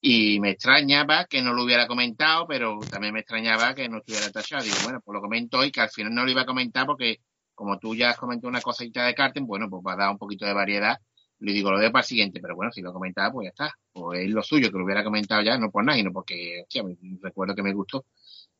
[0.00, 4.30] Y me extrañaba que no lo hubiera comentado, pero también me extrañaba que no estuviera
[4.30, 4.64] tachado.
[4.64, 7.20] Digo, bueno, pues lo comento hoy, que al final no lo iba a comentar porque
[7.54, 10.18] como tú ya has comentado una cosita de Carten, bueno, pues va a dar un
[10.18, 10.96] poquito de variedad.
[11.38, 13.74] Le digo, lo dejo para el siguiente, pero bueno, si lo comentaba, pues ya está.
[13.92, 16.82] Pues es lo suyo, que lo hubiera comentado ya, no por nada, sino porque, hostia,
[16.84, 18.04] me- recuerdo que me gustó.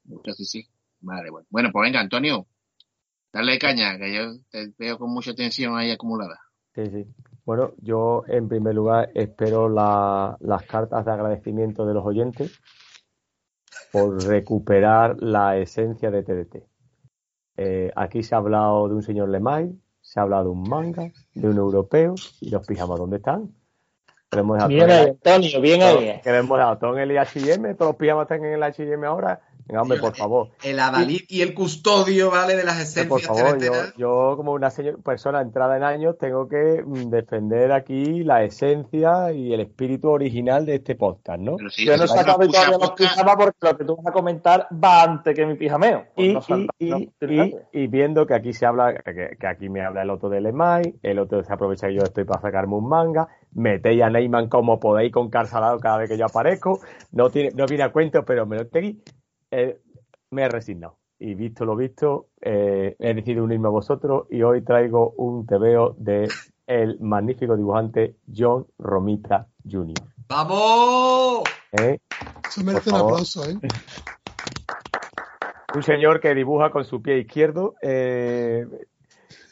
[0.09, 0.67] Entonces sí.
[1.01, 1.47] Vale, bueno.
[1.51, 2.47] Bueno, pues venga, Antonio,
[3.33, 6.41] dale caña, que yo te veo con mucha tensión ahí acumulada.
[6.75, 7.07] Sí, sí.
[7.45, 12.59] Bueno, yo en primer lugar espero la- las cartas de agradecimiento de los oyentes
[13.93, 16.65] por recuperar la esencia de TDT.
[17.57, 21.11] Eh, aquí se ha hablado de un señor Lemay, se ha hablado de un manga,
[21.35, 23.51] de un europeo y los pijamas, ¿dónde están?
[24.31, 26.21] Que Bien ahí, Antonio, bien ahí.
[26.23, 29.07] que lo hemos dejado todo en el H&M, todos los pijamas están en el H&M
[29.07, 30.49] ahora Venga, hombre, por favor.
[30.63, 32.57] El adalid y el custodio, ¿vale?
[32.57, 33.59] De las Eh, esencias Por favor,
[33.97, 34.71] yo, como una
[35.05, 40.67] persona entrada en años tengo que mm, defender aquí la esencia y el espíritu original
[40.67, 41.57] de este podcast, ¿no?
[41.57, 44.13] Pero sí, Yo no si nos todavía los pijamas porque lo que tú vas a
[44.13, 46.07] comentar va antes que mi pijameo.
[46.15, 47.67] Pues Y, no y- salta- y- no, y- fíjate.
[47.73, 50.97] y viendo que aquí se habla, que, que aquí me habla el otro del EMAI,
[51.03, 54.81] el otro se aprovecha que yo estoy para sacarme un manga, metéis a Neyman como
[54.81, 56.81] podéis con Carsalado cada vez que yo aparezco,
[57.13, 58.97] no tiene, no viene a cuento, pero me lo tenéis,
[59.53, 59.81] eh,
[60.31, 60.99] me he resignado.
[61.19, 65.95] Y visto lo visto, eh, he decidido unirme a vosotros y hoy traigo un tebeo
[65.99, 66.29] de
[66.67, 69.95] el magnífico dibujante John Romita Jr.
[70.29, 71.43] ¡Vamos!
[71.73, 71.99] ¿eh?
[72.49, 73.57] Eso merece un aplauso, ¿eh?
[75.75, 78.67] Un señor que dibuja con su pie izquierdo, eh,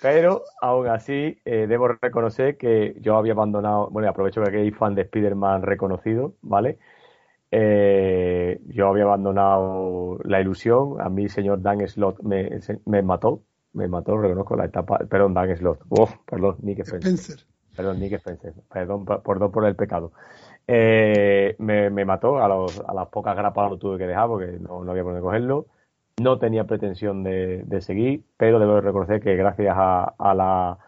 [0.03, 4.59] pero aún así eh, debo reconocer que yo había abandonado, bueno, y aprovecho que aquí
[4.59, 6.78] hay fan de Spider-Man reconocido, ¿vale?
[7.53, 12.48] Eh, yo había abandonado la ilusión, a mí señor Dan Slot me,
[12.86, 13.42] me mató,
[13.72, 17.12] me mató, reconozco la etapa, perdón, Dan Slot, Uf, perdón, Nick Spencer.
[17.12, 17.46] Spencer.
[17.76, 18.55] Perdón, Nick Spencer.
[18.72, 20.12] Perdón, perdón por el pecado.
[20.66, 24.59] Eh, me, me mató, a, los, a las pocas grapas lo tuve que dejar porque
[24.61, 25.66] no, no había por dónde cogerlo.
[26.20, 30.78] No tenía pretensión de, de seguir, pero debo reconocer que gracias a, a la,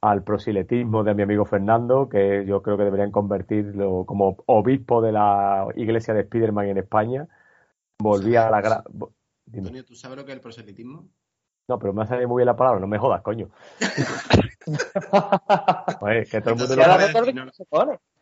[0.00, 5.12] al proselitismo de mi amigo Fernando, que yo creo que deberían convertirlo como obispo de
[5.12, 7.26] la iglesia de Spiderman en España,
[7.98, 8.62] volví a la...
[8.62, 8.84] gra-.
[9.52, 11.08] Antonio, ¿tú sabes lo que es el proselitismo?
[11.68, 13.50] No, pero me ha salido muy bien la palabra, no me jodas, coño.
[16.00, 17.34] Oye, que todo el mundo lo voy a recuerdo decir,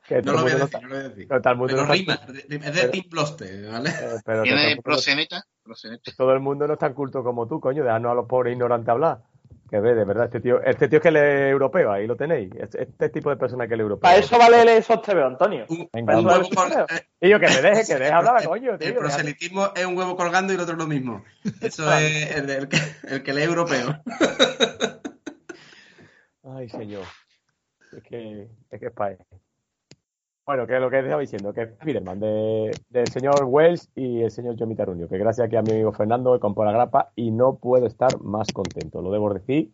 [0.06, 1.28] que no lo voy a decir, no lo voy a decir.
[1.28, 3.90] Pero no- rima, es de Team Ploste, ¿vale?
[3.90, 6.10] Eh, pero mundo- proseneta, proseneta.
[6.16, 8.88] todo el mundo no es tan culto como tú, coño, dejarnos a los pobres ignorantes
[8.88, 9.22] hablar.
[9.68, 12.16] Que ve, de verdad, este tío, este tío es que él es europeo, ahí lo
[12.16, 12.52] tenéis.
[12.56, 14.02] Este, este tipo de persona que él es europeo.
[14.02, 15.66] Para eso vale el esos TV, Antonio.
[15.68, 16.48] Un, un huevo
[17.20, 20.52] Y yo que me deje, que deje hablar, coño, El proselitismo es un huevo colgando
[20.52, 21.24] y el otro lo mismo.
[21.60, 24.00] Eso es el, el que, el que lee europeo.
[26.44, 27.04] Ay, señor.
[27.92, 29.18] Es que es que es para él.
[30.46, 34.30] Bueno, que lo que estaba diciendo, que es Spiderman, de, del señor Wells y el
[34.30, 37.32] señor Johnny Taruño, que gracias aquí a mi amigo Fernando me compró la grapa y
[37.32, 39.72] no puedo estar más contento, lo debo decir.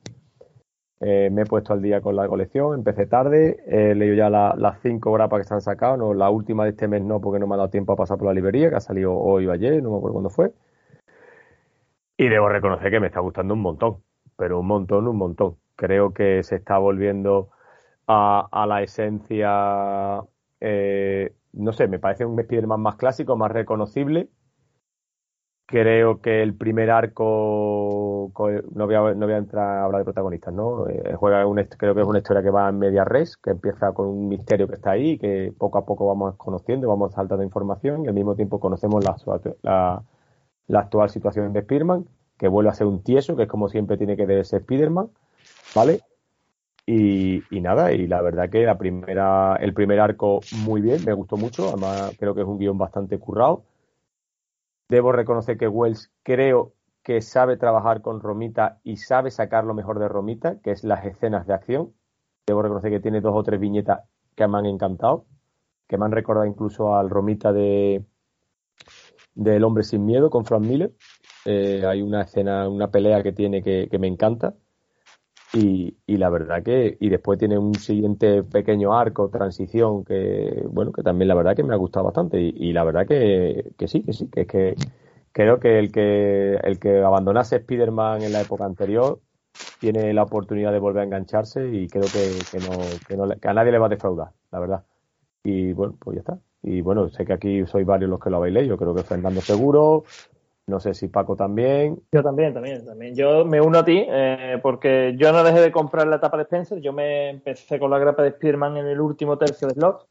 [1.00, 4.54] Eh, me he puesto al día con la colección, empecé tarde, he leído ya la-
[4.56, 7.38] las cinco grapas que se han sacado, no, la última de este mes no, porque
[7.38, 9.52] no me ha dado tiempo a pasar por la librería, que ha salido hoy o
[9.52, 10.52] ayer, no me acuerdo cuándo fue.
[12.16, 14.02] Y debo reconocer que me está gustando un montón,
[14.36, 15.56] pero un montón, un montón.
[15.76, 17.50] Creo que se está volviendo
[18.06, 20.22] a la esencia,
[20.62, 24.30] eh, no sé, me parece un Spider-Man más clásico, más reconocible.
[25.66, 30.86] Creo que el primer arco, co- no voy a, entrar a hablar de protagonistas, ¿no?
[30.88, 31.44] Eh, juega
[31.78, 34.68] creo que es una historia que va en media res, que empieza con un misterio
[34.68, 38.34] que está ahí, que poco a poco vamos conociendo, vamos saltando información y al mismo
[38.36, 39.16] tiempo conocemos la,
[39.62, 40.02] la,
[40.68, 42.06] la actual situación de Spider-Man,
[42.38, 45.10] que vuelve a ser un tieso, que es como siempre tiene que ser Spider-Man,
[45.74, 46.02] ¿vale?
[46.94, 51.38] Y, nada, y la verdad que la primera, el primer arco muy bien, me gustó
[51.38, 53.64] mucho, además creo que es un guion bastante currado.
[54.90, 60.00] Debo reconocer que Wells creo que sabe trabajar con Romita y sabe sacar lo mejor
[60.00, 61.94] de Romita, que es las escenas de acción.
[62.46, 64.02] Debo reconocer que tiene dos o tres viñetas
[64.34, 65.24] que me han encantado,
[65.88, 68.04] que me han recordado incluso al Romita de
[69.34, 70.92] del Hombre sin Miedo con Frank Miller.
[71.46, 74.54] Eh, hay una escena, una pelea que tiene que me encanta.
[75.54, 80.92] Y, y, la verdad que, y después tiene un siguiente pequeño arco, transición, que, bueno,
[80.92, 82.40] que también la verdad que me ha gustado bastante.
[82.40, 84.76] Y, y la verdad que, que, sí, que sí, que es que
[85.32, 89.20] creo que el que, el que abandonase Spider-Man en la época anterior
[89.80, 93.54] tiene la oportunidad de volver a engancharse y creo que, no, que, no, que a
[93.54, 94.84] nadie le va a defraudar, la verdad.
[95.44, 96.38] Y bueno, pues ya está.
[96.62, 98.76] Y bueno, sé que aquí sois varios los que lo habéis leído.
[98.76, 100.04] Creo que Fernando seguro,
[100.66, 102.00] no sé si Paco también.
[102.12, 103.14] Yo también, también, también.
[103.14, 106.44] Yo me uno a ti eh, porque yo no dejé de comprar la etapa de
[106.44, 106.80] Spencer.
[106.80, 110.06] Yo me empecé con la grapa de Spearman en el último tercio de Slot.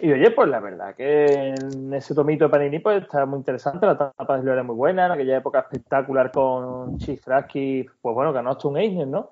[0.00, 3.86] Y oye, pues la verdad que en ese tomito de Panini pues está muy interesante.
[3.86, 5.06] La etapa de era muy buena.
[5.06, 9.30] En aquella época espectacular con Chifraski, pues bueno, ganó hasta un Eisner, ¿no?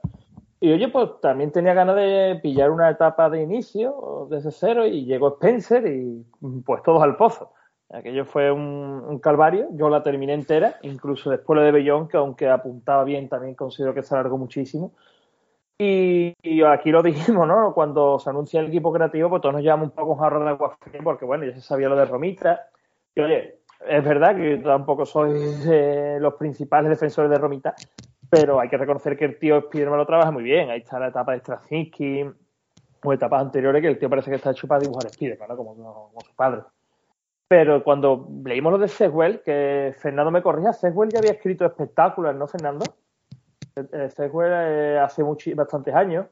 [0.61, 5.05] Y oye, pues también tenía ganas de pillar una etapa de inicio desde cero y
[5.05, 6.25] llegó Spencer y
[6.65, 7.53] pues todos al pozo.
[7.93, 9.69] Aquello fue un, calvario.
[9.73, 13.93] Yo la terminé entera, incluso después lo de Bellón, que aunque apuntaba bien, también considero
[13.93, 14.93] que se alargó muchísimo.
[15.79, 17.75] Y, y, aquí lo dijimos, ¿no?
[17.75, 20.51] Cuando se anuncia el equipo creativo, pues todos nos llevamos un poco un jarro de
[20.51, 22.69] agua fría, porque bueno, ya se sabía lo de Romita.
[23.15, 25.39] Y oye, es verdad que tampoco soy
[26.21, 27.75] los principales defensores de Romita,
[28.31, 30.71] pero hay que reconocer que el tío Spiderman lo trabaja muy bien.
[30.71, 32.25] Ahí está la etapa de Straczynski
[33.05, 35.57] o etapas anteriores que el tío parece que está hecho para dibujar Spiderman, ¿no?
[35.57, 36.63] Como, como, su padre.
[37.53, 42.35] Pero cuando leímos lo de Seswell, que Fernando me corrija, Seswell ya había escrito espectáculos,
[42.35, 42.83] ¿no, Fernando?
[44.17, 45.23] Seswell eh, hace
[45.55, 46.29] bastantes años.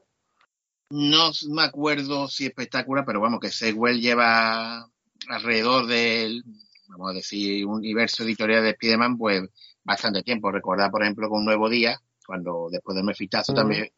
[0.89, 4.89] No me acuerdo si espectacular, pero vamos, que Seswell lleva
[5.29, 6.43] alrededor del,
[6.87, 9.43] vamos a decir, universo editorial de Spiderman, pues
[9.83, 10.49] bastante tiempo.
[10.49, 13.91] Recordar, por ejemplo, con Nuevo Día, cuando después del Mefitazo también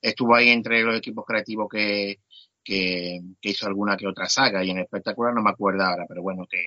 [0.00, 2.20] estuvo ahí entre los equipos creativos que,
[2.62, 6.46] que, hizo alguna que otra saga y en espectacular no me acuerdo ahora, pero bueno,
[6.48, 6.58] que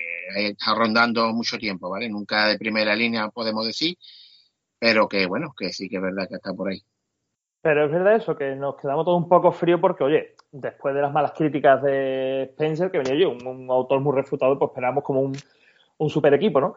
[0.50, 2.10] está rondando mucho tiempo, ¿vale?
[2.10, 3.98] Nunca de primera línea podemos decir,
[4.80, 6.82] pero que bueno, que sí que es verdad que está por ahí.
[7.62, 11.02] Pero es verdad eso, que nos quedamos todos un poco fríos porque, oye, después de
[11.02, 15.22] las malas críticas de Spencer, que venía yo, un, autor muy refutado, pues esperamos como
[15.22, 15.36] un,
[15.98, 16.76] un super equipo, ¿no?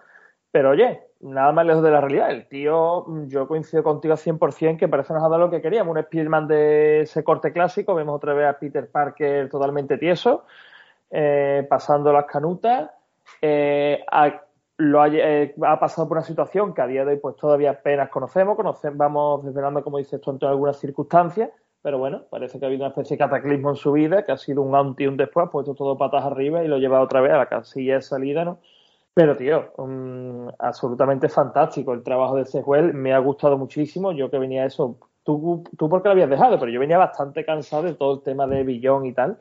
[0.51, 2.31] Pero oye, nada más lejos de la realidad.
[2.31, 5.97] El tío, yo coincido contigo 100% que parece nos ha dado lo que queríamos.
[5.97, 7.95] Un Spiderman de ese corte clásico.
[7.95, 10.45] Vemos otra vez a Peter Parker totalmente tieso,
[11.11, 12.91] eh, pasando las canutas.
[13.43, 14.43] Eh, ha,
[14.79, 18.11] lo eh, ha, pasado por una situación que a día de hoy pues todavía apenas
[18.11, 18.57] conocemos.
[18.57, 21.51] conocemos vamos desvelando, como dices tú, en algunas circunstancias.
[21.81, 24.37] Pero bueno, parece que ha habido una especie de cataclismo en su vida, que ha
[24.37, 27.21] sido un antes y un después, ha puesto todo patas arriba y lo lleva otra
[27.21, 28.59] vez a la casilla de salida, ¿no?
[29.19, 29.73] Pero, tío,
[30.61, 32.95] absolutamente fantástico el trabajo de Sejuel.
[32.95, 34.13] Me ha gustado muchísimo.
[34.13, 34.97] Yo que venía eso.
[35.25, 38.47] Tú, tú porque lo habías dejado, pero yo venía bastante cansado de todo el tema
[38.47, 39.41] de Billón y tal.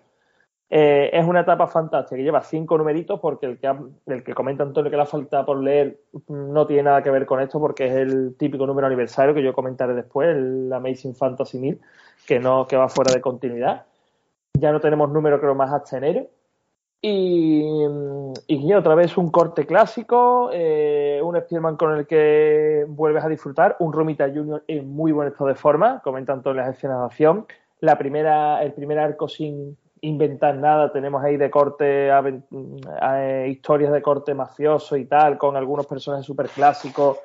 [0.68, 3.72] Eh, es una etapa fantástica que lleva cinco numeritos porque el que,
[4.08, 7.40] el que comenta Antonio que le falta por leer no tiene nada que ver con
[7.40, 11.80] esto porque es el típico número aniversario que yo comentaré después, el Amazing Fantasy 1000,
[12.26, 13.86] que, no, que va fuera de continuidad.
[14.56, 16.26] Ya no tenemos número creo más hasta enero.
[17.02, 23.76] Y, otra vez un corte clásico, eh, un Spiderman con el que vuelves a disfrutar,
[23.80, 27.46] un Romita Junior en muy buen estado de forma, comentan todas las escenas de acción.
[27.80, 34.02] La primera, el primer arco sin inventar nada, tenemos ahí de corte, eh, historias de
[34.02, 37.20] corte mafioso y tal, con algunos personajes súper clásicos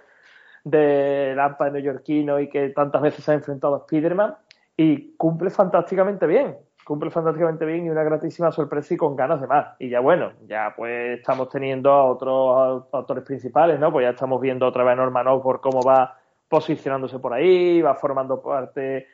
[0.64, 4.36] de Lampa neoyorquino y que tantas veces se ha enfrentado a Spiderman
[4.76, 9.46] y cumple fantásticamente bien cumple fantásticamente bien y una gratísima sorpresa y con ganas de
[9.46, 9.74] más.
[9.78, 13.92] Y ya bueno, ya pues estamos teniendo a otros autores principales, ¿no?
[13.92, 16.18] Pues ya estamos viendo otra vez a Norman por cómo va
[16.48, 19.06] posicionándose por ahí, va formando parte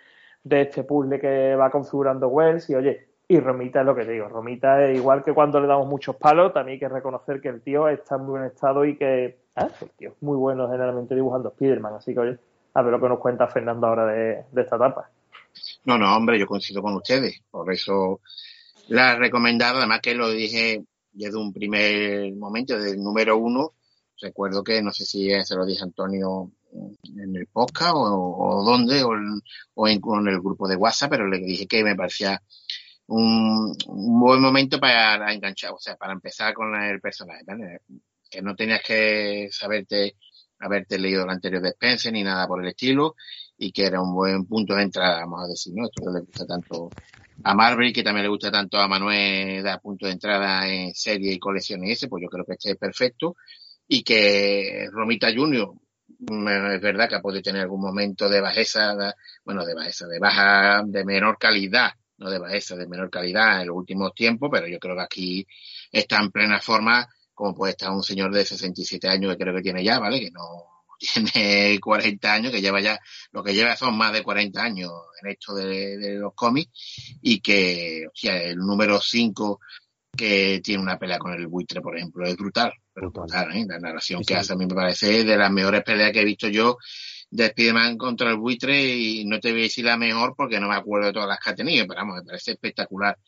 [0.43, 4.13] de este puzzle que va configurando Wells y oye, y Romita es lo que te
[4.13, 7.49] digo, Romita es igual que cuando le damos muchos palos, también hay que reconocer que
[7.49, 9.37] el tío está en muy buen estado y que ¿eh?
[9.55, 12.39] el tío es muy bueno generalmente dibujando Spiderman, así que oye,
[12.75, 15.11] a ver lo que nos cuenta Fernando ahora de esta etapa.
[15.85, 17.41] No, no, hombre, yo coincido con ustedes.
[17.51, 18.21] Por eso
[18.89, 23.75] la he recomendado, además que lo dije desde un primer momento, desde el número uno.
[24.21, 29.89] Recuerdo que no sé si se lo dije Antonio en el podcast o, dónde, o,
[29.89, 32.43] en, el grupo de WhatsApp, pero le dije que me parecía
[33.07, 37.45] un, buen momento para enganchar, o sea, para empezar con el personaje,
[38.31, 40.17] Que no tenías que saberte,
[40.59, 43.15] haberte leído el anterior de Spencer ni nada por el estilo,
[43.59, 45.87] y que era un buen punto de entrada, vamos a decir, ¿no?
[45.87, 46.95] Esto que le gusta tanto
[47.43, 51.33] a Marvel, que también le gusta tanto a Manuel, da punto de entrada en serie
[51.33, 53.37] y colecciones ese, pues yo creo que este es perfecto.
[53.89, 55.75] Y que Romita Junior,
[56.21, 58.95] mm, es verdad que puede tener algún momento de bajeza,
[59.45, 63.69] bueno, de bajeza, de baja, de menor calidad, no de bajeza, de menor calidad en
[63.69, 65.47] los últimos tiempos, pero yo creo que aquí
[65.93, 69.63] está en plena forma, como puede estar un señor de 67 años que creo que
[69.63, 70.21] tiene ya, ¿vale?
[70.21, 72.99] Que no, tiene 40 años, que lleva ya,
[73.33, 74.91] lo que lleva son más de 40 años
[75.23, 76.71] en esto de, los cómics,
[77.23, 79.61] y que, o sea, el número 5
[80.17, 83.65] que tiene una pelea con el buitre, por ejemplo, es brutal, pero brutal, ¿eh?
[83.69, 86.49] La narración que hace a mí me parece de las mejores peleas que he visto
[86.49, 86.77] yo
[87.31, 90.69] de Spiderman contra el buitre y no te voy a decir la mejor porque no
[90.69, 93.19] me acuerdo de todas las que ha tenido, pero vamos, me parece espectacular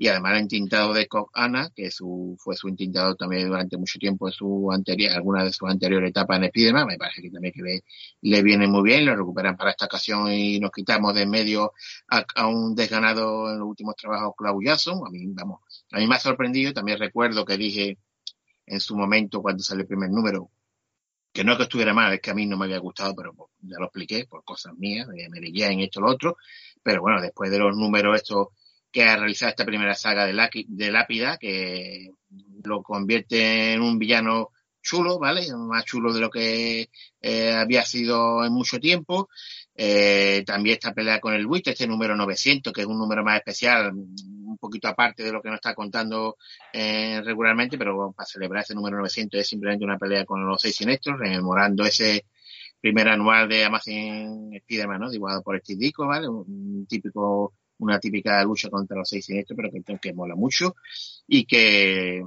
[0.00, 3.98] y además el entintado de Cock Anna, que su, fue su entintado también durante mucho
[3.98, 7.52] tiempo en su anterior, alguna de sus anteriores etapas en Spiderman, me parece que también
[7.52, 7.84] que le,
[8.22, 11.74] le, viene muy bien, lo recuperan para esta ocasión y nos quitamos de en medio
[12.08, 16.14] a, un desganado en los últimos trabajos Clau Jason, a mí, vamos, a mí me
[16.14, 17.98] ha sorprendido, también recuerdo que dije
[18.64, 20.50] en su momento cuando salió el primer número,
[21.30, 23.76] que no que estuviera mal, es que a mí no me había gustado, pero ya
[23.78, 26.38] lo expliqué por cosas mías, de en esto, lo otro,
[26.82, 28.48] pero bueno, después de los números estos
[28.90, 32.10] que ha realizado esta primera saga de, de Lápida, que
[32.64, 34.50] lo convierte en un villano
[34.82, 35.42] chulo, ¿vale?
[35.56, 36.90] Más chulo de lo que
[37.20, 39.28] eh, había sido en mucho tiempo.
[39.74, 43.36] Eh, también esta pelea con el buitre, este número 900, que es un número más
[43.38, 46.36] especial, un poquito aparte de lo que nos está contando
[46.72, 50.76] eh, regularmente, pero para celebrar ese número 900 es simplemente una pelea con los seis
[50.76, 52.26] siniestros, rememorando ese
[52.80, 55.10] primer anual de Amazon Spider-Man, ¿no?
[55.10, 56.28] Dibujado por Steve Ditko, ¿vale?
[56.28, 60.76] Un típico una típica lucha contra los seis siniestros, pero que, que mola mucho
[61.26, 62.22] y que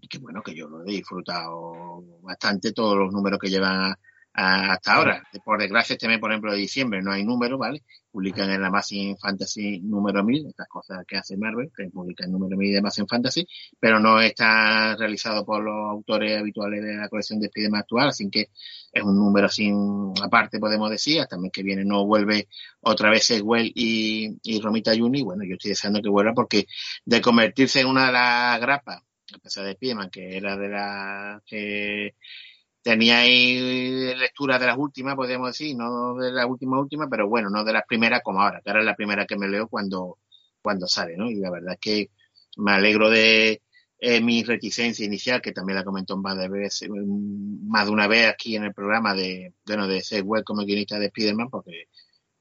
[0.00, 3.94] y que bueno, que yo lo he disfrutado bastante todos los números que llevan
[4.36, 5.22] hasta ahora.
[5.44, 7.82] Por desgracia, este mes, por ejemplo, de diciembre no hay número, ¿vale?
[8.10, 12.32] Publican en la Amazing Fantasy número 1000, estas cosas que hace Marvel, que publica el
[12.32, 13.48] número 1000 de Amazing Fantasy,
[13.80, 18.28] pero no está realizado por los autores habituales de la colección de Spiderman actual, así
[18.28, 18.50] que
[18.92, 22.48] es un número sin aparte, podemos decir, hasta el mes que viene no vuelve
[22.80, 26.66] otra vez Segwell y, y Romita Juni, bueno, yo estoy deseando que vuelva porque
[27.06, 29.02] de convertirse en una de las grapas,
[29.34, 32.55] a pesar de Spiderman, que era de la que tenía
[32.90, 37.64] ahí lectura de las últimas, podríamos decir, no de la última última, pero bueno, no
[37.64, 40.18] de las primeras como ahora, que ahora es la primera que me leo cuando,
[40.62, 41.30] cuando sale, ¿no?
[41.30, 42.10] Y la verdad es que
[42.56, 43.62] me alegro de
[43.98, 48.28] eh, mi reticencia inicial, que también la comentó más de, vez, más de una vez
[48.28, 51.88] aquí en el programa de, bueno, de Segwell como guionista de Spiderman, porque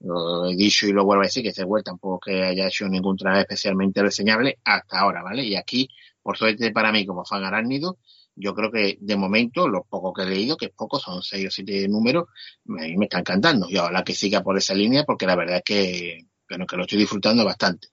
[0.01, 3.17] lo he dicho y lo vuelvo a decir, que Segwell tampoco que haya hecho ningún
[3.17, 5.43] trabajo especialmente reseñable hasta ahora, ¿vale?
[5.43, 5.89] Y aquí,
[6.21, 7.97] por suerte para mí como fan arácnido,
[8.35, 11.47] yo creo que de momento, los pocos que he leído, que es poco, son seis
[11.47, 12.25] o siete números,
[12.65, 13.67] me, me están encantando.
[13.69, 16.83] Y ahora que siga por esa línea, porque la verdad es que, bueno, que lo
[16.83, 17.87] estoy disfrutando bastante.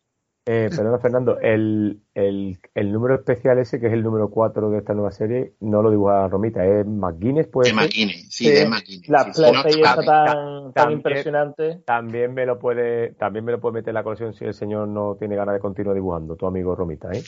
[0.44, 4.78] Eh, perdona, Fernando, el, el, el, número especial ese, que es el número 4 de
[4.78, 7.68] esta nueva serie, no lo dibuja Romita, es McGuinness, pues.
[7.68, 9.08] De McGuinness, sí, sí, de McGuinness.
[9.08, 11.82] La sí, sí, no, tan, tan también, impresionante.
[11.86, 14.88] También me lo puede, también me lo puede meter en la colección si el señor
[14.88, 17.22] no tiene ganas de continuar dibujando, tu amigo Romita, ¿eh?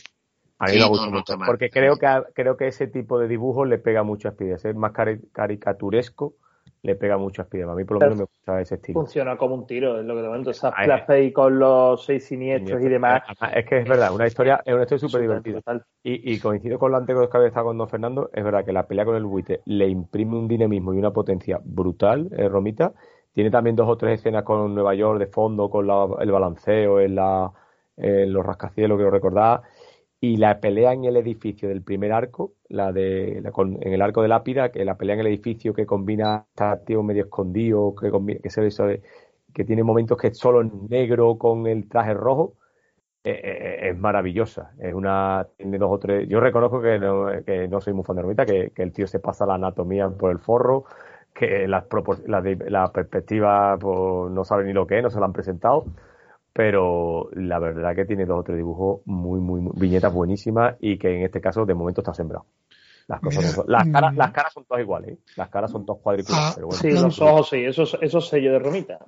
[0.59, 1.47] A mí Sí, me no, gusta no mucho, mal.
[1.47, 4.59] porque creo que, a- creo que ese tipo de dibujo le pega mucho a Spider,
[4.62, 6.35] es más cari- caricaturesco,
[6.82, 7.68] le pega mucho a Spider.
[7.68, 9.01] A mí por lo menos me gusta ese estilo.
[9.01, 10.51] Funciona como un tiro, es lo que te comento.
[10.51, 10.72] Esas
[11.06, 13.22] page con los seis siniestros y demás.
[13.55, 15.60] Es que es verdad, una historia, es una historia súper divertida.
[16.02, 18.86] Y coincido con lo anterior que había estado con Don Fernando, es verdad que la
[18.86, 22.93] pelea con el buitre le imprime un dinamismo y una potencia brutal, eh, Romita.
[23.32, 27.01] Tiene también dos o tres escenas con Nueva York de fondo, con la- el balanceo
[27.01, 27.51] en, la,
[27.97, 29.62] en los rascacielos, que lo recordaba.
[30.26, 34.01] Y la pelea en el edificio del primer arco, la de la con- en el
[34.02, 37.94] arco de Lápida, que la pelea en el edificio que combina está tío medio escondido,
[37.94, 39.02] que, combi- que se eso de-
[39.52, 42.55] que tiene momentos que es solo en negro con el traje rojo,
[43.24, 44.72] eh, eh, es maravillosa.
[44.80, 46.28] Es una, tiene dos o tres.
[46.28, 49.20] Yo reconozco que no, que no soy muy fan de Romita, que, el tío se
[49.20, 50.84] pasa la anatomía por el forro,
[51.34, 51.84] que las
[52.26, 55.86] la, la perspectiva pues, no sabe ni lo que es, no se la han presentado.
[56.55, 60.97] Pero la verdad que tiene dos o tres dibujos muy, muy, muy- viñetas buenísimas y
[60.98, 62.47] que en este caso de momento está sembrado.
[63.09, 64.16] Las, cosas Mira, no son- las, caras, mm.
[64.16, 65.18] las caras son todas iguales, ¿eh?
[65.36, 66.51] las caras son todas cuadriculadas.
[66.51, 68.98] Ah, pero bueno, Sí, los ojos sí, esos, esos sellos de Romita.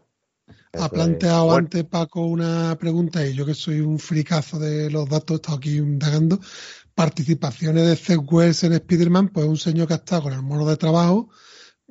[0.72, 4.58] eso Ha es- planteado bueno, antes Paco una pregunta y yo que soy un fricazo
[4.58, 6.38] de los datos, he estado aquí indagando.
[6.96, 10.66] Participaciones de Zed Wells en Spider-Man, pues un señor que ha estado con el mono
[10.66, 11.28] de trabajo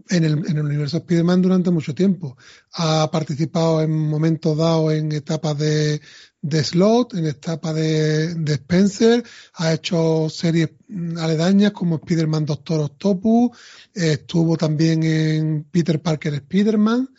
[0.09, 2.38] en el, en el universo Spider-Man durante mucho tiempo.
[2.73, 6.01] Ha participado en momentos dados en etapas de,
[6.41, 9.23] de Slot, en etapas de, de Spencer,
[9.55, 10.72] ha hecho series
[11.17, 13.57] aledañas como Spider-Man Doctor Octopus,
[13.93, 17.09] eh, estuvo también en Peter Parker Spider-Man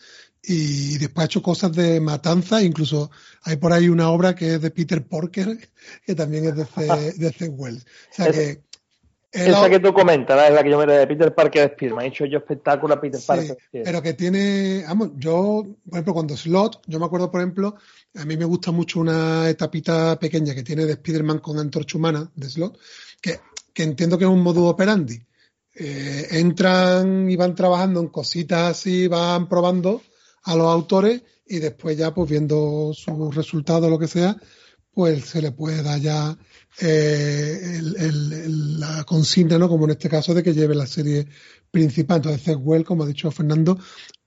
[0.49, 3.11] y después ha hecho cosas de matanza, incluso
[3.43, 5.59] hay por ahí una obra que es de Peter Porker,
[6.07, 7.49] que también es de C, de C.
[7.49, 7.85] Wells.
[8.13, 8.63] O sea que
[9.37, 12.05] Esa que tú comentas, es la que yo me de Peter Parker de Spiderman.
[12.05, 13.59] He hecho yo espectáculo a Peter Sí, Parker.
[13.71, 17.77] Pero que tiene, vamos, yo, por ejemplo, cuando Slot, yo me acuerdo, por ejemplo,
[18.15, 22.31] a mí me gusta mucho una etapita pequeña que tiene de Spider-Man con Antorcha Humana,
[22.35, 22.79] de Slot,
[23.21, 23.41] que,
[23.73, 25.21] que entiendo que es un modus operandi.
[25.79, 30.01] Eh, entran y van trabajando en cositas así, van probando
[30.45, 34.37] a los autores y después ya, pues viendo sus resultados, lo que sea,
[34.95, 36.39] pues se le puede dar ya
[36.81, 39.69] eh, la consigna, ¿no?
[39.69, 41.27] Como en este caso de que lleve la serie
[41.71, 42.19] principal.
[42.19, 43.79] Entonces, Zedwell, como ha dicho Fernando,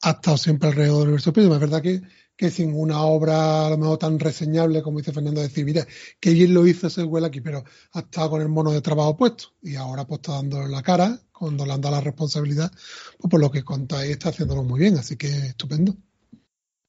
[0.01, 1.55] ha estado siempre alrededor del universo Spiderman.
[1.55, 2.01] Es verdad que,
[2.35, 5.85] que sin una obra a lo mejor tan reseñable como dice Fernando, decir, mira,
[6.19, 7.63] que bien lo hizo Zedwell aquí, pero
[7.93, 11.19] ha estado con el mono de trabajo puesto y ahora pues está dando la cara,
[11.31, 12.71] cuando le han dado la responsabilidad,
[13.17, 15.95] pues por lo que contáis está haciéndolo muy bien, así que estupendo.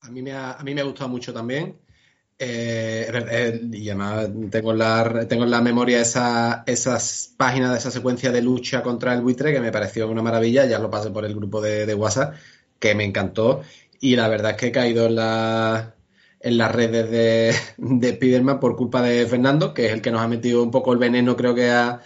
[0.01, 1.79] A mí me ha, a mí me ha gustado mucho también.
[2.43, 3.61] Eh, eh,
[4.51, 8.83] tengo en la, tengo en la memoria esa, esas páginas de esa secuencia de lucha
[8.83, 10.65] contra el buitre que me pareció una maravilla.
[10.65, 12.35] Ya lo pasé por el grupo de, de WhatsApp,
[12.79, 13.61] que me encantó.
[14.01, 15.95] Y la verdad es que he caído en, la,
[16.41, 20.23] en las redes de, de Spiderman por culpa de Fernando, que es el que nos
[20.23, 22.01] ha metido un poco el veneno, creo que a,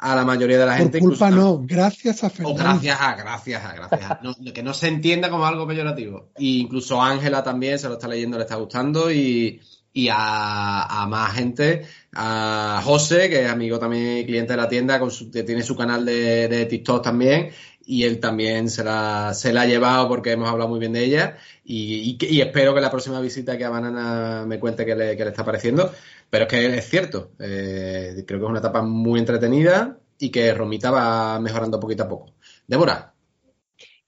[0.00, 0.98] a la mayoría de la Por gente.
[1.00, 2.62] culpa incluso- no, gracias a o Fernando.
[2.62, 4.20] gracias a, gracias a, gracias a.
[4.22, 6.28] No, que no se entienda como algo peyorativo.
[6.38, 9.10] Y incluso Ángela también se lo está leyendo, le está gustando.
[9.10, 9.60] Y,
[9.92, 11.84] y a, a más gente,
[12.14, 15.74] a José, que es amigo también cliente de la tienda, con su- que tiene su
[15.74, 17.50] canal de, de TikTok también.
[17.90, 21.04] Y él también se la, se la ha llevado porque hemos hablado muy bien de
[21.04, 21.38] ella.
[21.64, 24.94] Y, y que- y espero que la próxima visita que a Banana me cuente qué
[24.94, 25.92] le, qué le está pareciendo.
[26.30, 27.32] Pero es que es cierto.
[27.40, 32.08] eh, creo que es una etapa muy entretenida y que Romita va mejorando poquito a
[32.08, 32.34] poco.
[32.66, 33.14] Débora.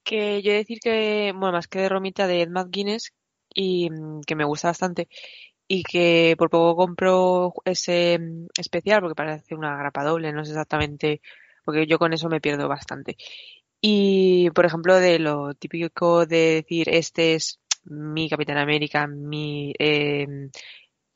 [0.03, 3.13] Que yo decir que, bueno, más que de Romita, de Ed McGuinness,
[3.53, 5.07] y mm, que me gusta bastante,
[5.67, 10.51] y que por poco compro ese mm, especial porque parece una grapa doble, no sé
[10.51, 11.21] exactamente,
[11.65, 13.17] porque yo con eso me pierdo bastante.
[13.81, 20.27] Y, por ejemplo, de lo típico de decir, este es mi Capitán América, mi, eh,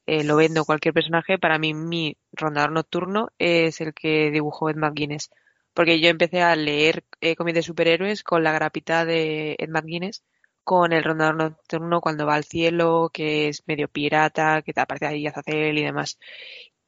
[0.08, 4.78] eh, lo vendo cualquier personaje, para mí mi rondador nocturno es el que dibujó Ed
[4.78, 5.32] McGuinness.
[5.74, 10.24] Porque yo empecé a leer eh, cómics de superhéroes con la grapita de Ed McGuinness,
[10.64, 15.08] con el rondador nocturno cuando va al cielo, que es medio pirata, que te aparece
[15.08, 16.18] ahí Azazel y demás.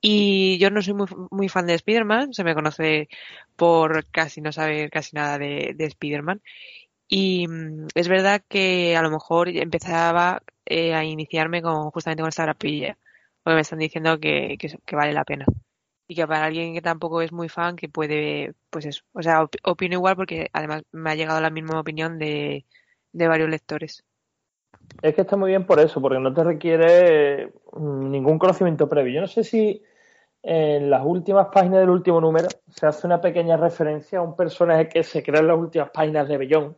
[0.01, 3.09] Y yo no soy muy, muy fan de Spider-Man, se me conoce
[3.55, 6.41] por casi no saber casi nada de, de Spider-Man.
[7.07, 12.29] Y mm, es verdad que a lo mejor empezaba eh, a iniciarme con justamente con
[12.29, 12.97] esta grapilla,
[13.43, 14.57] porque me están diciendo que,
[14.91, 15.45] vale la pena.
[16.07, 19.03] Y que para alguien que tampoco es muy fan, que puede, pues eso.
[19.13, 22.65] O sea, op opino igual porque además me ha llegado la misma opinión de,
[23.13, 24.05] de varios lectores.
[25.01, 29.13] Es que está muy bien por eso, porque no te requiere ningún conocimiento previo.
[29.13, 29.83] Yo no sé si
[30.41, 34.87] en las últimas páginas del último número se hace una pequeña referencia a un personaje
[34.89, 36.77] que se crea en las últimas páginas de Bellón,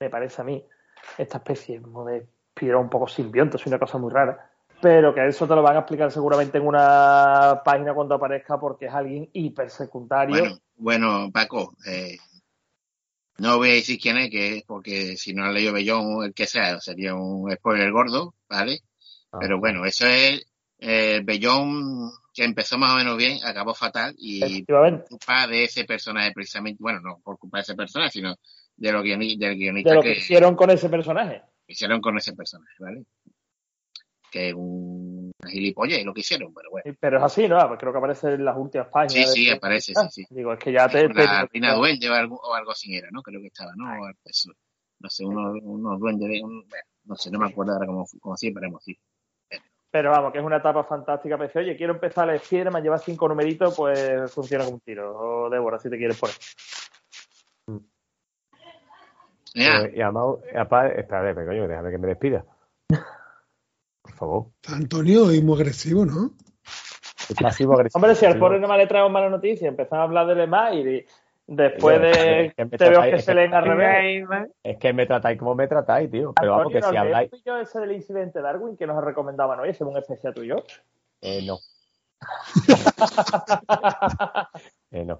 [0.00, 0.64] me parece a mí,
[1.18, 4.50] esta especie como de piedra un poco simbionte, es una cosa muy rara,
[4.80, 8.86] pero que eso te lo van a explicar seguramente en una página cuando aparezca porque
[8.86, 10.36] es alguien hipersecundario.
[10.36, 12.16] Bueno, bueno Paco, eh,
[13.38, 16.22] no voy a decir quién es, que es porque si no ha leído Bellón o
[16.24, 18.80] el que sea, sería un spoiler gordo, ¿vale?
[19.32, 19.38] Ah.
[19.40, 20.46] Pero bueno, eso es
[20.78, 25.84] eh, Bellón que empezó más o menos bien, acabó fatal y por culpa de ese
[25.84, 28.36] personaje precisamente, bueno, no por culpa de ese personaje, sino
[28.76, 31.42] de lo guioni del guionista de lo que, que hicieron con ese personaje.
[31.66, 33.04] Hicieron con ese personaje, ¿vale?
[34.30, 34.54] Que es
[35.42, 36.96] un gilipollas lo que hicieron, pero bueno.
[36.98, 37.66] Pero es así, ¿no?
[37.68, 39.32] Pues creo que aparece en las últimas páginas.
[39.32, 39.56] Sí, sí, este...
[39.56, 40.34] aparece, ah, sí, sí.
[40.34, 41.08] Digo, es que ya te...
[41.08, 41.48] La te...
[41.52, 43.22] Reina Duende o algo, o algo así era, ¿no?
[43.22, 43.86] Creo que estaba, ¿no?
[44.24, 44.52] Eso,
[45.00, 46.42] no sé, unos, unos duendes de...
[46.42, 48.98] Un, bueno, no sé, no me acuerdo ahora cómo, cómo siempre hemos sí.
[49.90, 51.36] Pero vamos, que es una etapa fantástica.
[51.36, 55.16] Dice, oye, quiero empezar a spider me lleva cinco numeritos, pues funciona como un tiro.
[55.16, 56.34] O Débora, si te quieres poner.
[59.54, 59.82] Yeah.
[59.82, 62.44] Eh, y además, espérate, coño, déjame que me despida.
[64.14, 64.46] Por favor.
[64.68, 66.30] Antonio, y muy agresivo, ¿no?
[67.40, 67.98] Pasivo agresivo.
[67.98, 70.78] Hombre, si al pobre no me le traigo mala noticia, empezamos a hablar de Lemay
[70.78, 71.04] y
[71.48, 74.24] después de es que te veo que se leen al revés.
[74.62, 76.32] Es que me tratáis como me tratáis, tío.
[76.32, 77.30] Pero vamos, que si habláis.
[77.44, 80.62] yo ese del incidente de Darwin que nos recomendaban hoy, según especial tuyo?
[81.20, 81.58] Eh, no.
[84.92, 85.18] eh, no.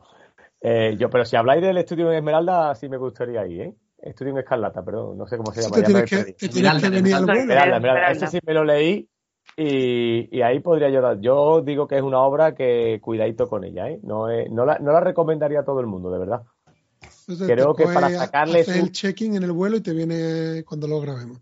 [0.60, 3.74] Eh, yo, pero si habláis del estudio de Esmeralda, sí me gustaría ir, ¿eh?
[4.04, 5.76] Estudio en Escarlata, pero no sé cómo se llama.
[5.76, 8.10] Te tienes que, te tienes que venir al Esmeralda, Esmeralda.
[8.10, 9.08] Ese sí me lo leí
[9.56, 11.20] y, y, ahí podría yo dar.
[11.20, 14.00] Yo digo que es una obra que cuidadito con ella, ¿eh?
[14.02, 16.42] No, es, no, la, no la recomendaría a todo el mundo, de verdad.
[17.28, 18.64] Entonces, Creo que para sacarle.
[18.64, 18.72] Su...
[18.72, 21.40] el check-in en el vuelo y te viene cuando lo grabemos.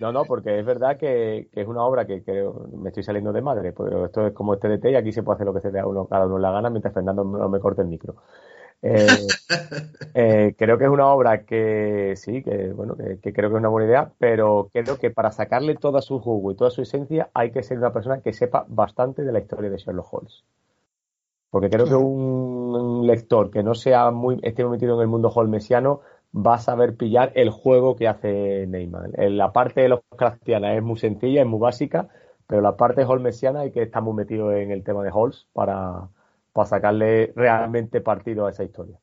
[0.00, 3.32] No, no, porque es verdad que, que es una obra que creo, me estoy saliendo
[3.32, 5.60] de madre, pero esto es como este DT y aquí se puede hacer lo que
[5.60, 8.16] se dé a uno, cada uno la gana mientras Fernando no me corte el micro.
[8.82, 9.28] Eh,
[10.14, 13.60] eh, creo que es una obra que sí, que bueno, que, que, creo que es
[13.60, 17.30] una buena idea, pero creo que para sacarle toda su jugo y toda su esencia
[17.32, 20.44] hay que ser una persona que sepa bastante de la historia de Sherlock Holmes.
[21.50, 25.28] Porque creo que un, un lector que no sea muy esté metido en el mundo
[25.28, 26.00] holmesiano
[26.34, 29.12] va a saber pillar el juego que hace Neyman.
[29.36, 32.08] La parte de los Craftiana es muy sencilla, es muy básica,
[32.46, 36.08] pero la parte holmesiana hay que estar muy metido en el tema de Holmes para,
[36.52, 38.98] para sacarle realmente partido a esa historia.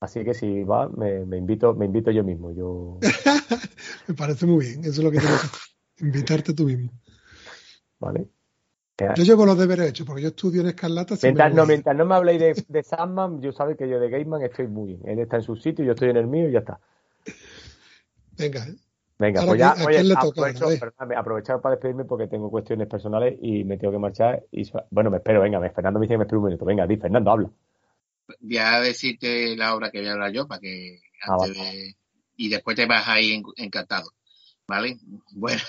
[0.00, 2.52] Así que si va, me, me invito, me invito yo mismo.
[2.52, 2.98] Yo...
[4.08, 5.36] me parece muy bien, eso es lo que tengo
[5.96, 6.90] que invitarte tú mismo.
[8.00, 8.26] Vale.
[9.16, 11.16] Yo llevo los deberes hechos, porque yo estudio en Escarlata.
[11.22, 14.42] Mientras no, mientras no me habléis de, de Sandman, yo sabes que yo de Gateman
[14.42, 15.00] estoy muy bien.
[15.08, 16.78] Él está en su sitio, yo estoy en el mío y ya está.
[18.36, 18.66] Venga,
[19.18, 23.38] Venga, Ahora, pues ya ¿a toca aprovecho, perdóname, aprovechar para despedirme porque tengo cuestiones personales
[23.40, 24.42] y me tengo que marchar.
[24.50, 26.64] Y bueno, me espero, venga, Fernando me dice que me espero un minuto.
[26.64, 27.50] Venga, di, Fernando, habla.
[28.40, 31.96] Voy a decirte la obra que voy a hablar yo para que Ah, antes de,
[32.36, 34.10] y después te vas ahí en- encantado.
[34.66, 34.96] ¿Vale?
[35.34, 35.62] Bueno,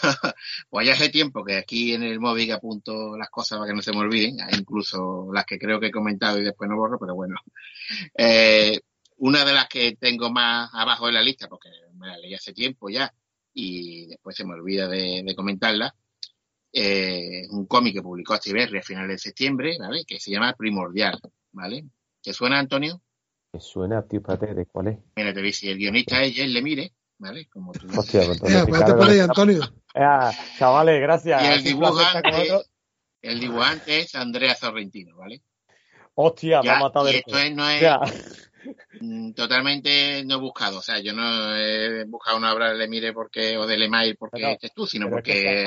[0.70, 3.82] pues ya hace tiempo que aquí en el móvil apunto las cosas para que no
[3.82, 7.16] se me olviden, incluso las que creo que he comentado y después no borro, pero
[7.16, 7.36] bueno.
[8.18, 8.80] Eh,
[9.18, 12.52] una de las que tengo más abajo en la lista, porque me la leí hace
[12.54, 13.14] tiempo ya,
[13.54, 15.94] y después se me olvida de, de comentarla,
[16.72, 20.04] eh, un cómic que publicó Astiberri a finales de septiembre, ¿vale?
[20.06, 21.20] Que se llama Primordial,
[21.52, 21.86] ¿vale?
[22.22, 23.02] ¿Te suena, Antonio?
[23.52, 24.98] Me suena, tío, espérate, ¿de cuál es?
[25.16, 27.48] Mira, te dice, el guionista es James Lemire, ¿vale?
[27.48, 29.62] Como tú Hostia, pues Eh, acuérdate claro, por ahí, Antonio.
[29.94, 31.44] Ah, chavales, gracias.
[31.44, 32.64] Y el dibujante-.
[33.22, 35.42] El dibujante es Andrea Sorrentino, ¿vale?
[36.16, 38.00] hostia, me Ya, ha matado y el esto es- no es Ya.
[39.36, 40.80] Totalmente no buscado.
[40.80, 44.38] O sea, yo no he buscado una obra de Lemire porque, o de Lemay porque
[44.42, 45.66] Pero- estés tú, sino pero es que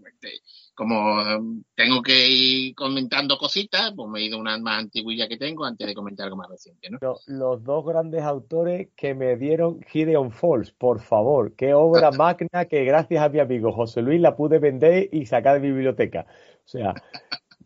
[0.00, 0.40] porque eh,
[0.74, 5.36] como mm, tengo que ir comentando cositas, pues me he ido una más antiguilla que
[5.36, 6.98] tengo antes de comentar algo más reciente, ¿no?
[7.00, 12.66] Lo- los dos grandes autores que me dieron Gideon Falls, por favor, qué obra magna
[12.66, 16.26] que gracias a mi amigo José Luis la pude vender y sacar de mi biblioteca.
[16.64, 16.94] O sea,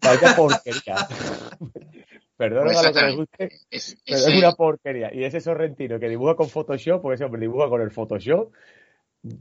[0.00, 0.94] vaya porquería.
[2.43, 5.14] Perdón Pues a lo que les guste, Es, pero es una porquería.
[5.14, 8.51] Y ese sorrentino que dibuja con Photoshop, porque ese hombre dibuja con el Photoshop,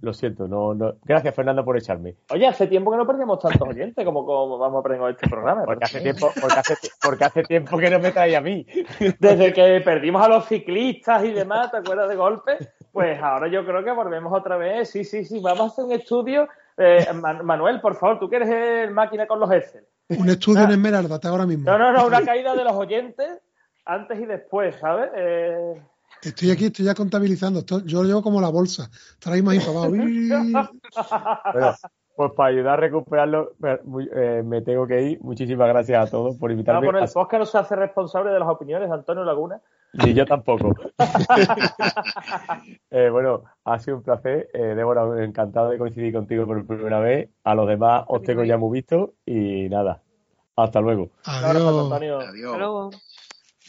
[0.02, 0.94] lo siento, no, no.
[1.04, 2.14] Gracias Fernando por echarme.
[2.32, 5.64] Oye, hace tiempo que no perdíamos tantos oyentes como, como vamos a aprender este programa.
[5.66, 8.64] Porque hace tiempo, porque hace, porque hace tiempo que no me trae a mí.
[9.20, 12.58] Desde que perdimos a los ciclistas y demás, ¿te acuerdas de golpe?
[12.92, 14.92] Pues ahora yo creo que volvemos otra vez.
[14.92, 16.48] Sí, sí, sí, vamos a hacer un estudio.
[16.78, 19.86] Eh, Man- Manuel, por favor, tú que eres el máquina con los Excel.
[20.20, 21.66] Un estudio en Esmeralda, hasta ahora mismo.
[21.70, 23.40] No, no, no, una caída de los oyentes
[23.86, 25.10] antes y después, ¿sabes?
[25.16, 25.82] Eh,
[26.22, 27.60] Estoy aquí, estoy ya contabilizando.
[27.60, 28.90] Esto- yo lo llevo como la bolsa.
[29.26, 29.94] Ahí más para abajo.
[32.14, 35.22] Pues para ayudar a recuperarlo, me- muy- eh, me tengo que ir.
[35.22, 36.86] Muchísimas gracias a todos por no, invitarme.
[36.86, 39.62] por el podcast no se hace responsable de las opiniones de Antonio Laguna.
[39.94, 40.76] Ni yo tampoco.
[42.94, 44.50] Eh, bueno, ha sido un placer.
[44.54, 47.30] Eh, Débora, encantado de coincidir contigo por primera vez.
[47.46, 50.02] A los demás os tengo ya muy visto y nada.
[50.58, 51.12] Hasta luego.
[51.24, 51.84] Adiós.
[51.84, 52.20] Antonio.
[52.20, 52.52] Adiós.
[52.52, 52.90] Hasta luego.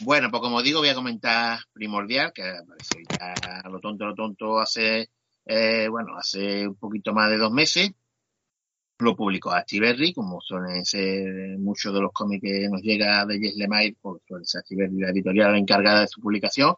[0.01, 4.15] Bueno, pues como digo, voy a comentar Primordial, que apareció ya a lo tonto, lo
[4.15, 5.11] tonto hace,
[5.47, 7.93] eh, bueno, hace un poquito más de dos meses.
[9.03, 13.57] Lo publicó Activerri, como suelen ser muchos de los cómics que nos llega de Jess
[13.57, 16.75] Lemire, pues suele ser Activerri la editorial encargada de su publicación.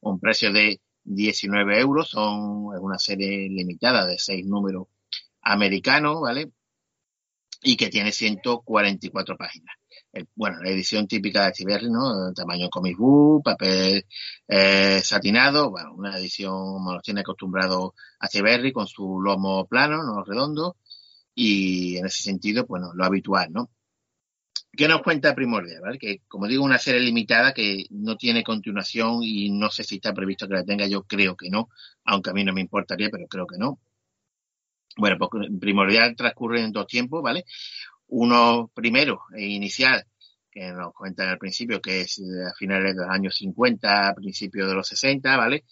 [0.00, 4.88] Un precio de 19 euros, son, es una serie limitada de seis números
[5.42, 6.52] americanos, ¿vale?
[7.62, 9.76] Y que tiene 144 páginas
[10.34, 12.32] bueno, la edición típica de Activerri, ¿no?
[12.34, 14.06] Tamaño comic book, papel
[14.48, 20.22] eh, satinado, bueno, una edición como nos tiene acostumbrado Activerri con su lomo plano, no
[20.24, 20.76] redondo,
[21.34, 23.70] y en ese sentido, bueno, lo habitual, ¿no?
[24.74, 25.82] ¿Qué nos cuenta Primordial?
[25.82, 25.98] ¿vale?
[25.98, 30.14] Que, como digo, una serie limitada que no tiene continuación y no sé si está
[30.14, 31.68] previsto que la tenga, yo creo que no,
[32.04, 33.78] aunque a mí no me importaría, pero creo que no.
[34.96, 37.44] Bueno, pues Primordial transcurre en dos tiempos, ¿vale?
[38.08, 40.06] Uno primero, e inicial,
[40.50, 44.68] que nos cuentan al principio, que es a finales de los años 50, a principios
[44.68, 45.64] de los 60, ¿vale?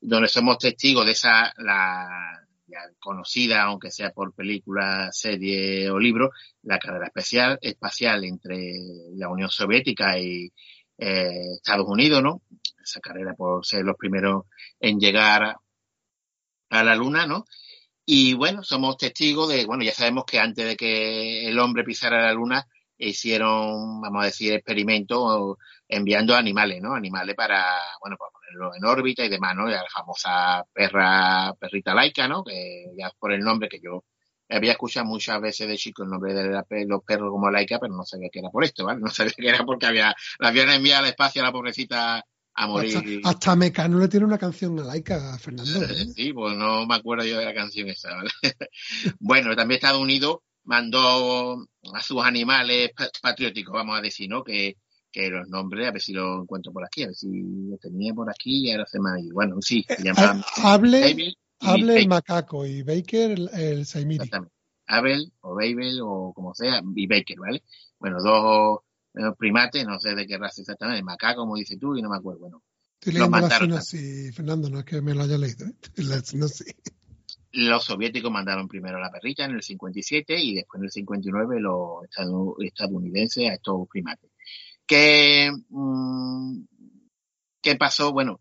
[0.00, 6.30] Donde somos testigos de esa, la ya conocida, aunque sea por película, serie o libro,
[6.62, 8.74] la carrera especial, espacial entre
[9.14, 10.52] la Unión Soviética y
[10.98, 12.42] eh, Estados Unidos, ¿no?
[12.82, 14.44] Esa carrera por ser los primeros
[14.80, 15.56] en llegar
[16.70, 17.44] a, la Luna, ¿no?
[18.04, 22.22] Y bueno, somos testigos de, bueno, ya sabemos que antes de que el hombre pisara
[22.22, 22.66] la luna,
[22.98, 25.56] hicieron, vamos a decir, experimentos
[25.88, 26.94] enviando animales, ¿no?
[26.94, 27.64] Animales para,
[28.00, 29.66] bueno, para ponerlo en órbita y demás, ¿no?
[29.66, 32.42] La famosa perra, perrita laica, ¿no?
[32.44, 34.04] Que ya por el nombre que yo
[34.48, 37.94] había escuchado muchas veces de chico el nombre de la, los perros como laica, pero
[37.94, 39.00] no sabía que era por esto, ¿vale?
[39.00, 42.66] No sabía que era porque había, la habían enviado al espacio a la pobrecita a
[42.66, 42.96] morir.
[42.96, 45.82] Hasta, hasta Mecano le tiene una canción a Laika, a Fernando.
[45.84, 46.06] ¿eh?
[46.14, 48.30] Sí, pues no me acuerdo yo de la canción esa, ¿vale?
[49.20, 51.58] bueno, también Estados Unidos mandó
[51.94, 54.42] a sus animales pa- patrióticos, vamos a decir, ¿no?
[54.42, 54.76] Que,
[55.10, 58.14] que los nombres, a ver si lo encuentro por aquí, a ver si lo tenía
[58.14, 59.34] por aquí y ahora se me ha ido.
[59.34, 64.16] Bueno, sí, se llaman Ha- Hable, el macaco y Baker el, el Saimiri.
[64.16, 64.54] exactamente.
[64.86, 67.62] Abel o Babel o como sea, y Baker, ¿vale?
[67.98, 68.80] Bueno, dos
[69.14, 72.16] eh, primates, no sé de qué raza exactamente, macaco, como dices tú, y no me
[72.16, 72.40] acuerdo.
[72.40, 72.62] Bueno,
[73.00, 75.66] Estoy Lo leyendo la Fernando, no es que me lo haya leído.
[75.66, 75.74] ¿eh?
[75.96, 76.22] La
[77.52, 81.60] los soviéticos mandaron primero a la perrita en el 57 y después en el 59
[81.60, 82.04] los
[82.60, 84.27] estadounidenses a estos primates.
[84.88, 86.64] ¿Qué, mm,
[87.62, 88.12] ¿Qué pasó?
[88.12, 88.40] Bueno,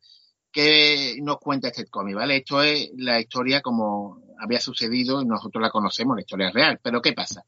[0.52, 2.16] ¿qué nos cuenta este cómic?
[2.16, 2.38] ¿Vale?
[2.38, 6.80] Esto es la historia como había sucedido y nosotros la conocemos, la historia real.
[6.82, 7.44] Pero ¿qué pasa?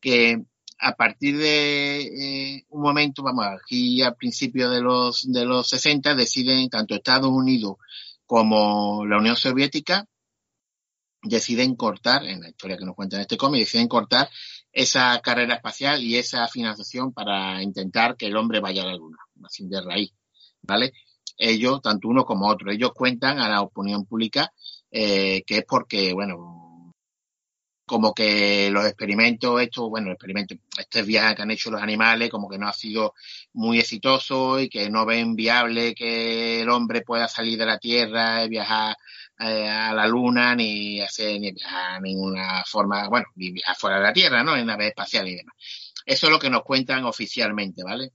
[0.00, 0.42] Que
[0.80, 6.16] a partir de eh, un momento, vamos, aquí al principio de los, de los 60
[6.16, 7.76] deciden tanto Estados Unidos
[8.26, 10.06] como la Unión Soviética
[11.22, 14.28] deciden cortar, en la historia que nos cuentan en este cómic, deciden cortar
[14.72, 19.18] esa carrera espacial y esa financiación para intentar que el hombre vaya a la luna,
[19.44, 20.12] así de raíz,
[20.62, 20.92] ¿vale?
[21.36, 24.52] Ellos, tanto uno como otro, ellos cuentan a la opinión pública
[24.90, 26.61] eh, que es porque, bueno,
[27.86, 32.30] como que los experimentos, estos, bueno, los experimentos, este viaje que han hecho los animales,
[32.30, 33.14] como que no ha sido
[33.52, 38.44] muy exitoso y que no ven viable que el hombre pueda salir de la Tierra
[38.44, 38.96] y viajar
[39.38, 43.96] eh, a la Luna ni hacer ni viajar de ninguna forma, bueno, ni viajar fuera
[43.96, 44.56] de la Tierra, ¿no?
[44.56, 45.54] En naves espaciales y demás.
[46.06, 48.12] Eso es lo que nos cuentan oficialmente, ¿vale?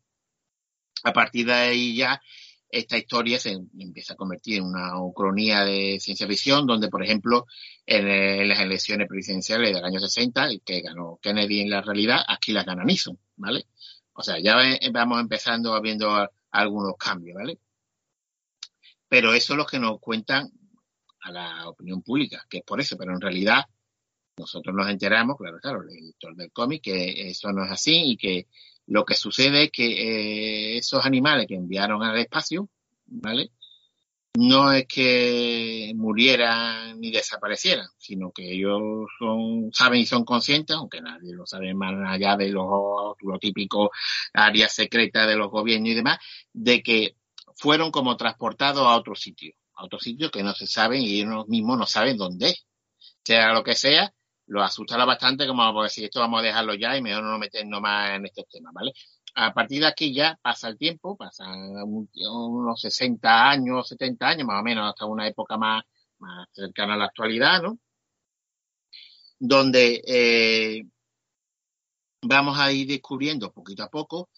[1.03, 2.21] a partir de ahí ya
[2.69, 7.45] esta historia se empieza a convertir en una cronía de ciencia ficción, donde, por ejemplo,
[7.85, 12.65] en, las elecciones presidenciales del año 60, que ganó Kennedy en la realidad, aquí las
[12.65, 13.65] gana Nixon, ¿vale?
[14.13, 14.57] O sea, ya
[14.91, 17.59] vamos empezando a algunos cambios, ¿vale?
[19.07, 20.51] Pero eso es lo que nos cuentan
[21.21, 23.63] a la opinión pública, que es por eso, pero en realidad
[24.37, 28.17] nosotros nos enteramos, claro, claro, el editor del cómic, que eso no es así y
[28.17, 28.47] que
[28.87, 32.69] lo que sucede es que eh, esos animales que enviaron al espacio,
[33.05, 33.51] ¿vale?
[34.35, 38.79] No es que murieran ni desaparecieran, sino que ellos
[39.19, 42.65] son, saben y son conscientes, aunque nadie lo sabe más allá de los,
[43.21, 43.91] lo típico
[44.33, 46.19] áreas secretas de los gobiernos y demás,
[46.53, 47.15] de que
[47.55, 51.47] fueron como transportados a otro sitio, a otro sitio que no se saben y ellos
[51.47, 52.55] mismos no saben dónde.
[53.23, 54.13] Sea lo que sea,
[54.47, 57.81] lo asustará bastante como a decir esto vamos a dejarlo ya y mejor no meternos
[57.81, 58.93] más en estos temas, ¿vale?
[59.35, 64.61] A partir de aquí ya pasa el tiempo, pasan unos 60 años, 70 años más
[64.61, 65.83] o menos, hasta una época más,
[66.19, 67.77] más cercana a la actualidad, ¿no?
[69.39, 70.83] Donde eh,
[72.23, 74.29] vamos a ir descubriendo poquito a poco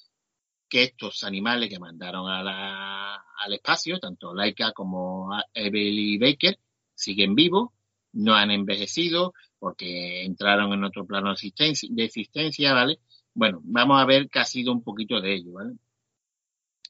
[0.67, 6.59] que estos animales que mandaron al espacio, tanto Laika como Evelyn Baker,
[6.93, 7.69] siguen vivos,
[8.13, 12.99] no han envejecido, porque entraron en otro plano de existencia, ¿vale?
[13.33, 15.73] Bueno, vamos a ver que ha sido un poquito de ello, ¿vale?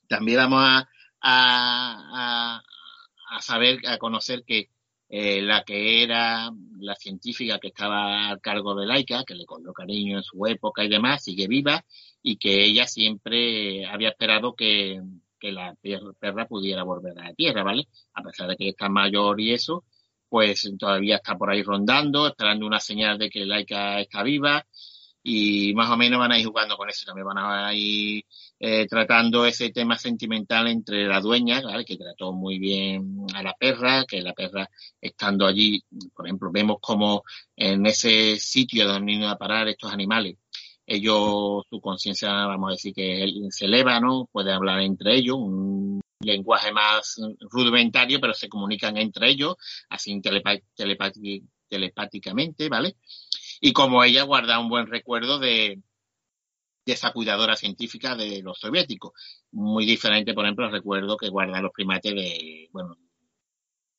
[0.07, 0.89] También vamos a,
[1.21, 2.61] a,
[3.29, 4.69] a, saber, a conocer que
[5.09, 9.73] eh, la que era la científica que estaba a cargo de Laika, que le cogió
[9.73, 11.83] cariño en su época y demás, sigue viva
[12.21, 15.01] y que ella siempre había esperado que,
[15.39, 15.75] que la
[16.19, 17.87] perra pudiera volver a la Tierra, ¿vale?
[18.13, 19.83] A pesar de que está mayor y eso,
[20.29, 24.65] pues todavía está por ahí rondando, esperando una señal de que Laika está viva
[25.23, 28.23] y más o menos van a ir jugando con eso, también van a ir
[28.59, 34.05] eh, tratando ese tema sentimental entre la dueña, que trató muy bien a la perra,
[34.05, 34.69] que la perra
[35.01, 35.83] estando allí,
[36.15, 37.23] por ejemplo, vemos como
[37.55, 40.37] en ese sitio donde iban a parar estos animales,
[40.85, 44.27] ellos, su conciencia, vamos a decir que se eleva, ¿no?
[44.31, 47.15] Puede hablar entre ellos, un lenguaje más
[47.49, 49.55] rudimentario, pero se comunican entre ellos,
[49.89, 50.21] así
[51.67, 52.95] telepáticamente, ¿vale?
[53.61, 55.81] Y como ella guarda un buen recuerdo de,
[56.85, 59.11] esa cuidadora científica de los soviéticos.
[59.51, 62.97] Muy diferente, por ejemplo, el recuerdo que guardan los primates de, bueno,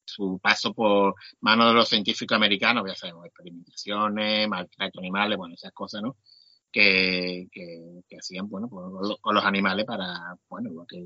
[0.05, 5.73] su paso por manos de los científicos americanos, ya sabemos, experimentaciones, maltrato animales, bueno, esas
[5.73, 6.17] cosas, ¿no?
[6.73, 10.99] Que, que, que hacían, bueno, con los animales para, bueno, lo que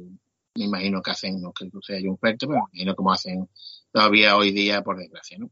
[0.56, 3.48] me imagino que hacen, no que seas yo un experto, pero me imagino cómo hacen
[3.90, 5.50] todavía hoy día, por desgracia, ¿no?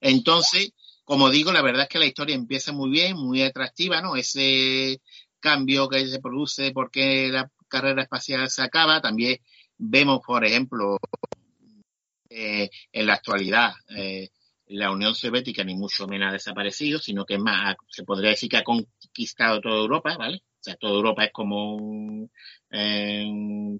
[0.00, 0.72] Entonces,
[1.04, 4.16] como digo, la verdad es que la historia empieza muy bien, muy atractiva, ¿no?
[4.16, 5.00] Ese
[5.40, 9.38] cambio que se produce porque la carrera espacial se acaba, también
[9.78, 10.98] vemos, por ejemplo,
[12.28, 14.30] eh, en la actualidad, eh,
[14.66, 18.56] la Unión Soviética ni mucho menos ha desaparecido, sino que más, se podría decir que
[18.56, 20.42] ha conquistado toda Europa, ¿vale?
[20.64, 22.30] O sea, toda Europa es como un,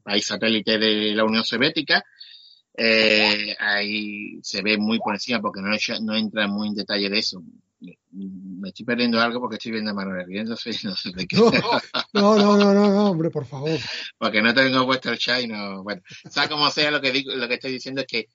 [0.05, 2.05] país satélite de la Unión Soviética.
[2.77, 5.71] Eh, ahí se ve muy por encima porque no,
[6.03, 7.43] no entra muy en detalle de eso.
[8.13, 10.73] Me estoy perdiendo algo porque estoy viendo a Manuel no sé
[11.15, 11.37] de qué.
[12.13, 13.81] No, no, no, no, no, hombre, por favor.
[14.19, 17.35] Porque no tengo puesto el chat y no, bueno, sea como sea, lo que digo,
[17.35, 18.29] lo que estoy diciendo es que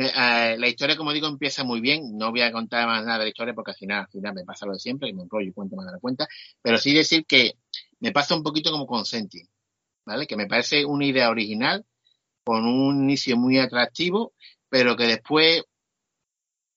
[0.00, 2.16] eh, la historia, como digo, empieza muy bien.
[2.16, 4.44] No voy a contar más nada de la historia porque al final, al final me
[4.44, 6.28] pasa lo de siempre y me enrollo y cuento más de la cuenta.
[6.62, 7.54] Pero sí decir que
[8.00, 9.04] me pasa un poquito como con
[10.04, 10.26] ¿vale?
[10.26, 11.84] Que me parece una idea original,
[12.44, 14.32] con un inicio muy atractivo,
[14.68, 15.64] pero que después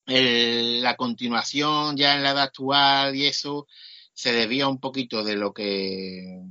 [0.05, 3.67] la continuación ya en la edad actual y eso
[4.13, 6.41] se desvía un poquito de lo que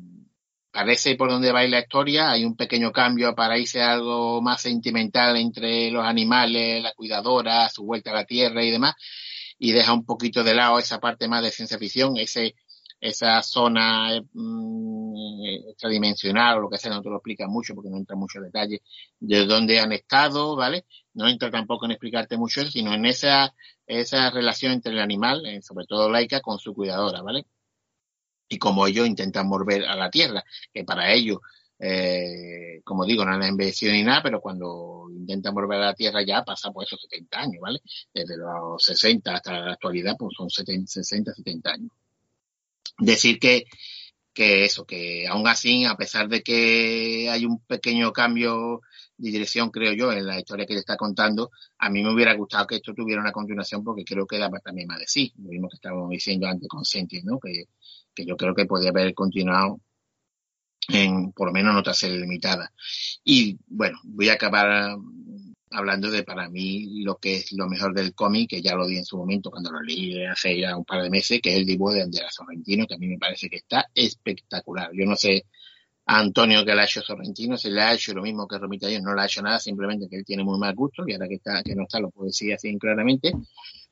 [0.70, 4.62] parece por donde va la historia, hay un pequeño cambio para irse a algo más
[4.62, 8.94] sentimental entre los animales, la cuidadora, su vuelta a la tierra y demás,
[9.58, 12.54] y deja un poquito de lado esa parte más de ciencia ficción, ese
[13.00, 17.96] esa zona mm, extradimensional o lo que sea, no te lo explica mucho porque no
[17.96, 18.82] entra mucho detalle
[19.18, 20.84] de dónde han estado, ¿vale?
[21.14, 23.54] No entra tampoco en explicarte mucho eso, sino en esa,
[23.86, 27.46] esa relación entre el animal, eh, sobre todo laica, con su cuidadora, ¿vale?
[28.50, 30.44] y como ellos intentan volver a la Tierra,
[30.74, 31.38] que para ellos,
[31.78, 36.22] eh, como digo, no han envejecido ni nada, pero cuando intentan volver a la Tierra
[36.26, 37.80] ya pasa por esos 70 años, ¿vale?
[38.12, 41.90] Desde los 60 hasta la actualidad, pues son 70, 60, 70 años.
[43.00, 43.64] Decir que,
[44.32, 48.80] que eso, que aún así, a pesar de que hay un pequeño cambio
[49.16, 52.34] de dirección, creo yo, en la historia que le está contando, a mí me hubiera
[52.34, 55.32] gustado que esto tuviera una continuación porque creo que da también más de sí.
[55.38, 57.38] Lo mismo que estábamos diciendo antes con Senti, ¿no?
[57.38, 57.64] Que,
[58.14, 59.80] que yo creo que podría haber continuado
[60.88, 62.72] en por lo menos en otra serie limitada.
[63.24, 64.96] Y bueno, voy a acabar
[65.70, 68.98] hablando de para mí lo que es lo mejor del cómic, que ya lo di
[68.98, 71.66] en su momento cuando lo leí hace ya un par de meses, que es el
[71.66, 74.90] dibujo de Andrea Sorrentino, que a mí me parece que está espectacular.
[74.92, 75.46] Yo no sé
[76.06, 78.88] a Antonio que le ha hecho Sorrentino, si le ha hecho lo mismo que Romita
[78.88, 81.28] Díaz, no le ha hecho nada, simplemente que él tiene muy mal gusto, y ahora
[81.28, 83.32] que está, que no está, lo puedo decir así claramente,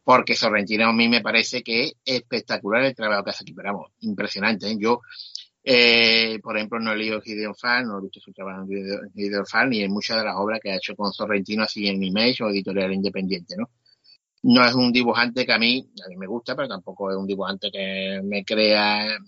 [0.03, 3.73] porque Sorrentino a mí me parece que es espectacular el trabajo que hace aquí, pero
[3.73, 4.69] vamos, impresionante.
[4.71, 4.77] ¿eh?
[4.79, 5.03] Yo
[5.71, 9.45] eh, por ejemplo, no he leído Gideon Fall, no he visto su trabajo en Gideon
[9.45, 12.43] Fall, ni en muchas de las obras que ha hecho con Sorrentino, así en Image
[12.43, 13.69] o Editorial Independiente, ¿no?
[14.45, 17.27] No es un dibujante que a mí, a mí me gusta, pero tampoco es un
[17.27, 19.19] dibujante que me crea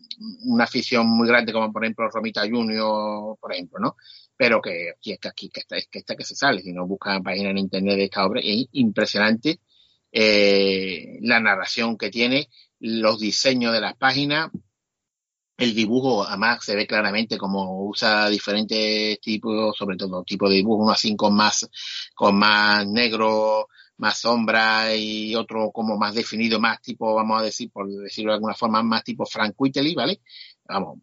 [0.46, 3.96] una afición muy grande, como por ejemplo Romita Junior, por ejemplo, ¿no?
[4.34, 6.86] Pero que, es que aquí, que está, es que está que se sale, si no
[6.86, 9.60] buscan página en internet de esta obra, es impresionante
[10.10, 12.48] eh, la narración que tiene,
[12.78, 14.50] los diseños de las páginas,
[15.60, 20.82] el dibujo, además, se ve claramente como usa diferentes tipos, sobre todo tipo de dibujo,
[20.84, 21.68] uno así con más,
[22.14, 23.68] con más negro,
[23.98, 28.36] más sombra y otro como más definido, más tipo, vamos a decir, por decirlo de
[28.36, 30.22] alguna forma, más tipo Frank Whiteley, ¿vale?
[30.64, 30.98] Vamos,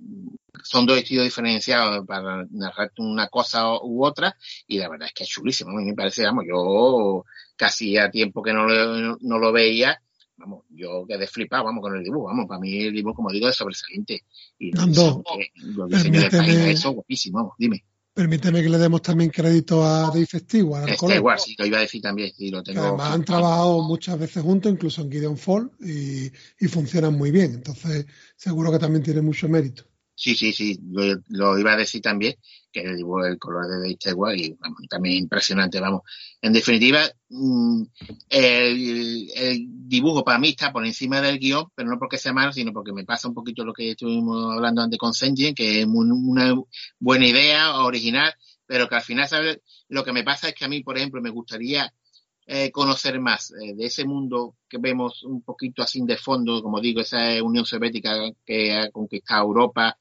[0.64, 4.36] son dos estilos diferenciados para narrar una cosa u otra
[4.66, 7.26] y la verdad es que es chulísimo, a mí me parece, vamos, yo
[7.56, 10.02] casi a tiempo que no no lo veía
[10.38, 13.50] vamos, yo quedé flipado, vamos, con el dibujo, vamos, para mí el dibujo, como digo,
[13.50, 14.24] es sobresaliente.
[14.60, 15.24] Y Nando,
[15.56, 17.84] los diseños de página, eso, guapísimo, vamos, dime.
[18.14, 20.90] Permíteme que le demos también crédito a Dave Stewart.
[20.90, 22.82] Este igual, sí, lo iba a decir también, sí, lo tengo.
[22.82, 27.54] además han trabajado muchas veces juntos, incluso en Gideon Fall, y, y funcionan muy bien.
[27.54, 29.84] Entonces, seguro que también tiene mucho mérito.
[30.20, 30.80] Sí, sí, sí,
[31.30, 32.36] lo, iba a decir también,
[32.72, 36.02] que el del color de Dave y vamos, también impresionante, vamos.
[36.42, 37.84] En definitiva, mm,
[38.28, 42.52] el, el, dibujo para mí está por encima del guion, pero no porque sea malo,
[42.52, 45.86] sino porque me pasa un poquito lo que estuvimos hablando antes con Senjin, que es
[45.88, 46.56] una
[47.00, 48.34] buena idea, original,
[48.66, 49.60] pero que al final, ¿sabes?
[49.88, 51.94] Lo que me pasa es que a mí, por ejemplo, me gustaría
[52.48, 56.80] eh, conocer más eh, de ese mundo que vemos un poquito así de fondo, como
[56.82, 59.98] digo, esa Unión Soviética que ha conquistado Europa,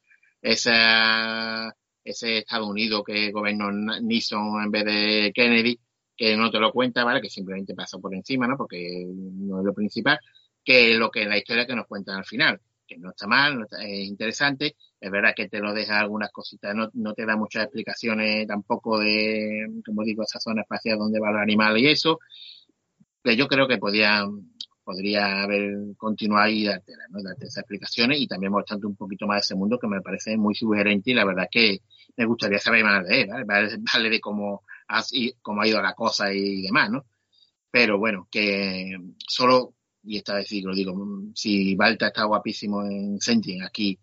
[0.47, 1.75] esa,
[2.05, 5.79] ese Estados Unidos que gobernó Nixon en vez de Kennedy,
[6.17, 7.21] que no te lo cuenta, ¿vale?
[7.21, 8.57] Que simplemente pasa por encima, ¿no?
[8.57, 10.19] Porque no es lo principal,
[10.65, 13.59] que lo que es la historia que nos cuentan al final, que no está mal,
[13.59, 17.27] no está, es interesante, es verdad que te lo deja algunas cositas, no, no te
[17.27, 21.89] da muchas explicaciones tampoco de, como digo, esa zona espacial donde va el animal y
[21.89, 22.21] eso,
[23.25, 24.56] que yo creo que podían
[24.87, 27.21] podría haber continuado y darte, ¿no?
[27.21, 30.37] darte esas explicaciones y también mostrando un poquito más de ese mundo que me parece
[30.37, 31.81] muy sugerente y la verdad que
[32.17, 33.45] me gustaría saber más de él, ¿vale?
[33.45, 35.03] Vale, de cómo ha,
[35.43, 37.05] cómo ha ido la cosa y demás, ¿no?
[37.69, 38.97] Pero bueno, que
[39.27, 40.95] solo, y esta vez sí lo digo,
[41.35, 43.99] si Balta está guapísimo en Sentient aquí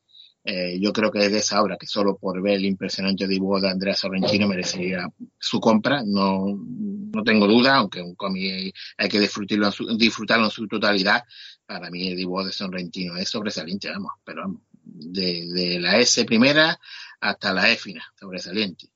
[0.46, 3.62] eh, yo creo que es de esa obra que solo por ver el impresionante dibujo
[3.62, 5.08] de Andrea Sorrentino merecería
[5.40, 6.04] su compra.
[6.06, 10.68] No, no tengo duda, aunque un cómic hay que disfrutarlo en, su, disfrutarlo en su
[10.68, 11.24] totalidad.
[11.66, 16.78] Para mí el dibujo de Sorrentino es sobresaliente, vamos, pero vamos, de, la S primera
[17.22, 18.90] hasta la E final, sobresaliente.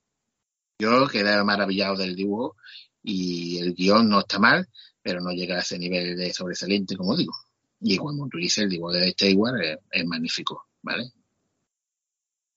[0.79, 2.57] Yo quedé maravillado del dibujo
[3.01, 4.67] y el guion no está mal,
[5.01, 7.33] pero no llega a ese nivel de sobresaliente, como digo.
[7.79, 11.13] Y cuando tú dices el dibujo de Stewart es, es magnífico, ¿vale?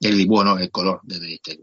[0.08, 1.60] El dibujo, no, el color de este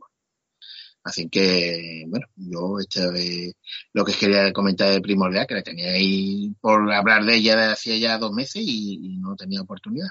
[1.08, 3.56] Así que, bueno, yo este,
[3.94, 7.72] lo que quería comentar de Primordial, que la tenía ahí por hablar de ella de
[7.72, 10.10] hacía ya dos meses y, no tenía oportunidad.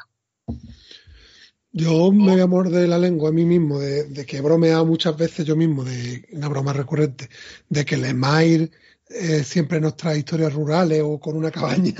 [1.70, 4.86] Yo me voy a morder la lengua a mí mismo, de, de, que he bromeado
[4.86, 7.28] muchas veces yo mismo, de una broma recurrente,
[7.68, 8.70] de que Lemire
[9.10, 11.92] eh, siempre nos trae historias rurales o con una cabaña.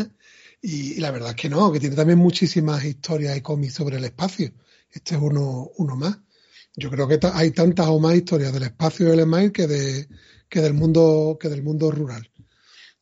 [0.63, 3.99] Y, y, la verdad es que no, que tiene también muchísimas historias y cómics sobre
[3.99, 4.53] el espacio.
[4.97, 6.19] Este es uno, uno más.
[6.75, 10.09] Yo creo que hay tantas o más historias del espacio del email que, de,
[10.49, 12.31] que, del mundo, que del mundo rural.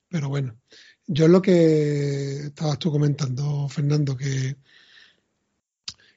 [0.09, 0.57] Pero bueno,
[1.07, 4.57] yo es lo que estabas tú comentando, Fernando, que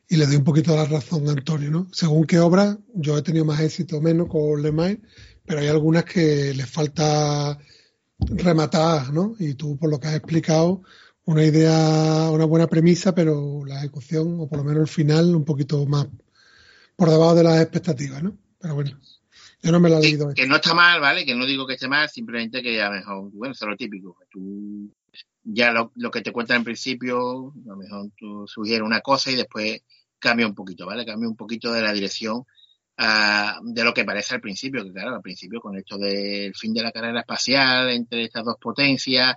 [0.10, 1.90] y le doy un poquito la razón a Antonio, ¿no?
[1.91, 5.02] Según qué obra, yo he tenido más éxito o menos con Lemay,
[5.45, 7.58] pero hay algunas que les falta
[8.20, 9.36] rematar, ¿no?
[9.38, 10.82] Y tú, por lo que has explicado,
[11.28, 15.44] una idea, una buena premisa, pero la ejecución, o por lo menos el final, un
[15.44, 16.08] poquito más
[16.95, 18.38] por debajo de las expectativas, ¿no?
[18.58, 18.98] Pero bueno,
[19.62, 20.30] yo no me la he leído.
[20.30, 21.26] Que, que no está mal, ¿vale?
[21.26, 23.76] Que no digo que esté mal, simplemente que a lo mejor, bueno, eso es lo
[23.76, 24.18] típico.
[24.32, 24.90] Tú
[25.44, 29.30] ya lo, lo que te cuentan en principio, a lo mejor tú sugieres una cosa
[29.30, 29.82] y después
[30.20, 31.06] cambia un poquito, ¿vale?
[31.06, 32.45] Cambia un poquito de la dirección
[32.98, 36.82] de lo que parece al principio, que claro, al principio con esto del fin de
[36.82, 39.36] la carrera espacial entre estas dos potencias,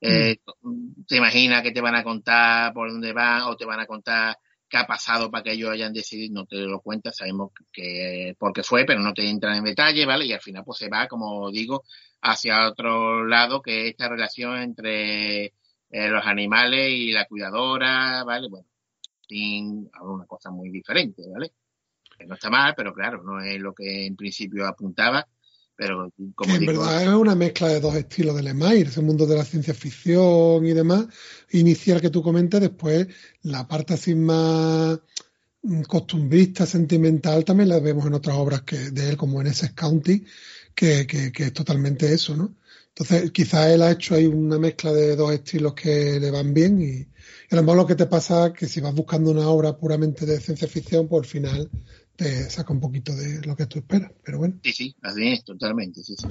[0.00, 1.04] eh, mm.
[1.06, 4.36] te imaginas que te van a contar por dónde van o te van a contar
[4.68, 8.52] qué ha pasado para que ellos hayan decidido, no te lo cuentas, sabemos que por
[8.52, 10.26] qué fue, pero no te entran en detalle, ¿vale?
[10.26, 11.84] Y al final pues se va, como digo,
[12.20, 15.52] hacia otro lado, que es esta relación entre eh,
[16.08, 18.48] los animales y la cuidadora, ¿vale?
[18.48, 18.66] Bueno,
[19.26, 21.52] sin una cosa muy diferente, ¿vale?
[22.18, 25.26] Que no está mal, pero claro, no es lo que en principio apuntaba,
[25.78, 29.36] pero como en verdad es una mezcla de dos estilos de Lemire, ese mundo de
[29.36, 31.06] la ciencia ficción y demás,
[31.52, 33.06] inicial que tú comentas, después
[33.42, 34.98] la parte así más
[35.86, 40.24] costumbrista, sentimental, también la vemos en otras obras que, de él, como en ese County,
[40.74, 42.56] que, que, que, es totalmente eso, ¿no?
[42.88, 46.82] Entonces, quizás él ha hecho ahí una mezcla de dos estilos que le van bien
[46.82, 47.06] y, y
[47.52, 50.26] a lo mejor lo que te pasa es que si vas buscando una obra puramente
[50.26, 51.70] de ciencia ficción, pues al final
[52.18, 54.54] te saca un poquito de lo que tú esperas, pero bueno.
[54.64, 56.26] Sí, sí, así es, totalmente, sí, sí.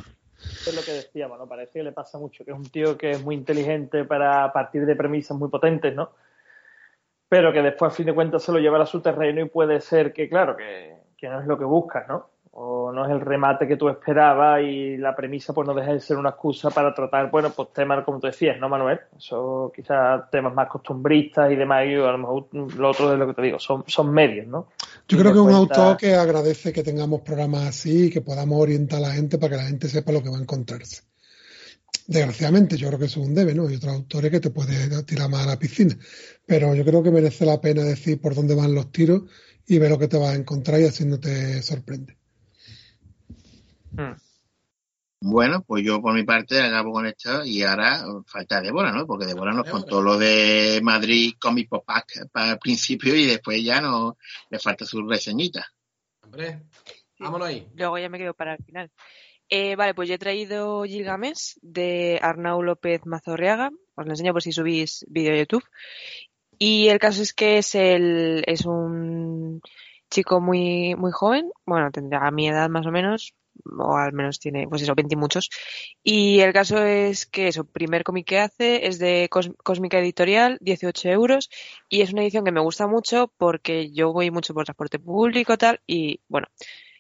[0.68, 1.48] Es lo que decíamos, ¿no?
[1.48, 4.86] Parece que le pasa mucho, que es un tío que es muy inteligente para partir
[4.86, 6.12] de premisas muy potentes, ¿no?
[7.30, 9.80] Pero que después, a fin de cuentas, se lo lleva a su terreno y puede
[9.80, 12.32] ser que, claro, que, que no es lo que buscas, ¿no?
[12.60, 16.00] o no es el remate que tú esperabas y la premisa pues no deja de
[16.00, 19.00] ser una excusa para tratar, bueno, pues temas como tú decías, ¿no, Manuel?
[19.16, 23.28] Eso quizás temas más costumbristas y demás, y a lo mejor lo otro de lo
[23.28, 24.70] que te digo, son, son medios, ¿no?
[25.08, 28.60] Yo creo que es un autor que agradece que tengamos programas así y que podamos
[28.60, 31.04] orientar a la gente para que la gente sepa lo que va a encontrarse.
[32.08, 33.68] Desgraciadamente, yo creo que eso es un debe, ¿no?
[33.68, 35.98] Hay otros autores que te pueden tirar más a la piscina.
[36.46, 39.24] Pero yo creo que merece la pena decir por dónde van los tiros
[39.66, 42.18] y ver lo que te vas a encontrar y así no te sorprende.
[43.92, 44.27] Hmm.
[45.20, 49.08] Bueno, pues yo por mi parte acabo con esto y ahora falta Débora, ¿no?
[49.08, 53.64] Porque Débora nos contó lo de Madrid Comic Pop Pack para el principio y después
[53.64, 54.18] ya no
[54.50, 55.66] le falta su reseñita.
[56.22, 56.62] Hombre,
[57.20, 57.68] vámonos ahí.
[57.76, 58.92] Luego ya me quedo para el final.
[59.50, 63.72] Eh, vale, pues yo he traído Gilgamesh de Arnau López Mazorriaga.
[63.96, 65.64] Os lo enseño por si subís vídeo a YouTube.
[66.60, 69.62] Y el caso es que es el es un
[70.10, 73.34] chico muy muy joven, bueno, tendrá mi edad más o menos,
[73.66, 75.50] o al menos tiene, pues eso, 20 y muchos.
[76.04, 81.10] Y el caso es que eso, primer cómic que hace es de Cósmica Editorial, 18
[81.10, 81.50] euros,
[81.90, 85.58] y es una edición que me gusta mucho porque yo voy mucho por transporte público
[85.58, 86.48] tal, y bueno,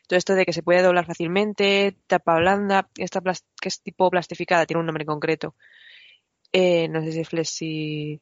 [0.07, 4.65] todo esto de que se puede doblar fácilmente, tapa blanda, esta que es tipo plastificada,
[4.65, 5.55] tiene un nombre concreto.
[6.53, 8.21] Eh, no sé si es flexi,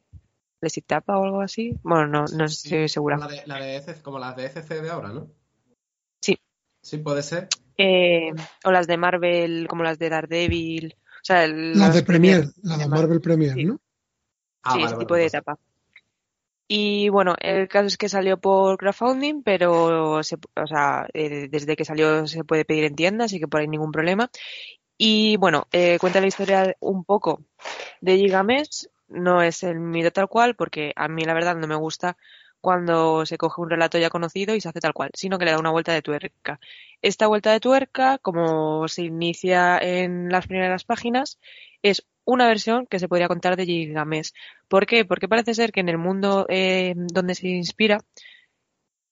[0.58, 1.78] flexi tapa o algo así.
[1.82, 3.16] Bueno, no, no sí, estoy segura.
[3.18, 5.30] La de, la de como las de ECC de ahora, ¿no?
[6.20, 6.36] Sí.
[6.82, 7.48] Sí, puede ser.
[7.78, 8.32] Eh,
[8.64, 10.96] o las de Marvel, como las de Daredevil.
[10.96, 13.64] O sea, el, las de Premier, las de Marvel Premier, sí.
[13.64, 13.80] ¿no?
[14.62, 15.58] Ah, sí, vale, ese vale, tipo de etapa.
[16.68, 21.76] Y bueno, el caso es que salió por crowdfunding, pero se, o sea, eh, desde
[21.76, 24.30] que salió se puede pedir en tiendas, así que por ahí ningún problema.
[24.98, 27.44] Y bueno, eh, cuenta la historia un poco
[28.00, 31.76] de Gigamesh, no es el mito tal cual, porque a mí la verdad no me
[31.76, 32.16] gusta
[32.66, 35.52] cuando se coge un relato ya conocido y se hace tal cual, sino que le
[35.52, 36.58] da una vuelta de tuerca.
[37.00, 41.38] Esta vuelta de tuerca, como se inicia en las primeras páginas,
[41.82, 44.32] es una versión que se podría contar de Gilgamesh.
[44.66, 45.04] ¿Por qué?
[45.04, 48.00] Porque parece ser que en el mundo eh, donde se inspira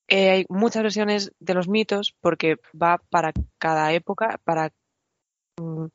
[0.08, 4.72] eh, hay muchas versiones de los mitos porque va para cada época, para
[5.58, 5.86] mm,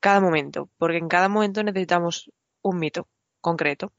[0.00, 2.30] cada momento, porque en cada momento necesitamos
[2.62, 3.06] un mito
[3.42, 3.92] concreto.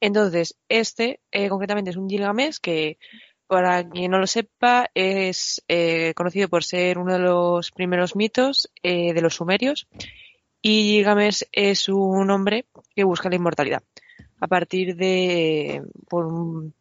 [0.00, 2.98] Entonces, este eh, concretamente es un Gilgamesh que,
[3.46, 8.70] para quien no lo sepa, es eh, conocido por ser uno de los primeros mitos
[8.82, 9.86] eh, de los sumerios
[10.62, 13.82] y Gilgamesh es un hombre que busca la inmortalidad
[14.40, 16.72] a partir de por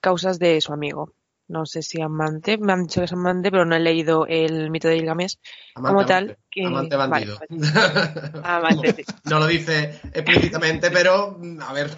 [0.00, 1.12] causas de su amigo.
[1.52, 4.70] No sé si amante, me han dicho que es amante, pero no he leído el
[4.70, 5.36] mito de Gilgamesh
[5.74, 6.24] amante, como tal.
[6.24, 6.64] Amante, Que...
[6.64, 7.38] amante bandido.
[7.38, 9.04] Vale, amante, sí.
[9.24, 11.90] no lo dice explícitamente, pero a ver.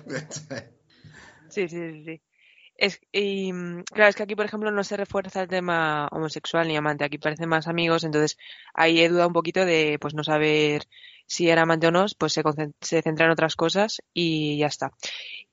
[1.50, 2.04] Sí, sí, sí.
[2.04, 2.22] sí.
[2.76, 3.52] Es, y
[3.84, 7.04] claro, es que aquí, por ejemplo, no se refuerza el tema homosexual ni amante.
[7.04, 8.36] Aquí parecen más amigos, entonces
[8.74, 10.88] ahí he dudado un poquito de pues no saber
[11.26, 12.42] si era amante o no, pues se,
[12.80, 14.90] se centra en otras cosas y ya está.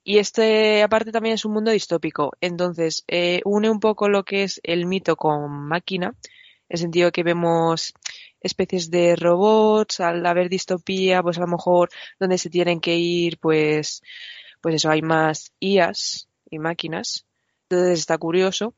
[0.04, 2.34] Y este, aparte, también es un mundo distópico.
[2.42, 7.12] Entonces, eh, une un poco lo que es el mito con máquina, en el sentido
[7.12, 7.94] que vemos
[8.40, 13.38] especies de robots, al haber distopía, pues a lo mejor donde se tienen que ir,
[13.40, 14.02] pues,
[14.62, 17.26] pues eso, hay más IAs y máquinas.
[17.70, 18.76] Entonces está curioso.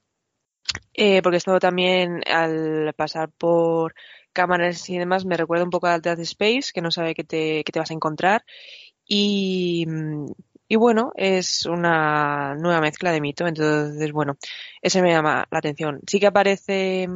[0.93, 3.95] Eh, porque esto también al pasar por
[4.33, 7.63] cámaras y demás me recuerda un poco a Dead Space, que no sabe qué te,
[7.63, 8.43] qué te vas a encontrar.
[9.05, 9.85] Y,
[10.73, 14.37] y bueno, es una nueva mezcla de mito, entonces bueno,
[14.81, 15.99] ese me llama la atención.
[16.07, 17.07] Sí que aparece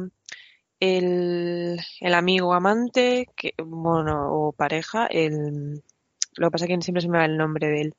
[0.78, 5.82] el, el amigo amante, que, bueno, o pareja, el,
[6.36, 7.94] lo que pasa es que siempre se me va el nombre de él.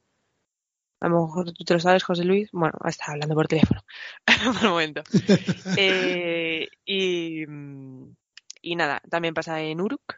[1.01, 2.47] A lo mejor tú te lo sabes, José Luis.
[2.53, 3.81] Bueno, está hablando por teléfono
[4.25, 5.03] por un momento.
[5.77, 7.43] Eh, y,
[8.61, 10.15] y nada, también pasa en Uruk.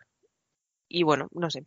[0.88, 1.64] Y bueno, no sé.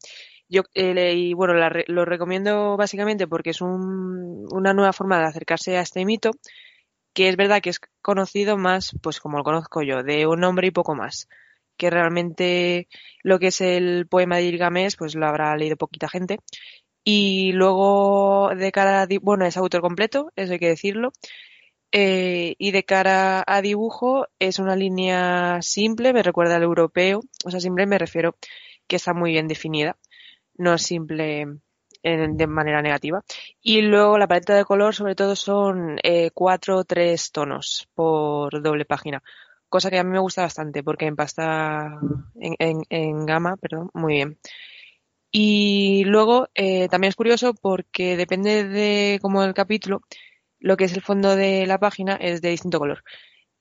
[0.48, 5.24] Yo eh, y bueno, la lo recomiendo básicamente porque es un- una nueva forma de
[5.26, 6.32] acercarse a este mito,
[7.14, 10.68] que es verdad que es conocido más, pues como lo conozco yo, de un nombre
[10.68, 11.28] y poco más.
[11.78, 12.88] Que realmente
[13.22, 16.38] lo que es el poema de Gilgamesh, pues lo habrá leído poquita gente.
[17.04, 21.12] Y luego de cara a, bueno, es autor completo, eso hay que decirlo.
[21.92, 27.20] Eh, y de cara a dibujo es una línea simple, me recuerda al europeo.
[27.44, 28.36] O sea, simple me refiero
[28.88, 29.96] que está muy bien definida,
[30.56, 31.46] no es simple
[32.02, 33.22] de manera negativa.
[33.62, 38.62] Y luego la paleta de color, sobre todo, son eh, cuatro o tres tonos por
[38.62, 39.22] doble página,
[39.68, 41.98] cosa que a mí me gusta bastante porque en pasta,
[42.34, 44.38] en, en, gama, perdón, muy bien.
[45.30, 50.02] Y luego eh, también es curioso porque depende de como el capítulo,
[50.60, 53.02] lo que es el fondo de la página es de distinto color.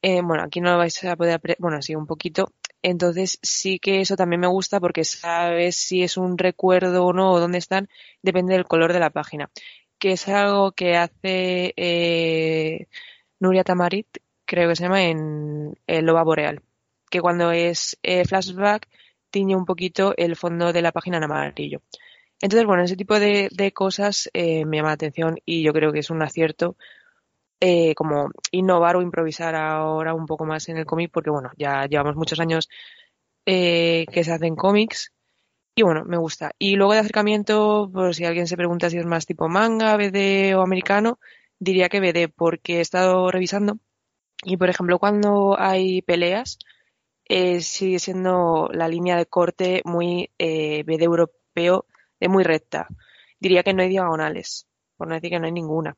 [0.02, 2.52] Eh, bueno, aquí no lo vais a poder, bueno, sí, un poquito.
[2.84, 7.32] Entonces sí que eso también me gusta porque sabes si es un recuerdo o no
[7.32, 7.90] o dónde están,
[8.22, 9.50] depende del color de la página.
[9.98, 12.88] Que es algo que hace eh,
[13.40, 14.08] Nuria Tamarit,
[14.46, 16.62] creo que se llama, en el Loba Boreal.
[17.10, 18.90] Que cuando es eh, flashback
[19.30, 21.82] tiñe un poquito el fondo de la página en amarillo.
[22.42, 26.00] Entonces, bueno, ese tipo de, cosas eh, me llama la atención y yo creo que
[26.00, 26.76] es un acierto
[27.66, 31.86] eh, como innovar o improvisar ahora un poco más en el cómic porque, bueno, ya
[31.86, 32.68] llevamos muchos años
[33.46, 35.14] eh, que se hacen cómics
[35.76, 36.52] y, bueno, me gusta.
[36.60, 40.56] Y luego de acercamiento, por si alguien se pregunta si es más tipo manga, BD
[40.58, 41.20] o americano,
[41.58, 43.80] diría que BD porque he estado revisando
[44.44, 46.60] y, por ejemplo, cuando hay peleas,
[47.26, 51.86] eh, sigue siendo la línea de corte muy eh, BD europeo,
[52.20, 52.88] de muy recta.
[53.40, 54.68] Diría que no hay diagonales,
[54.98, 55.98] por no decir que no hay ninguna.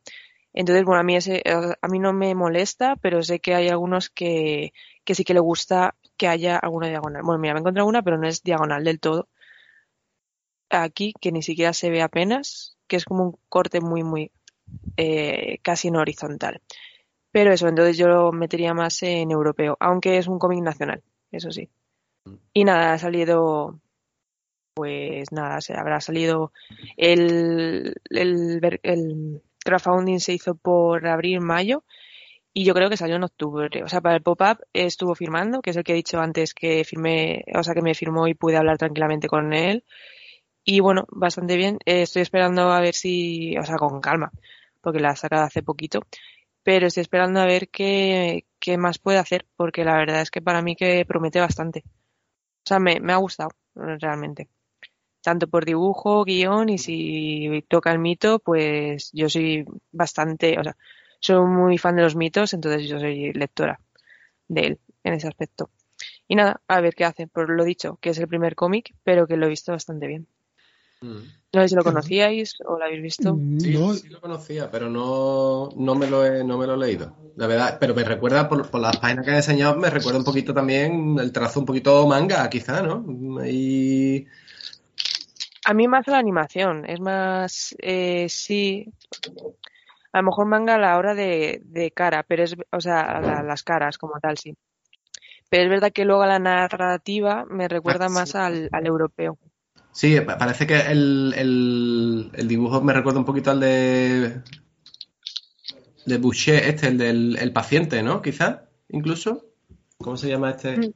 [0.58, 4.10] Entonces, bueno, a mí ese, a mí no me molesta, pero sé que hay algunos
[4.10, 4.72] que,
[5.04, 7.24] que sí que le gusta que haya alguna diagonal.
[7.24, 9.28] Bueno, mira, me he encontrado una, pero no es diagonal del todo.
[10.70, 14.32] Aquí, que ni siquiera se ve apenas, que es como un corte muy, muy,
[14.96, 16.62] eh, casi en horizontal.
[17.34, 21.52] Pero eso, entonces yo lo metería más en europeo, aunque es un cómic nacional, eso
[21.52, 21.70] sí.
[22.54, 23.82] Y nada, ha salido,
[24.74, 26.54] pues nada, se habrá salido
[26.96, 31.84] el, el, el crowdfunding se hizo por abril, mayo,
[32.54, 33.84] y yo creo que salió en octubre.
[33.84, 36.86] O sea, para el pop-up estuvo firmando, que es el que he dicho antes que
[36.86, 39.84] firmé, o sea, que me firmó y pude hablar tranquilamente con él.
[40.64, 41.80] Y bueno, bastante bien.
[41.86, 44.32] Eh, estoy esperando a ver si, o sea, con calma,
[44.82, 46.02] porque la ha sacado hace poquito.
[46.64, 50.42] Pero estoy esperando a ver qué, qué más puede hacer, porque la verdad es que
[50.42, 51.84] para mí que promete bastante.
[51.86, 54.50] O sea, me, me ha gustado, realmente.
[55.26, 60.78] Tanto por dibujo, guion, y si toca el mito, pues yo soy bastante, o sea,
[61.20, 63.80] soy muy fan de los mitos, entonces yo soy lectora
[64.48, 65.72] de él en ese aspecto.
[66.28, 67.26] Y nada, a ver qué hace.
[67.26, 70.28] Por lo dicho, que es el primer cómic, pero que lo he visto bastante bien.
[71.02, 71.24] Mm.
[71.54, 73.36] No sé si lo conocíais o lo habéis visto.
[73.58, 76.78] Sí, No, sí lo conocía, pero no, no, me lo he, no me lo he
[76.78, 77.16] leído.
[77.36, 80.26] La verdad, pero me recuerda, por, por las páginas que he enseñado, me recuerda un
[80.26, 83.04] poquito también el trazo un poquito manga, quizá, ¿no?
[83.44, 84.28] Y
[85.66, 88.94] A mí más la animación, es más, eh, sí,
[90.14, 93.44] a lo mejor manga a la hora de, de cara, pero es, o sea, la-
[93.44, 94.56] las caras como tal, sí.
[95.50, 98.38] Pero es verdad que luego la narrativa me recuerda Ah, más sí.
[98.38, 99.38] al, al europeo.
[99.92, 104.42] sí, pa- parece que el, el, el dibujo me recuerda un poquito al de
[106.06, 108.22] de Boucher, este, el del el paciente, ¿no?
[108.22, 109.46] Quizá, incluso.
[109.98, 110.78] ¿Cómo se llama este?
[110.78, 110.92] Mm.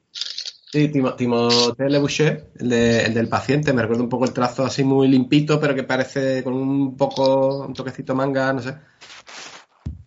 [0.71, 4.33] Sí, Timo- Timothée Le Boucher, el, de- el del paciente, me recuerda un poco el
[4.33, 8.75] trazo así muy limpito, pero que parece con un poco, un toquecito manga, no sé.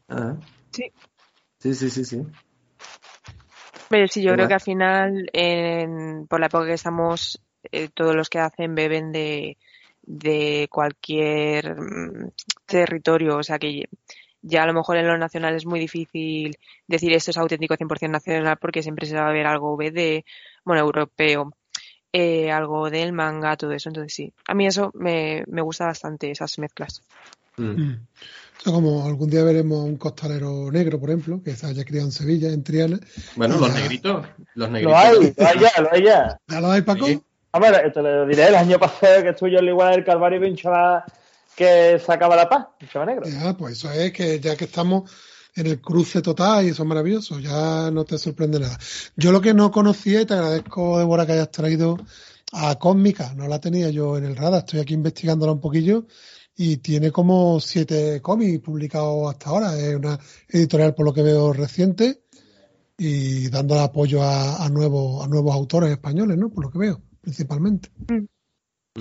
[0.09, 0.37] Ajá.
[0.71, 0.93] Sí.
[1.59, 2.23] Sí, sí, sí, sí.
[3.89, 7.41] Pero sí, yo creo que al final, en- por la época que estamos,
[7.71, 9.59] eh, todos los que hacen beben de,
[10.03, 12.31] de cualquier mm,
[12.67, 13.37] territorio.
[13.39, 13.85] O sea que
[14.41, 16.57] ya a lo mejor en lo nacional es muy difícil
[16.87, 20.25] decir esto es auténtico 100% nacional porque siempre se va a ver algo BD,
[20.65, 21.53] bueno, europeo,
[22.13, 23.89] eh, algo del manga, todo eso.
[23.89, 27.03] Entonces sí, a mí eso me, me gusta bastante, esas mezclas.
[27.57, 27.65] Mm.
[27.83, 28.07] Mm.
[28.59, 32.07] O sea, como algún día veremos un costalero negro, por ejemplo, que se haya criado
[32.07, 33.01] en Sevilla, en Triana.
[33.35, 33.81] Bueno, los Ya.
[33.81, 34.27] negritos.
[34.55, 34.97] Los Lo negritos.
[34.97, 36.41] hay, lo hay ya, lo hay ya.
[36.47, 37.07] ¿Ya lo hay, Paco?
[37.07, 37.21] Sí.
[37.55, 40.05] A ver, te lo diré, el año pasado que estuve yo en la igual del
[40.05, 41.03] Calvario y vi un chaval
[41.57, 43.25] que sacaba la paz, un chaval negro.
[43.29, 45.11] Ya, pues eso es que ya que estamos
[45.55, 48.79] en el cruce total y eso es maravilloso, ya no te sorprende nada.
[49.17, 51.97] Yo lo que no conocía, y te agradezco, Débora, que hayas traído
[52.53, 56.07] a Cósmica, no la tenía yo en el radar, estoy aquí investigándola un poquillo
[56.57, 59.79] y tiene como siete cómics publicados hasta ahora.
[59.79, 60.19] Es una
[60.49, 62.25] editorial, por lo que veo, reciente
[62.99, 66.51] y dando apoyo a, a, nuevos, a nuevos autores españoles, ¿no?
[66.51, 67.91] Por lo que veo, principalmente.
[68.09, 68.27] Mm.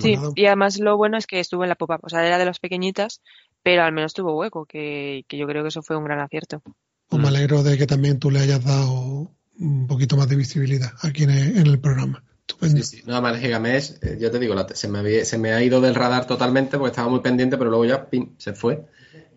[0.00, 0.32] Pues nada.
[0.34, 2.58] y además lo bueno es que estuvo en la pop-up, o sea, era de las
[2.58, 3.20] pequeñitas,
[3.62, 6.62] pero al menos tuvo hueco, que, que yo creo que eso fue un gran acierto.
[7.08, 10.92] Pues me alegro de que también tú le hayas dado un poquito más de visibilidad
[11.02, 12.24] aquí en el, en el programa.
[12.40, 12.82] Estupendo.
[12.82, 13.02] Sí, sí.
[13.06, 15.80] No, además Gigamés, eh, yo te digo, la- se, me había- se me ha ido
[15.80, 18.84] del radar totalmente porque estaba muy pendiente, pero luego ya, pin, se fue.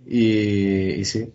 [0.07, 1.31] Y, y sí,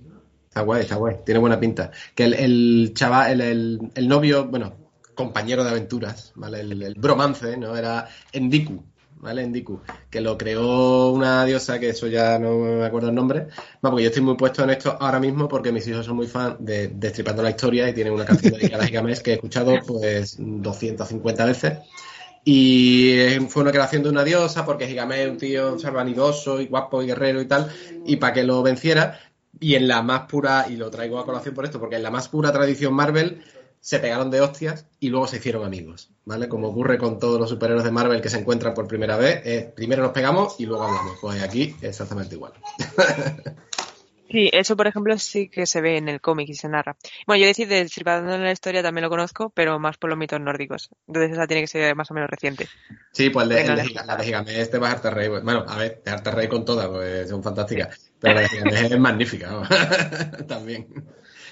[0.48, 1.16] está guay, está guay.
[1.24, 1.90] Tiene buena pinta.
[2.14, 4.76] Que el, el chaval, el, el- el novio, bueno,
[5.14, 6.60] compañero de aventuras, ¿vale?
[6.60, 7.76] El, el bromance, ¿no?
[7.76, 8.82] Era Endiku,
[9.20, 9.42] ¿vale?
[9.42, 13.48] Endiku, que lo creó una diosa, que eso ya no me acuerdo el nombre.
[13.82, 16.26] No, porque yo estoy muy puesto en esto ahora mismo porque mis hijos son muy
[16.26, 19.78] fan de Destripando la Historia y tienen una canción dedicada a Gigamés que he escuchado
[19.86, 21.78] pues 250 veces.
[22.42, 26.66] Y fue una creación de una diosa porque Gigamés es un tío o vanidoso y
[26.66, 27.70] guapo y guerrero y tal,
[28.06, 29.20] y para que lo venciera,
[29.58, 32.10] y en la más pura, y lo traigo a colación por esto, porque en la
[32.10, 33.42] más pura tradición Marvel
[33.80, 36.48] se pegaron de hostias y luego se hicieron amigos, ¿vale?
[36.48, 39.72] Como ocurre con todos los superhéroes de Marvel que se encuentran por primera vez, eh,
[39.74, 41.18] primero nos pegamos y luego hablamos.
[41.20, 42.52] Pues aquí exactamente igual.
[44.32, 46.96] Sí, eso por ejemplo sí que se ve en el cómic y se narra.
[47.26, 50.16] Bueno, yo decir de Destripando en la historia también lo conozco, pero más por los
[50.16, 50.88] mitos nórdicos.
[51.08, 52.66] Entonces esa tiene que ser más o menos reciente.
[53.10, 55.30] Sí, pues de, el de Venga, Giga- la de Gigamés te vas a hartar reír.
[55.42, 58.12] Bueno, a ver, te hartar reír con todas, pues son fantásticas.
[58.20, 59.62] Pero la de Gigamés es magnífica,
[60.46, 60.86] también.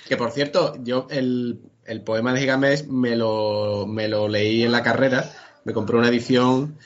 [0.06, 4.73] Que por cierto, yo el, el poema de Gigamés me lo, me lo leí en
[4.73, 5.31] la carrera.
[5.65, 6.78] Me compré una edición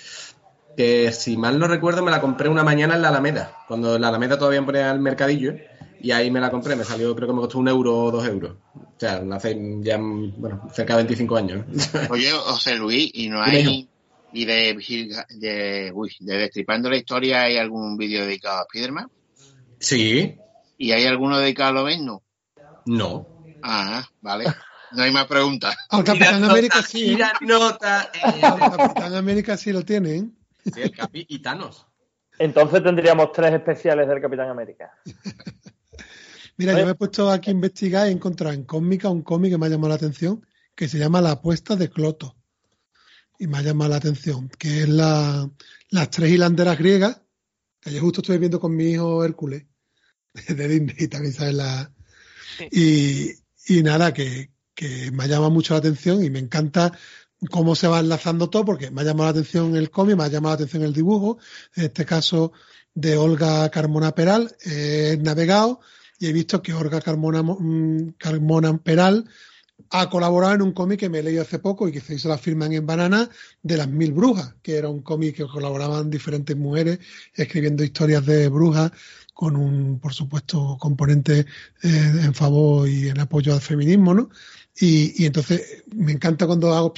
[0.77, 3.59] que, si mal no recuerdo, me la compré una mañana en la Alameda.
[3.67, 5.55] Cuando la Alameda todavía ponía el mercadillo.
[6.01, 8.27] Y ahí me la compré, me salió, creo que me costó un euro o dos
[8.27, 8.57] euros.
[8.75, 11.65] O sea, hace ya, bueno, cerca de 25 años.
[12.11, 13.89] Oye, José Luis, ¿y no hay...
[14.35, 14.75] Y de,
[15.29, 19.11] de, uy, de Destripando la Historia hay algún vídeo dedicado a Spiderman?
[19.79, 20.39] sí,
[20.79, 22.07] ¿Y hay alguno dedicado a Loven?
[22.07, 22.23] No.
[22.87, 23.27] no.
[23.63, 24.47] Ah, vale.
[24.95, 25.77] No hay más preguntas.
[25.89, 27.15] Al Capitán América sí, ¿eh?
[27.15, 28.11] Tira nota.
[28.15, 28.41] eh.
[28.43, 30.25] Al Capitán América sí lo tiene, ¿eh?
[30.73, 31.87] Sí, el Capi y Thanos.
[32.39, 34.91] Entonces tendríamos tres especiales del Capitán América.
[36.57, 36.81] Mira, Oye.
[36.81, 39.59] yo me he puesto aquí a investigar y he encontrado en Cósmica un cómic que
[39.59, 42.37] me ha llamado la atención, que se llama La apuesta de Cloto.
[43.39, 45.51] Y me ha llamado la atención, que es la,
[45.89, 47.23] las tres hilanderas griegas,
[47.81, 49.65] que ayer justo estuve viendo con mi hijo Hércules,
[50.49, 51.91] de Disney, y también sabes la...
[52.71, 53.31] Y,
[53.67, 56.93] y nada, que, que me ha llamado mucho la atención y me encanta
[57.51, 60.29] cómo se va enlazando todo, porque me ha llamado la atención el cómic, me ha
[60.29, 61.39] llamado la atención el dibujo,
[61.75, 62.53] en este caso
[62.95, 65.81] de Olga Carmona Peral, he navegado
[66.19, 69.29] y he visto que Olga Carmona, mm, Carmona Peral
[69.91, 72.29] ha colaborado en un cómic que me he leído hace poco y que se hizo
[72.29, 73.29] la firma en Banana
[73.63, 76.99] de las mil brujas, que era un cómic que colaboraban diferentes mujeres
[77.35, 78.93] escribiendo historias de brujas
[79.43, 81.47] con un, por supuesto, componente eh,
[81.83, 84.31] en favor y en apoyo al feminismo, ¿no?
[84.79, 86.95] Y, y entonces me encanta cuando hago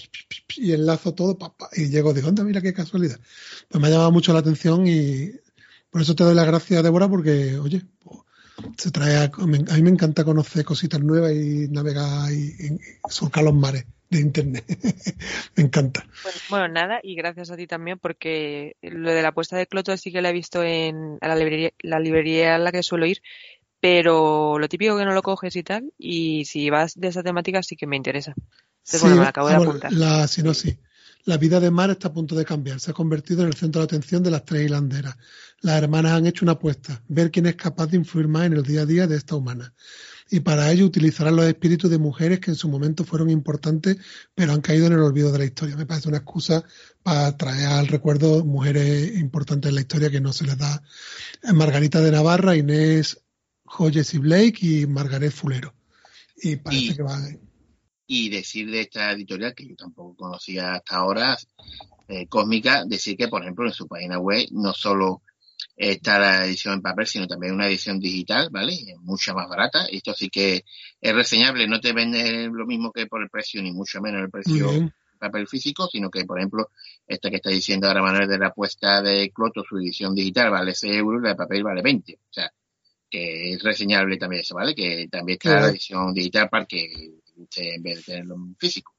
[0.59, 3.19] y enlazo todo pa, pa, y llego de onda, mira qué casualidad.
[3.71, 5.31] Pues me ha llamado mucho la atención y
[5.89, 8.19] por eso te doy las gracias, Débora, porque, oye, pues,
[8.77, 13.55] se trae a, a, mí me encanta conocer cositas nuevas y navegar y surcar los
[13.55, 14.65] mares de internet.
[15.57, 16.07] me encanta.
[16.23, 19.97] Bueno, bueno, nada, y gracias a ti también, porque lo de la apuesta de Cloto
[19.97, 23.21] sí que la he visto en la librería, la librería a la que suelo ir,
[23.81, 27.63] pero lo típico que no lo coges y tal, y si vas de esa temática
[27.63, 28.33] sí que me interesa.
[28.33, 29.93] Entonces, Sí, bueno, me la acabo de ah, bueno, apuntar.
[29.93, 30.79] la sinopsis.
[31.27, 32.81] La vida de Mar está a punto de cambiar.
[32.81, 35.17] Se ha convertido en el centro de atención de las tres hilanderas.
[35.61, 38.63] Las hermanas han hecho una apuesta, ver quién es capaz de influir más en el
[38.63, 39.73] día a día de esta humana.
[40.35, 43.99] Y para ello utilizarán los espíritus de mujeres que en su momento fueron importantes,
[44.35, 45.77] pero han caído en el olvido de la historia.
[45.77, 46.65] Me parece una excusa
[47.05, 50.83] para traer al recuerdo mujeres importantes en la historia que no se les da.
[51.53, 53.23] Margarita de Navarra, Inés
[53.65, 55.73] Joyes y Blake y Margaret Fulero.
[56.43, 57.17] Y parece Y- que va.
[58.09, 61.39] Y decir de esta editorial, que yo tampoco conocía hasta ahora,
[62.09, 65.23] eh, Cósmica, decir que, por ejemplo, en su página web no solo
[65.77, 68.73] está la edición en papel, sino también una edición digital, ¿vale?
[68.75, 69.87] Es mucho más barata.
[69.87, 70.65] Esto sí que
[71.01, 74.31] es reseñable, no te vende lo mismo que por el precio, ni mucho menos el
[74.31, 74.95] precio bien.
[75.19, 76.71] papel físico, sino que, por ejemplo,
[77.07, 80.75] esta que está diciendo ahora Manuel de la apuesta de Cloto, su edición digital vale
[80.75, 82.15] 6 euros, la de papel vale 20.
[82.15, 82.51] O sea,
[83.11, 84.75] que es reseñable también eso, ¿vale?
[84.75, 85.67] Que también está Claro.
[85.67, 88.95] la edición digital para que usted, en vez de tenerlo en físico.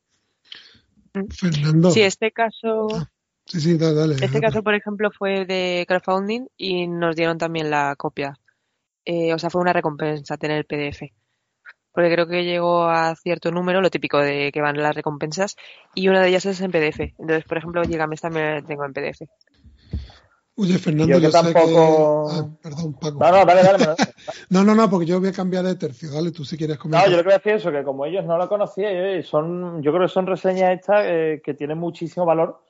[1.29, 1.91] Fernando.
[1.91, 2.87] Sí, este caso,
[3.45, 3.95] Sí, sí, dale.
[3.95, 4.15] dale.
[4.15, 8.37] este caso, por ejemplo, fue de crowdfunding y nos dieron también la copia.
[9.05, 11.13] Eh, o sea, fue una recompensa tener el PDF.
[11.91, 15.55] Porque creo que llegó a cierto número, lo típico de que van las recompensas,
[15.93, 17.13] y una de ellas es en PDF.
[17.19, 19.21] Entonces, por ejemplo, Gigames también la tengo en PDF.
[20.57, 22.35] Oye, Fernando, Yo sé tampoco- que...
[22.35, 23.19] Ah, perdón, Paco.
[23.19, 23.85] No, no, dale, dale.
[23.85, 23.95] dale.
[24.49, 26.11] No, no, no, porque yo voy a cambiar de tercio.
[26.11, 27.05] Dale, tú si quieres comentar.
[27.05, 28.93] No, yo lo que voy a decir es eso, que como ellos no lo conocían,
[28.93, 32.64] yo, son, yo creo que son reseñas estas eh, que tienen muchísimo valor,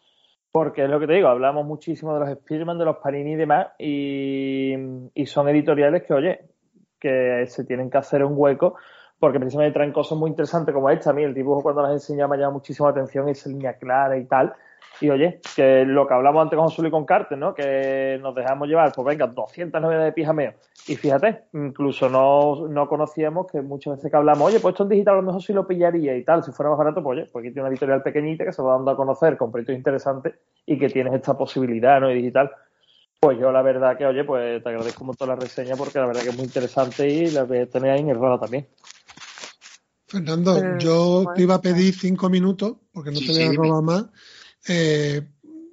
[0.56, 3.36] porque es lo que te digo, hablamos muchísimo de los Spiderman, de los Panini y
[3.36, 4.74] demás, y,
[5.26, 6.46] son editoriales que, oye,
[6.98, 8.78] que se tienen que hacer un hueco,
[9.20, 11.10] porque precisamente traen cosas muy interesantes como esta.
[11.10, 14.18] A mí el dibujo cuando las enseñaba me llama muchísimo la atención, esa línea clara
[14.18, 14.54] y tal.
[15.02, 17.54] Y oye, que lo que hablamos antes con José y con Carter, ¿no?
[17.54, 20.54] Que nos dejamos llevar, pues venga, 200 novedades de pijameo.
[20.88, 24.90] Y fíjate, incluso no, no conocíamos que muchas veces que hablamos, oye, pues esto en
[24.90, 27.30] digital a lo mejor sí lo pillaría y tal, si fuera más barato, pues oye,
[27.32, 30.36] pues aquí tiene una editorial pequeñita que se va dando a conocer con proyectos interesantes
[30.66, 32.12] y que tienes esta posibilidad, ¿no?
[32.12, 32.52] Y digital.
[33.20, 36.06] Pues yo la verdad que, oye, pues te agradezco un montón la reseña porque la
[36.06, 38.68] verdad que es muy interesante y la voy a tener ahí en el radar también.
[40.08, 43.56] Fernando, Eh, yo bueno, te iba a pedir cinco minutos, porque no Sí, te voy
[43.56, 44.06] a robar más.
[44.68, 45.22] Eh,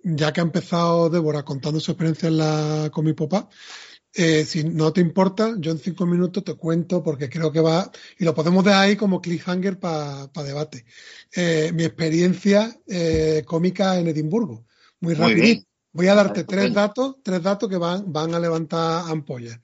[0.04, 3.48] ya que ha empezado Débora contando su experiencia en la, con mi papá,
[4.14, 7.90] eh, si no te importa, yo en cinco minutos te cuento, porque creo que va,
[8.18, 10.84] y lo podemos dejar ahí como cliffhanger para debate.
[11.34, 14.66] Eh, mi experiencia eh, cómica en Edimburgo.
[15.00, 15.71] Muy Muy rapidito.
[15.92, 16.62] Voy a darte Estupendo.
[16.62, 19.58] tres datos, tres datos que van, van a levantar ampollas.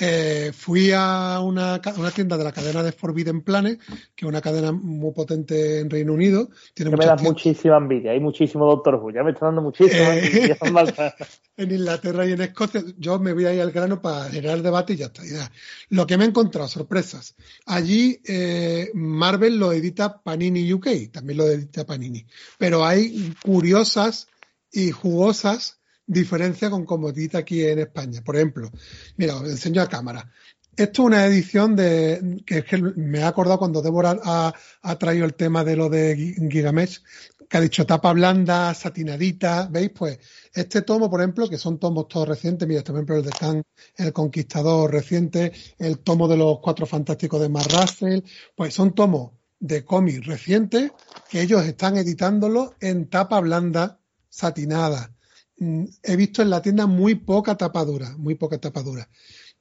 [0.00, 3.78] Eh, fui a una, una tienda de la cadena de Forbidden Planet,
[4.16, 6.48] que es una cadena muy potente en Reino Unido.
[6.74, 10.16] Tiene Que me tiendas muchísima envidia, hay muchísimo Doctor Who, ya me está dando muchísima
[10.16, 10.26] Eh.
[10.26, 10.58] envidia.
[11.56, 12.82] En Inglaterra y en Escocia.
[12.96, 15.22] Yo me voy a ir al grano para generar debate y ya está.
[15.22, 15.52] ya.
[15.90, 17.36] Lo que me he encontrado, sorpresas.
[17.66, 22.26] Allí eh, Marvel lo edita Panini UK, también lo edita Panini.
[22.58, 24.28] Pero hay curiosas
[24.72, 28.22] y jugosas diferencias con como edita aquí en España.
[28.24, 28.70] Por ejemplo,
[29.16, 30.30] mira, os enseño a cámara.
[30.74, 35.26] Esto es una edición de que es que me he acordado cuando Débora ha, traído
[35.26, 37.02] el tema de lo de Gi- Gigamesh,
[37.46, 39.90] que ha dicho tapa blanda, satinadita, ¿veis?
[39.90, 40.18] Pues
[40.54, 43.62] este tomo, por ejemplo, que son tomos todos recientes, mira, por ejemplo, el de Khan,
[43.96, 48.20] el Conquistador reciente, el tomo de los Cuatro Fantásticos de Mark Russell,
[48.56, 50.90] pues son tomos de cómics recientes
[51.28, 54.00] que ellos están editándolo en tapa blanda,
[54.32, 55.14] satinada.
[55.58, 59.08] Mm, He visto en la tienda muy poca tapadura, muy poca tapadura.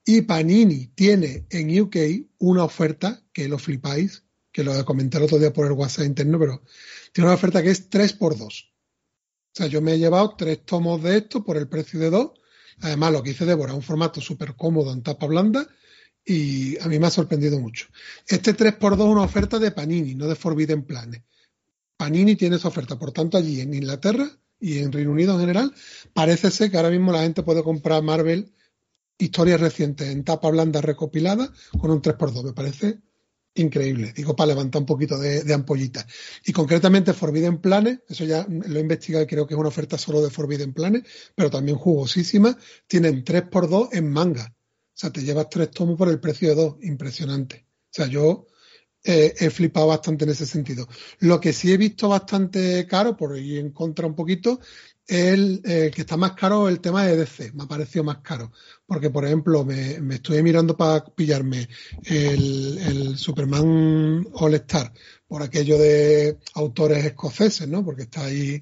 [0.03, 1.95] Y Panini tiene en UK
[2.39, 6.39] una oferta, que lo flipáis, que lo comenté el otro día por el WhatsApp interno,
[6.39, 6.63] pero
[7.13, 8.43] tiene una oferta que es 3x2.
[8.43, 12.31] O sea, yo me he llevado tres tomos de esto por el precio de dos.
[12.79, 15.67] Además, lo que hice Débora, un formato súper cómodo en tapa blanda
[16.25, 17.87] y a mí me ha sorprendido mucho.
[18.25, 21.23] Este 3x2 es una oferta de Panini, no de Forbidden Planet.
[21.97, 25.73] Panini tiene esa oferta, por tanto, allí en Inglaterra y en Reino Unido en general,
[26.13, 28.53] parece ser que ahora mismo la gente puede comprar Marvel
[29.17, 32.43] historias recientes en tapa blanda recopilada con un 3x2.
[32.43, 32.99] Me parece
[33.55, 34.13] increíble.
[34.15, 36.05] Digo, para levantar un poquito de, de ampollita.
[36.45, 39.97] Y concretamente Forbidden Planet, eso ya lo he investigado y creo que es una oferta
[39.97, 41.05] solo de Forbidden Planet,
[41.35, 42.57] pero también jugosísima.
[42.87, 44.55] Tienen 3x2 en manga.
[44.55, 46.75] O sea, te llevas tres tomos por el precio de dos.
[46.81, 47.65] Impresionante.
[47.67, 48.47] O sea, yo
[49.03, 50.87] he flipado bastante en ese sentido.
[51.19, 54.59] Lo que sí he visto bastante caro, por ir en contra un poquito,
[55.07, 57.51] es el que está más caro el tema de DC.
[57.53, 58.51] Me ha parecido más caro.
[58.85, 61.67] Porque, por ejemplo, me, me estoy mirando para pillarme
[62.05, 64.93] el, el Superman All Star
[65.27, 67.83] por aquello de autores escoceses, ¿no?
[67.83, 68.61] Porque está ahí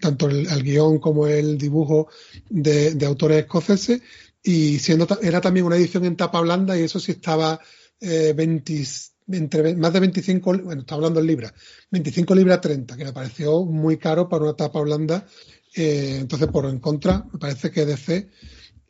[0.00, 2.08] tanto el, el guion como el dibujo
[2.48, 4.00] de, de autores escoceses
[4.42, 7.60] y siendo era también una edición en tapa blanda y eso sí estaba
[8.02, 8.84] eh, 20
[9.28, 11.54] entre ve- más de 25, bueno, está hablando en libras,
[11.90, 15.26] 25 libras 30, que me pareció muy caro para una tapa blanda.
[15.74, 18.28] Eh, entonces, por en contra, me parece que DC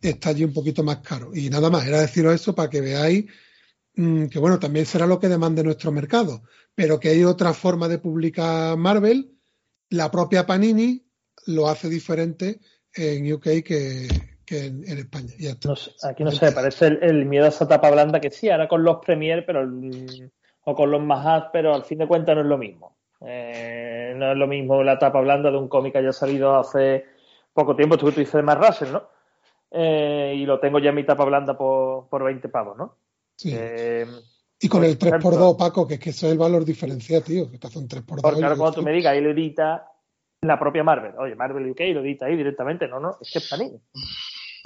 [0.00, 1.30] está allí un poquito más caro.
[1.34, 3.26] Y nada más, era deciros eso para que veáis
[3.96, 6.42] mm, que, bueno, también será lo que demande nuestro mercado,
[6.74, 9.38] pero que hay otra forma de publicar Marvel.
[9.90, 11.06] La propia Panini
[11.46, 12.60] lo hace diferente
[12.94, 14.08] en UK que,
[14.52, 15.32] que en, en España.
[15.38, 15.68] Ya está.
[15.70, 15.74] No
[16.10, 18.84] aquí no sé, parece el, el miedo a esa tapa blanda que sí, ahora con
[18.84, 19.66] los Premier pero
[20.64, 22.96] o con los Mahas, pero al fin de cuentas no es lo mismo.
[23.24, 27.04] Eh, no es lo mismo la tapa blanda de un cómic que haya salido hace
[27.54, 29.08] poco tiempo, tú, tú dices Mark Russell, ¿no?
[29.70, 32.96] Eh, y lo tengo ya en mi tapa blanda por, por 20 pavos, ¿no?
[33.36, 33.52] Sí.
[33.54, 34.06] Eh,
[34.60, 37.22] Y con el por ejemplo, 3x2, Paco, que es que eso es el valor diferencial,
[37.22, 38.20] tío, que te hace un 3x2.
[38.20, 39.88] Porque ahora y cuando tú me digas, ahí lo edita
[40.42, 41.12] la propia Marvel.
[41.18, 42.88] Oye, Marvel UK lo edita ahí directamente.
[42.88, 43.78] No, no, es que es Panini.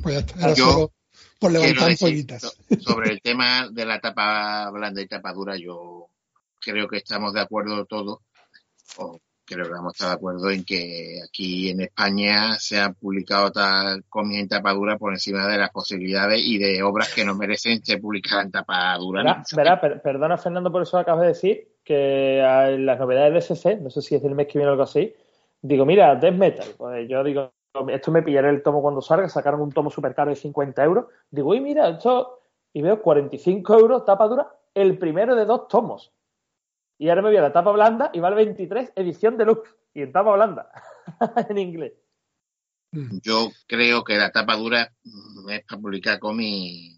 [0.02, 0.92] Pues ya está, era Yo solo
[1.38, 2.42] por levantar pollitas.
[2.42, 6.08] so- sobre el tema de la tapa blanda y tapa dura, yo
[6.60, 8.18] creo que estamos de acuerdo todos,
[8.98, 12.94] o creo que vamos a estar de acuerdo en que aquí en España se han
[12.94, 17.24] publicado tal cómics en tapa dura por encima de las posibilidades y de obras que
[17.24, 19.22] no merecen ser publicadas en tapa dura.
[19.22, 23.54] Verá, verá, per- perdona Fernando por eso acabas de decir, que ah, las novedades de
[23.54, 25.14] SC, no sé si es del mes que viene o algo así,
[25.62, 26.68] digo, mira, Death Metal.
[26.76, 27.52] Pues yo digo,
[27.88, 31.06] esto me pillaré el tomo cuando salga, sacaron un tomo súper caro de 50 euros.
[31.30, 32.40] Digo, uy, mira, esto,
[32.72, 36.12] y veo 45 euros, tapa dura, el primero de dos tomos.
[36.98, 40.12] Y ahora me voy a la tapa blanda y vale 23, edición deluxe, y en
[40.12, 40.70] tapa blanda,
[41.48, 41.92] en inglés.
[43.22, 46.96] Yo creo que la tapa dura mm, es para publicar cómics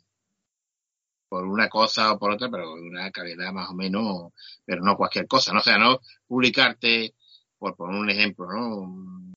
[1.28, 4.32] por una cosa o por otra, pero de una calidad más o menos,
[4.64, 5.60] pero no cualquier cosa, ¿no?
[5.60, 7.14] O sea, no publicarte,
[7.59, 9.34] por poner un ejemplo, ¿no?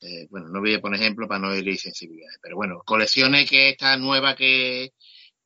[0.00, 3.70] Eh, bueno, no voy a poner ejemplo para no herir sensibilidades, pero bueno, colecciones que
[3.70, 4.94] esta nueva que,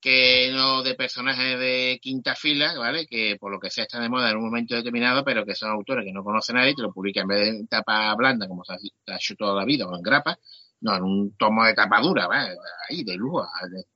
[0.01, 3.07] que no de personajes de quinta fila, ¿vale?
[3.07, 5.71] Que por lo que sea están de moda en un momento determinado, pero que son
[5.71, 8.65] autores que no conoce nadie y te lo publican en vez de tapa blanda, como
[8.65, 10.39] se ha hecho toda la vida, o en grapa,
[10.81, 12.57] no, en un tomo de tapa dura, ¿vale?
[12.89, 13.47] Ahí, de lujo,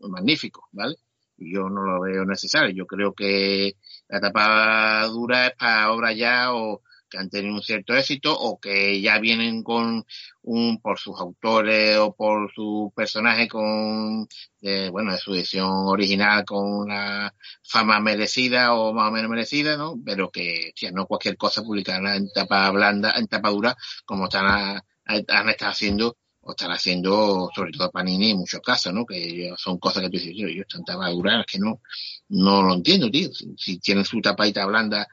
[0.01, 0.97] magnífico, ¿vale?
[1.39, 2.75] yo no lo veo necesario.
[2.75, 3.77] Yo creo que
[4.09, 8.59] la tapa dura es para obras ya o que han tenido un cierto éxito o
[8.61, 10.05] que ya vienen con
[10.43, 14.29] un por sus autores o por su personaje con
[14.63, 19.77] eh, bueno de su edición original con una fama merecida o más o menos merecida
[19.77, 24.25] no pero que ya no cualquier cosa publicarla en tapa blanda en tapa dura como
[24.25, 26.17] están han estado haciendo
[26.49, 29.05] o están haciendo, sobre todo Panini en muchos casos, ¿no?
[29.05, 31.83] Que son cosas que tú dices, yo, yo están tapaduras que no,
[32.29, 33.29] no lo entiendo, tío.
[33.57, 35.07] Si, tienen su tapadita blanda,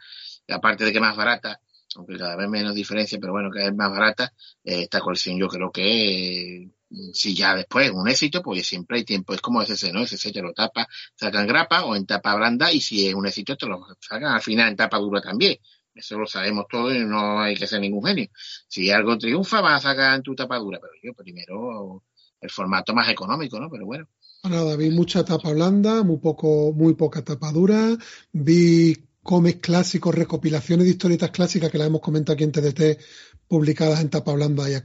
[0.47, 1.59] aparte de que más barata,
[1.95, 5.47] aunque cada vez menos diferencia, pero bueno, cada vez más barata, eh, esta colección yo
[5.47, 6.69] creo que
[7.13, 10.01] si ya después un éxito, pues siempre hay tiempo, es como ese, ¿no?
[10.03, 13.57] Ese te lo tapa, sacan grapa o en tapa blanda y si es un éxito
[13.57, 15.57] te lo sacan al final en tapa dura también.
[15.93, 18.27] Eso lo sabemos todos y no hay que ser ningún genio.
[18.67, 22.03] Si algo triunfa, vas a sacar en tu tapadura, pero yo primero
[22.41, 23.69] el formato más económico, ¿no?
[23.69, 24.07] Pero bueno.
[24.43, 27.97] Nada, vi mucha tapa blanda, muy poco, muy poca tapadura,
[28.34, 28.95] vi
[29.26, 33.02] cómics clásicos, recopilaciones de historietas clásicas que las hemos comentado aquí en TDT,
[33.47, 34.84] publicadas en tapa blanda y a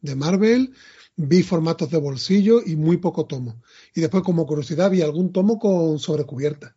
[0.00, 0.72] de Marvel,
[1.16, 3.60] vi formatos de bolsillo y muy poco tomo.
[3.92, 6.76] Y después, como curiosidad, vi algún tomo con sobrecubierta.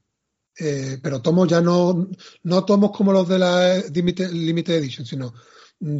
[0.59, 2.09] Eh, pero tomos ya no,
[2.41, 5.31] no tomos como los de la Limited, Edition, sino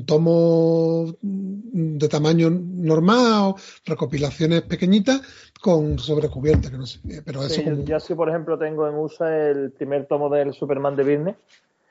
[0.06, 5.22] tomos mm, de tamaño normal, recopilaciones pequeñitas
[5.62, 7.00] con sobrecubierta, que no sé.
[7.10, 10.96] Eh, pero eso Ya sí, por ejemplo, tengo en USA el primer tomo del Superman
[10.96, 11.36] de Disney,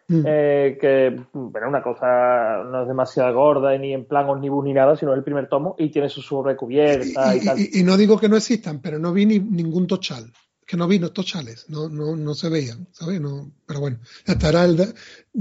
[0.09, 0.23] mm.
[0.27, 4.97] eh, que bueno, una cosa no es demasiado gorda ni en plan omnibus ni nada,
[4.97, 7.59] sino el primer tomo y tiene su sobrecubierta y, tal.
[7.59, 10.31] Y, no digo que no existan, pero no vi ni, ningún tochal
[10.67, 13.19] que no vino estos chales, no, no, no se veían, ¿sabes?
[13.19, 14.93] No, pero bueno, estará el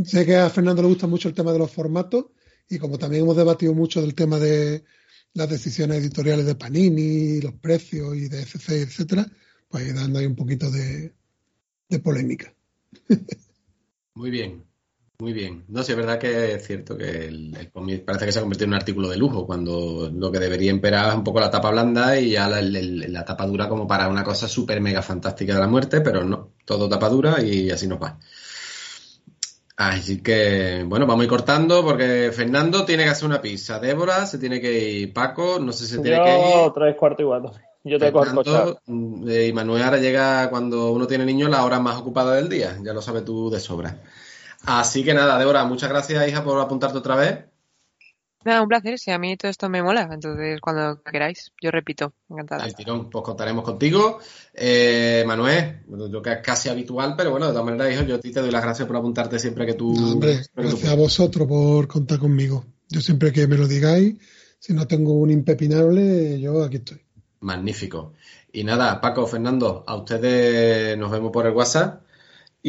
[0.05, 2.27] sé que a Fernando le gusta mucho el tema de los formatos
[2.69, 4.83] y como también hemos debatido mucho del tema de
[5.33, 9.25] las decisiones editoriales de Panini, los precios y de FC, etcétera,
[9.69, 11.13] pues dando ahí un poquito de,
[12.03, 12.53] polémica.
[14.15, 14.63] Muy bien.
[15.19, 15.65] Muy bien.
[15.67, 17.71] No, sí, es verdad que es cierto que el,
[18.05, 21.09] parece que se ha convertido en un artículo de lujo, cuando lo que debería imperar
[21.09, 24.47] es un poco la tapa blanda y ya la, tapa dura como para una cosa
[24.47, 28.19] súper mega fantástica de la muerte, pero no, todo tapa dura y así nos va.
[29.77, 34.25] Así que, bueno, vamos a ir cortando porque Fernando tiene que hacer una pizza, Débora
[34.25, 36.73] se tiene que ir, Paco, no sé si se tiene que ir.
[36.73, 37.51] tres cuartos igual.
[37.83, 41.95] Yo te Fernando, mm, Y Manuel ahora llega cuando uno tiene niños la hora más
[41.95, 44.01] ocupada del día, ya lo sabes tú de sobra.
[44.65, 47.45] Así que nada, Débora, muchas gracias, hija, por apuntarte otra vez.
[48.47, 52.13] Nada, un placer, si a mí todo esto me mola, entonces cuando queráis, yo repito,
[52.29, 52.65] encantada.
[52.65, 54.19] El tirón, pues contaremos contigo.
[54.53, 58.19] Eh, Manuel, yo que es casi habitual, pero bueno, de todas maneras, hijo, yo a
[58.21, 59.91] ti te doy las gracias por apuntarte siempre que tú...
[60.13, 62.63] hombre, gracias a vosotros por contar conmigo.
[62.87, 64.15] Yo siempre que me lo digáis,
[64.59, 67.01] si no tengo un impepinable, yo aquí estoy.
[67.41, 68.13] Magnífico.
[68.53, 72.01] Y nada, Paco, Fernando, a ustedes nos vemos por el WhatsApp.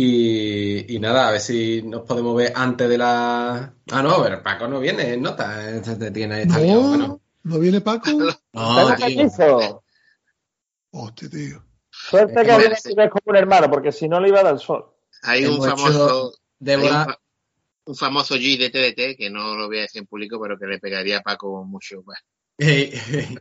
[0.00, 3.74] Y, nada, a ver si nos podemos ver antes de la.
[3.90, 5.70] Ah, no, pero Paco no viene, nota.
[5.70, 7.20] Este tiene, está no, bueno.
[7.42, 8.10] ¿No viene Paco?
[8.52, 9.82] No, tío.
[10.92, 11.64] Hostia, tío.
[11.90, 14.60] Suerte que viene es como un hermano, porque si no le iba a dar el
[14.60, 14.86] sol.
[15.24, 16.32] Hay un famoso.
[17.84, 20.66] un, famoso G de TDT, que no lo voy a decir en público, pero que
[20.66, 22.04] le pegaría a Paco mucho.
[22.58, 23.40] que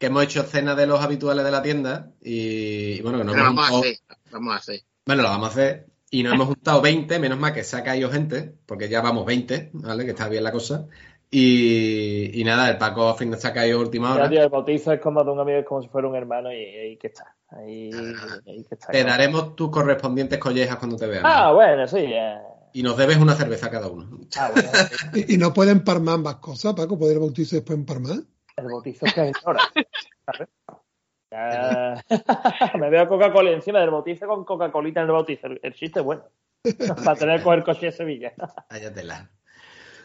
[0.00, 3.78] hemos hecho cena de los habituales de la tienda y, bueno, que no vamos, a
[3.78, 3.98] hacer,
[4.30, 4.80] vamos a hacer.
[5.04, 7.82] Bueno, lo vamos a hacer y nos hemos juntado 20, menos mal que se ha
[7.82, 10.04] caído gente, porque ya vamos 20, ¿vale?
[10.04, 10.86] Que está bien la cosa.
[11.30, 14.26] Y, nada, el Paco a fin de se ha caído última hora.
[14.26, 16.96] el bautizo es como de un amigo, es como si fuera un hermano y ahí
[16.96, 17.36] que está.
[17.50, 21.30] Ahí, que está te daremos tus correspondientes collejas cuando te veamos.
[21.32, 22.06] Ah, bueno, sí.
[22.72, 24.08] Y nos debes una cerveza cada uno.
[24.38, 24.70] Ah, bueno,
[25.28, 26.98] ¿Y, no pueden parmar ambas cosas, Paco?
[26.98, 28.20] ¿Poder el bautizo y después parmar?
[28.56, 29.36] El bautizo es que es
[32.78, 35.46] me veo Coca-Cola encima del bautizo con Coca-Colita en el bautizo.
[35.62, 36.24] El, chiste es bueno.
[37.04, 38.32] Para tener que coger coche de Sevilla.
[38.70, 39.30] Váyatela.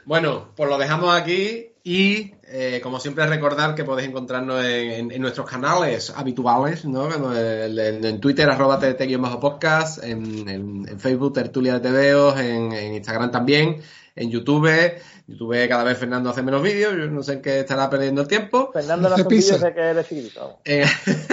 [0.05, 1.69] Bueno, pues lo dejamos aquí.
[1.85, 7.09] Y eh, como siempre recordar que podéis encontrarnos en, en nuestros canales habituales, ¿no?
[7.35, 8.79] En, Twitter, arroba
[9.41, 13.81] podcast en, en, Facebook, Tertulia de TVOs, en, Instagram también,
[14.15, 14.69] en YouTube.
[15.27, 18.27] YouTube cada vez Fernando hace menos vídeos, yo no sé en qué estará perdiendo el
[18.27, 18.71] tiempo.
[18.71, 20.07] Fernando no hace vídeos de que eres
[20.65, 20.85] eh,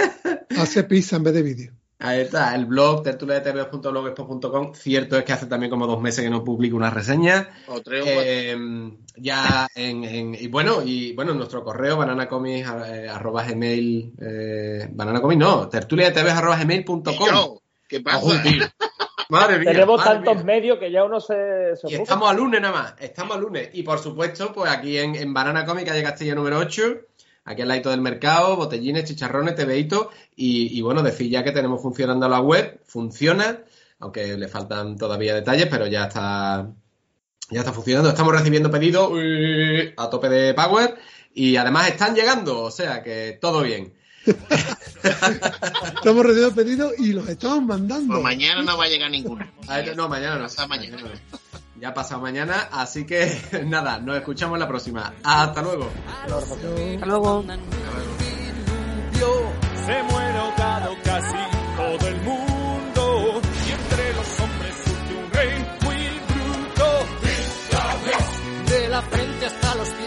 [0.57, 1.71] Hace pizza en vez de vídeo.
[2.03, 4.73] Ahí está, el blog tertuliadetvos.blogspot.com.
[4.73, 7.49] Cierto es que hace también como dos meses que no publico una reseña.
[7.67, 8.57] O tres eh,
[9.17, 15.39] Ya en, en, y bueno, y bueno, nuestro correo bananacomics eh, arroba gmail, eh, bananacomics
[15.39, 18.43] no, tertuliadetvos ¿Qué pasa?
[19.31, 22.93] madre mía, Tenemos tantos medios que ya uno se, y estamos al lunes nada más,
[22.99, 23.69] estamos al lunes.
[23.73, 26.83] Y por supuesto, pues aquí en, en Banana Comics, calle Castilla número 8,
[27.45, 31.81] aquí al lado del mercado, botellines, chicharrones, tebeito y, y, bueno, decir ya que tenemos
[31.81, 33.63] funcionando la web, funciona,
[33.99, 36.69] aunque le faltan todavía detalles, pero ya está,
[37.49, 38.09] ya está funcionando.
[38.09, 39.11] Estamos recibiendo pedidos
[39.97, 40.95] a tope de power
[41.33, 43.93] y además están llegando, o sea que todo bien.
[44.25, 48.13] Estamos recibiendo pedidos y los estamos mandando.
[48.13, 49.45] Pues mañana no va a llegar ninguno.
[49.95, 50.45] no, mañana no.
[50.45, 50.97] Hasta mañana
[51.81, 55.13] ya ha pasado mañana, así que nada, nos escuchamos la próxima.
[55.23, 55.89] Hasta luego.
[56.07, 56.27] Hasta
[57.07, 57.43] luego.
[59.85, 61.35] Se muere ahogado casi
[61.75, 65.97] todo el mundo y entre los hombres surge un rey muy
[66.29, 66.85] bruto.
[68.67, 70.00] De la frente hasta los pies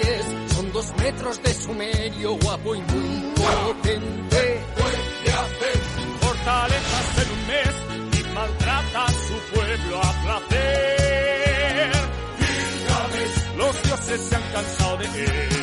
[0.85, 4.61] dos metros de sumerio, guapo y muy potente.
[6.21, 11.05] Fortalezas en un mes y maltrata a su pueblo a placer
[14.17, 15.54] se han cansado de él.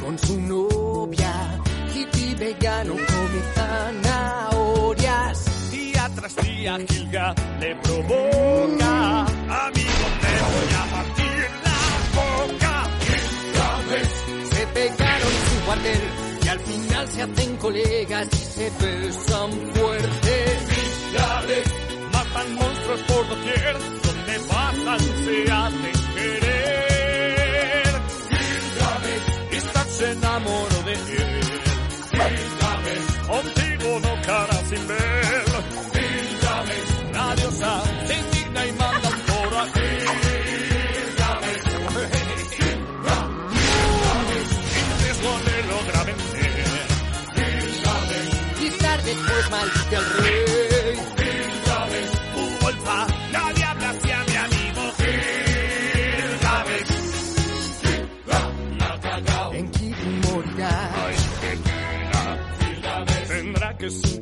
[0.00, 1.60] Con su novia.
[1.92, 5.38] Hippie vegano come zanahorias.
[5.72, 9.26] Día tras día Gilga le provoca.
[9.66, 11.80] Amigo, te voy a partir la
[12.20, 12.74] boca.
[14.54, 16.02] Se pegaron su cuartel
[16.44, 19.29] y al final se hacen colegas y se besan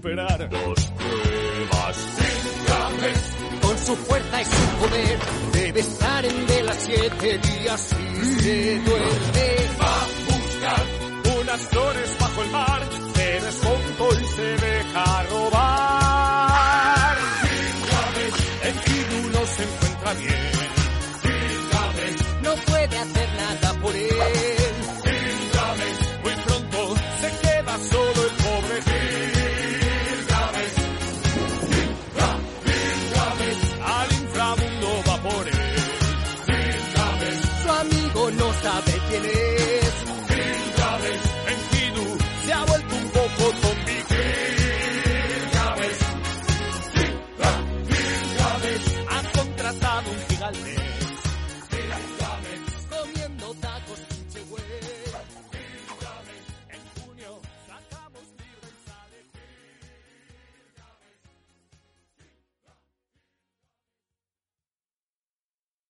[0.08, 0.48] esperar.
[0.48, 1.96] Dos pruebas
[3.60, 5.18] Con su fuerza y su poder
[5.52, 9.56] debe estar en de las siete días y se duerme.
[9.80, 16.07] Va a buscar unas flores bajo el mar, se desmontó y se deja robar.